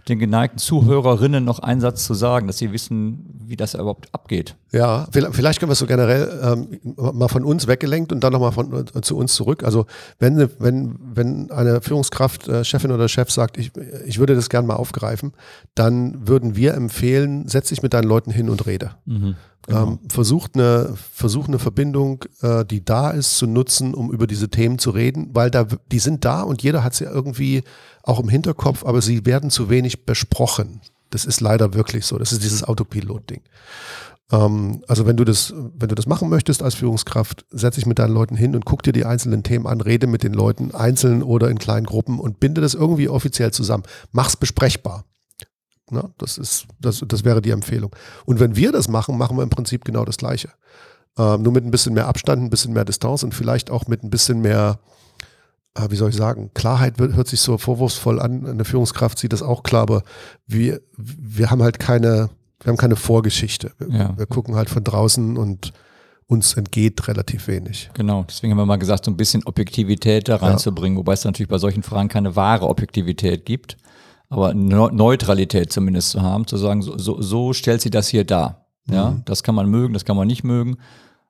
den 0.10 0.20
geneigten 0.20 0.58
Zuhörerinnen 0.58 1.44
noch 1.44 1.60
einen 1.60 1.82
Satz 1.82 2.06
zu 2.06 2.14
sagen, 2.14 2.48
dass 2.48 2.58
sie 2.58 2.72
wissen, 2.72 3.26
wie 3.46 3.56
das 3.56 3.74
überhaupt 3.74 4.14
abgeht. 4.14 4.56
Ja, 4.72 5.08
vielleicht 5.12 5.60
können 5.60 5.70
wir 5.70 5.74
es 5.74 5.80
so 5.80 5.86
generell 5.86 6.30
ähm, 6.44 6.80
mal 6.96 7.28
von 7.28 7.44
uns 7.44 7.68
weggelenkt 7.68 8.12
und 8.12 8.24
dann 8.24 8.34
nochmal 8.34 8.52
von 8.52 8.88
äh, 8.94 9.02
zu 9.02 9.18
uns 9.18 9.34
zurück. 9.34 9.64
Also 9.64 9.86
wenn, 10.20 10.50
wenn, 10.60 11.00
wenn 11.14 11.52
eine 11.52 11.82
Führungskraft, 11.82 12.48
äh, 12.48 12.64
Chefin 12.64 12.92
oder 12.92 13.08
Chef 13.08 13.32
sagt, 13.32 13.58
ich, 13.58 13.72
ich 14.06 14.20
würde 14.20 14.36
das 14.36 14.50
gerne 14.50 14.68
mal 14.68 14.76
aufgreifen, 14.76 15.34
dann 15.76 16.28
würden 16.28 16.56
wir 16.56 16.74
empfehlen, 16.74 17.48
setz 17.48 17.70
dich 17.70 17.82
mit 17.82 17.94
deinen 17.94 18.08
Leuten 18.08 18.32
hin 18.32 18.50
und 18.50 18.66
rede. 18.66 18.92
Mhm. 19.06 19.36
Genau. 19.68 19.84
Ähm, 19.84 20.00
versucht, 20.08 20.56
eine, 20.56 20.94
versucht 21.14 21.50
eine 21.50 21.60
Verbindung, 21.60 22.24
äh, 22.42 22.64
die 22.64 22.84
da 22.84 23.12
ist, 23.12 23.38
zu 23.38 23.48
nutzen, 23.48 23.94
um 23.94 24.12
über 24.14 24.26
diese 24.26 24.50
Themen 24.50 24.80
zu 24.80 24.92
reden, 24.92 25.30
weil 25.34 25.52
da, 25.52 25.68
die 25.92 26.00
sind 26.00 26.24
da 26.24 26.42
und 26.42 26.64
jeder 26.64 26.86
hat 26.86 26.96
sie 26.96 27.04
irgendwie 27.04 27.64
auch 28.02 28.22
im 28.22 28.30
Hinterkopf, 28.30 28.86
aber 28.86 29.02
sie 29.02 29.26
werden 29.26 29.50
zu 29.50 29.70
wenig 29.70 30.06
besprochen. 30.06 30.80
Das 31.10 31.26
ist 31.26 31.42
leider 31.42 31.74
wirklich 31.74 32.06
so. 32.06 32.18
Das 32.18 32.32
ist 32.32 32.44
dieses 32.44 32.64
Autopilot-Ding. 32.64 33.42
Ähm, 34.32 34.84
also 34.88 35.06
wenn 35.06 35.18
du 35.18 35.26
das, 35.26 35.54
wenn 35.78 35.90
du 35.90 35.96
das 35.96 36.08
machen 36.08 36.30
möchtest 36.30 36.64
als 36.64 36.76
Führungskraft, 36.76 37.46
setz 37.52 37.76
dich 37.76 37.86
mit 37.86 38.00
deinen 38.00 38.14
Leuten 38.14 38.38
hin 38.38 38.56
und 38.56 38.64
guck 38.64 38.84
dir 38.84 38.94
die 38.94 39.06
einzelnen 39.06 39.44
Themen 39.44 39.68
an, 39.68 39.82
rede 39.82 40.08
mit 40.08 40.24
den 40.24 40.34
Leuten 40.34 40.74
einzeln 40.74 41.24
oder 41.24 41.50
in 41.50 41.60
kleinen 41.60 41.86
Gruppen 41.86 42.22
und 42.22 42.40
binde 42.40 42.62
das 42.62 42.74
irgendwie 42.74 43.10
offiziell 43.10 43.52
zusammen. 43.52 43.84
Mach's 44.14 44.38
besprechbar. 44.38 45.04
Na, 45.90 46.10
das, 46.18 46.38
ist, 46.38 46.68
das, 46.80 47.04
das 47.08 47.24
wäre 47.24 47.42
die 47.42 47.52
Empfehlung. 47.52 47.96
Und 48.26 48.40
wenn 48.40 48.56
wir 48.56 48.72
das 48.72 48.90
machen, 48.90 49.18
machen 49.18 49.38
wir 49.38 49.44
im 49.44 49.50
Prinzip 49.50 49.86
genau 49.86 50.04
das 50.04 50.18
Gleiche. 50.18 50.50
Ähm, 51.18 51.42
nur 51.44 51.54
mit 51.54 51.66
ein 51.66 51.72
bisschen 51.72 51.94
mehr 51.94 52.08
Abstand, 52.08 52.44
ein 52.44 52.50
bisschen 52.50 52.74
mehr 52.74 52.86
Distanz 52.86 53.24
und 53.24 53.34
vielleicht 53.34 53.70
auch 53.70 53.88
mit 53.88 54.04
ein 54.04 54.10
bisschen 54.10 54.42
mehr, 54.42 54.80
äh, 55.76 55.90
wie 55.90 55.96
soll 55.96 56.10
ich 56.10 56.16
sagen, 56.16 56.52
Klarheit 56.54 57.00
wird, 57.00 57.16
hört 57.16 57.28
sich 57.28 57.40
so 57.40 57.58
vorwurfsvoll 57.58 58.20
an. 58.20 58.46
Eine 58.46 58.66
Führungskraft 58.66 59.18
sieht 59.18 59.34
das 59.34 59.42
auch 59.42 59.64
klar, 59.64 59.84
aber 59.84 60.04
wir, 60.46 60.82
wir 60.98 61.50
haben 61.50 61.64
halt 61.64 61.80
keine, 61.80 62.30
wir 62.62 62.70
haben 62.70 62.78
keine 62.78 62.98
Vorgeschichte. 62.98 63.72
Wir, 63.80 63.98
ja. 63.98 64.18
wir 64.18 64.26
gucken 64.26 64.56
halt 64.56 64.70
von 64.70 64.84
draußen 64.84 65.38
und 65.38 65.72
uns 66.28 66.56
entgeht 66.56 67.08
relativ 67.08 67.48
wenig. 67.48 67.90
Genau, 67.94 68.26
deswegen 68.28 68.52
haben 68.52 68.58
wir 68.58 68.66
mal 68.66 68.76
gesagt, 68.76 69.06
so 69.06 69.12
ein 69.12 69.16
bisschen 69.18 69.46
Objektivität 69.46 70.28
da 70.28 70.36
reinzubringen, 70.36 70.98
ja. 70.98 71.00
wobei 71.00 71.14
es 71.14 71.24
natürlich 71.24 71.50
bei 71.50 71.58
solchen 71.58 71.84
Fragen 71.84 72.10
keine 72.10 72.36
wahre 72.36 72.68
Objektivität 72.68 73.46
gibt 73.46 73.78
aber 74.30 74.54
Neutralität 74.54 75.72
zumindest 75.72 76.12
zu 76.12 76.22
haben, 76.22 76.48
zu 76.48 76.58
sagen, 76.58 76.82
so, 76.82 76.98
so, 76.98 77.22
so 77.22 77.54
stellt 77.54 77.82
sie 77.82 77.90
das 77.90 78.08
hier 78.10 78.26
dar. 78.26 78.66
Ja, 78.90 79.12
mhm. 79.12 79.22
das 79.26 79.44
kann 79.44 79.56
man 79.56 79.70
mögen, 79.70 79.94
das 79.94 80.06
kann 80.06 80.18
man 80.18 80.28
nicht 80.28 80.44
mögen. 80.44 80.78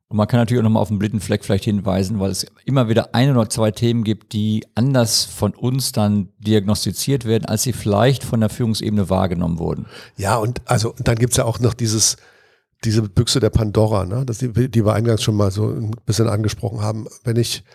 Und 0.09 0.15
man 0.15 0.27
kann 0.27 0.39
natürlich 0.39 0.61
auch 0.61 0.63
nochmal 0.63 0.81
auf 0.81 0.89
einen 0.89 0.99
blinden 0.99 1.19
Fleck 1.19 1.43
vielleicht 1.43 1.65
hinweisen, 1.65 2.19
weil 2.19 2.31
es 2.31 2.45
immer 2.63 2.87
wieder 2.87 3.13
ein 3.13 3.29
oder 3.29 3.49
zwei 3.49 3.71
Themen 3.71 4.05
gibt, 4.05 4.31
die 4.31 4.65
anders 4.73 5.25
von 5.25 5.53
uns 5.53 5.91
dann 5.91 6.29
diagnostiziert 6.39 7.25
werden, 7.25 7.45
als 7.45 7.63
sie 7.63 7.73
vielleicht 7.73 8.23
von 8.23 8.39
der 8.39 8.49
Führungsebene 8.49 9.09
wahrgenommen 9.09 9.59
wurden. 9.59 9.85
Ja, 10.15 10.37
und 10.37 10.61
also 10.65 10.93
dann 10.99 11.17
gibt's 11.17 11.35
ja 11.35 11.43
auch 11.43 11.59
noch 11.59 11.73
dieses, 11.73 12.15
diese 12.85 13.01
Büchse 13.01 13.41
der 13.41 13.49
Pandora, 13.49 14.05
ne? 14.05 14.25
das, 14.25 14.37
die, 14.37 14.69
die 14.69 14.85
wir 14.85 14.93
eingangs 14.93 15.23
schon 15.23 15.35
mal 15.35 15.51
so 15.51 15.67
ein 15.67 15.91
bisschen 16.05 16.29
angesprochen 16.29 16.79
haben. 16.79 17.07
Wenn 17.25 17.35
ich, 17.35 17.65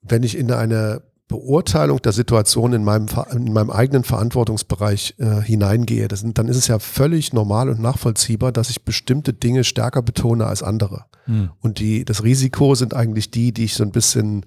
wenn 0.00 0.22
ich 0.22 0.38
in 0.38 0.50
eine 0.52 1.02
Beurteilung 1.28 2.02
der 2.02 2.12
Situation 2.12 2.72
in 2.72 2.84
meinem, 2.84 3.06
in 3.32 3.52
meinem 3.52 3.70
eigenen 3.70 4.04
Verantwortungsbereich 4.04 5.14
äh, 5.18 5.40
hineingehe, 5.40 6.08
das, 6.08 6.22
dann 6.24 6.48
ist 6.48 6.56
es 6.56 6.66
ja 6.66 6.78
völlig 6.78 7.32
normal 7.32 7.70
und 7.70 7.80
nachvollziehbar, 7.80 8.52
dass 8.52 8.70
ich 8.70 8.84
bestimmte 8.84 9.32
Dinge 9.32 9.64
stärker 9.64 10.02
betone 10.02 10.46
als 10.46 10.62
andere. 10.62 11.06
Hm. 11.24 11.50
Und 11.60 11.78
die, 11.78 12.04
das 12.04 12.22
Risiko 12.22 12.74
sind 12.74 12.94
eigentlich 12.94 13.30
die, 13.30 13.52
die 13.52 13.64
ich 13.64 13.74
so 13.74 13.82
ein 13.82 13.92
bisschen, 13.92 14.44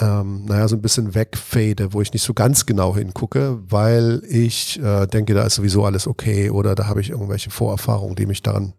ähm, 0.00 0.46
naja, 0.46 0.68
so 0.68 0.76
ein 0.76 0.82
bisschen 0.82 1.14
wegfade, 1.14 1.92
wo 1.92 2.00
ich 2.00 2.12
nicht 2.12 2.22
so 2.22 2.32
ganz 2.32 2.64
genau 2.64 2.96
hingucke, 2.96 3.58
weil 3.68 4.22
ich 4.28 4.80
äh, 4.80 5.06
denke, 5.06 5.34
da 5.34 5.44
ist 5.44 5.56
sowieso 5.56 5.84
alles 5.84 6.06
okay 6.06 6.48
oder 6.50 6.74
da 6.74 6.86
habe 6.86 7.00
ich 7.00 7.10
irgendwelche 7.10 7.50
Vorerfahrungen, 7.50 8.16
die 8.16 8.26
mich 8.26 8.42
daran 8.42 8.72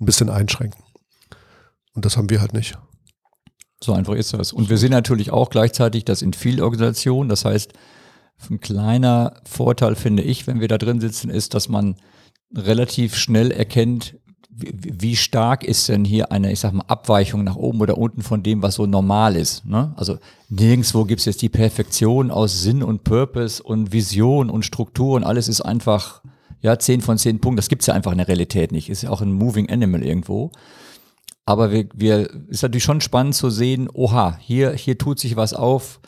ein 0.00 0.06
bisschen 0.06 0.30
einschränken. 0.30 0.82
Und 1.92 2.04
das 2.04 2.16
haben 2.16 2.30
wir 2.30 2.40
halt 2.40 2.54
nicht. 2.54 2.78
So 3.82 3.92
einfach 3.94 4.14
ist 4.14 4.34
das. 4.34 4.52
Und 4.52 4.68
wir 4.68 4.76
sehen 4.76 4.90
natürlich 4.90 5.30
auch 5.30 5.50
gleichzeitig, 5.50 6.04
dass 6.04 6.22
in 6.22 6.32
vielen 6.32 6.60
Organisationen, 6.60 7.28
das 7.28 7.44
heißt, 7.44 7.72
ein 8.50 8.60
kleiner 8.60 9.34
Vorteil 9.44 9.96
finde 9.96 10.22
ich, 10.22 10.46
wenn 10.46 10.60
wir 10.60 10.68
da 10.68 10.78
drin 10.78 11.00
sitzen, 11.00 11.30
ist, 11.30 11.54
dass 11.54 11.68
man 11.68 11.96
relativ 12.54 13.16
schnell 13.16 13.50
erkennt, 13.50 14.16
wie 14.50 15.16
stark 15.16 15.64
ist 15.64 15.88
denn 15.88 16.04
hier 16.04 16.32
eine, 16.32 16.52
ich 16.52 16.60
sag 16.60 16.72
mal, 16.72 16.84
Abweichung 16.86 17.44
nach 17.44 17.56
oben 17.56 17.80
oder 17.80 17.96
unten 17.96 18.22
von 18.22 18.42
dem, 18.42 18.62
was 18.62 18.74
so 18.74 18.86
normal 18.86 19.36
ist. 19.36 19.64
Ne? 19.64 19.92
Also 19.96 20.18
nirgendwo 20.48 21.04
gibt 21.04 21.20
es 21.20 21.24
jetzt 21.24 21.42
die 21.42 21.48
Perfektion 21.48 22.30
aus 22.30 22.62
Sinn 22.62 22.82
und 22.82 23.04
Purpose 23.04 23.62
und 23.62 23.92
Vision 23.92 24.50
und 24.50 24.64
Struktur 24.64 25.14
und 25.14 25.24
alles 25.24 25.48
ist 25.48 25.62
einfach, 25.62 26.22
ja, 26.60 26.78
10 26.78 27.00
von 27.00 27.16
10 27.16 27.40
Punkten. 27.40 27.56
Das 27.56 27.68
gibt 27.68 27.82
es 27.82 27.86
ja 27.86 27.94
einfach 27.94 28.12
in 28.12 28.18
der 28.18 28.28
Realität 28.28 28.72
nicht. 28.72 28.90
Ist 28.90 29.02
ja 29.02 29.10
auch 29.10 29.22
ein 29.22 29.32
Moving 29.32 29.70
Animal 29.70 30.02
irgendwo. 30.02 30.50
Aber 31.50 31.72
wir, 31.72 31.88
wir 31.92 32.30
ist 32.46 32.62
natürlich 32.62 32.84
schon 32.84 33.00
spannend 33.00 33.34
zu 33.34 33.50
sehen, 33.50 33.88
oha, 33.92 34.36
hier, 34.38 34.70
hier 34.70 34.96
tut 34.96 35.18
sich 35.18 35.34
was 35.34 35.52
auf, 35.52 35.98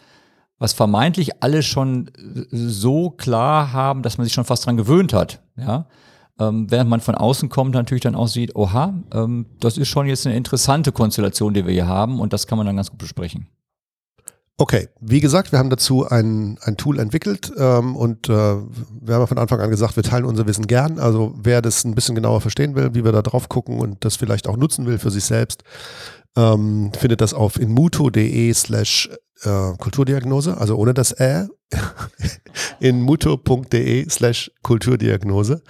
was 0.61 0.72
vermeintlich 0.72 1.42
alle 1.42 1.64
schon 1.64 2.12
so 2.52 3.11
klar 3.11 3.72
haben, 3.72 4.02
dass 4.02 4.18
man 4.18 4.24
sich 4.24 4.35
schon 4.35 4.44
fast 4.44 4.64
dran 4.64 4.76
gewöhnt 4.76 5.12
hat. 5.12 5.40
Ja, 5.57 5.87
ähm, 6.38 6.70
während 6.70 6.88
man 6.88 7.00
von 7.00 7.16
außen 7.16 7.48
kommt, 7.48 7.74
natürlich 7.74 8.02
dann 8.02 8.14
auch 8.14 8.28
sieht, 8.28 8.55
oha, 8.55 8.94
ähm, 9.12 9.46
das 9.59 9.78
ist 9.78 9.88
schon 9.88 10.07
jetzt 10.07 10.28
eine 10.28 10.37
interessante 10.37 10.92
Konstellation, 10.92 11.55
die 11.55 11.66
wir 11.66 11.72
hier 11.72 11.88
haben 11.88 12.20
und 12.20 12.33
das 12.33 12.46
kann 12.46 12.57
man 12.57 12.68
dann 12.68 12.76
ganz 12.76 12.90
gut 12.90 13.00
besprechen. 13.00 13.48
Okay, 14.59 14.88
wie 15.01 15.21
gesagt, 15.21 15.51
wir 15.51 15.59
haben 15.59 15.71
dazu 15.71 16.07
ein, 16.07 16.59
ein 16.62 16.77
Tool 16.77 16.99
entwickelt 16.99 17.53
ähm, 17.57 17.97
und 17.97 18.29
äh, 18.29 18.33
wir 18.33 19.15
haben 19.15 19.27
von 19.27 19.38
Anfang 19.38 19.61
an 19.61 19.71
gesagt, 19.71 19.97
wir 19.97 20.03
teilen 20.03 20.25
unser 20.25 20.47
Wissen 20.47 20.67
gern. 20.67 20.99
Also 20.99 21.35
wer 21.43 21.62
das 21.62 21.85
ein 21.85 21.95
bisschen 21.95 22.15
genauer 22.15 22.41
verstehen 22.41 22.75
will, 22.75 22.95
wie 22.95 23.05
wir 23.05 23.12
da 23.12 23.23
drauf 23.23 23.49
gucken 23.49 23.79
und 23.79 24.05
das 24.05 24.17
vielleicht 24.17 24.47
auch 24.47 24.57
nutzen 24.57 24.87
will 24.87 24.99
für 24.99 25.11
sich 25.11 25.25
selbst, 25.25 25.65
ähm, 26.37 26.93
findet 26.97 27.21
das 27.23 27.35
auf 27.35 27.59
inmuto.de 27.59 28.53
slash 28.53 29.11
äh, 29.43 29.73
Kulturdiagnose, 29.79 30.57
also 30.59 30.77
ohne 30.77 30.95
das 30.95 31.19
Ä, 31.19 31.49
inmuto.de 32.81 34.09
slash 34.09 34.51
Kulturdiagnose. 34.62 35.62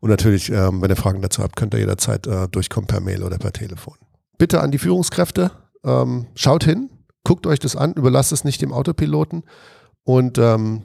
Und 0.00 0.10
natürlich, 0.10 0.50
ähm, 0.50 0.80
wenn 0.80 0.90
ihr 0.90 0.96
Fragen 0.96 1.20
dazu 1.20 1.42
habt, 1.42 1.56
könnt 1.56 1.74
ihr 1.74 1.80
jederzeit 1.80 2.26
äh, 2.26 2.48
durchkommen 2.48 2.86
per 2.86 3.00
Mail 3.00 3.22
oder 3.22 3.38
per 3.38 3.52
Telefon. 3.52 3.94
Bitte 4.38 4.60
an 4.62 4.70
die 4.70 4.78
Führungskräfte, 4.78 5.50
ähm, 5.84 6.26
schaut 6.34 6.64
hin, 6.64 6.88
guckt 7.24 7.46
euch 7.46 7.58
das 7.58 7.76
an, 7.76 7.92
überlasst 7.94 8.32
es 8.32 8.44
nicht 8.44 8.62
dem 8.62 8.72
Autopiloten 8.72 9.44
und 10.04 10.38
ähm, 10.38 10.84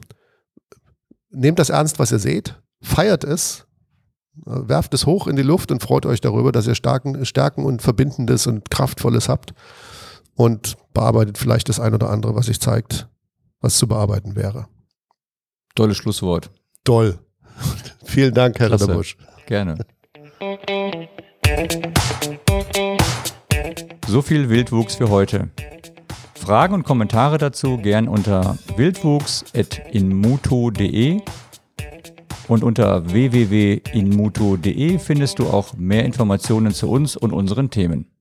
nehmt 1.30 1.60
das 1.60 1.70
ernst, 1.70 2.00
was 2.00 2.12
ihr 2.12 2.20
seht, 2.20 2.62
feiert 2.82 3.24
es, 3.24 3.66
äh, 4.46 4.68
werft 4.68 4.94
es 4.94 5.06
hoch 5.06 5.28
in 5.28 5.36
die 5.36 5.44
Luft 5.44 5.72
und 5.72 5.82
freut 5.82 6.06
euch 6.06 6.22
darüber, 6.22 6.52
dass 6.52 6.68
ihr 6.68 6.76
starken, 6.76 7.26
Stärken 7.26 7.66
und 7.66 7.82
Verbindendes 7.82 8.48
und 8.48 8.70
Kraftvolles 8.70 9.30
habt 9.30 9.54
und 10.36 10.78
bearbeitet 10.94 11.38
vielleicht 11.38 11.70
das 11.70 11.80
ein 11.80 11.94
oder 11.94 12.10
andere, 12.10 12.36
was 12.36 12.48
sich 12.48 12.60
zeigt, 12.60 13.08
was 13.62 13.78
zu 13.78 13.88
bearbeiten 13.88 14.36
wäre. 14.36 14.68
Tolles 15.76 15.98
Schlusswort. 15.98 16.52
Toll. 16.84 17.20
Vielen 18.04 18.34
Dank, 18.34 18.60
Herr 18.60 18.68
Klasse. 18.68 18.86
Ritterbusch. 18.86 19.18
Gerne. 19.48 19.78
So 24.08 24.22
viel 24.22 24.50
Wildwuchs 24.50 24.96
für 24.96 25.10
heute. 25.10 25.50
Fragen 26.46 26.76
und 26.76 26.84
Kommentare 26.84 27.40
dazu 27.40 27.80
gern 27.80 28.08
unter 28.08 28.60
wildwuchs.inmuto.de 28.76 31.22
und 32.48 32.64
unter 32.64 33.12
www.inmuto.de 33.12 35.00
findest 35.00 35.40
du 35.40 35.48
auch 35.48 35.74
mehr 35.74 36.06
Informationen 36.06 36.72
zu 36.72 36.88
uns 36.88 37.18
und 37.18 37.34
unseren 37.34 37.72
Themen. 37.72 38.15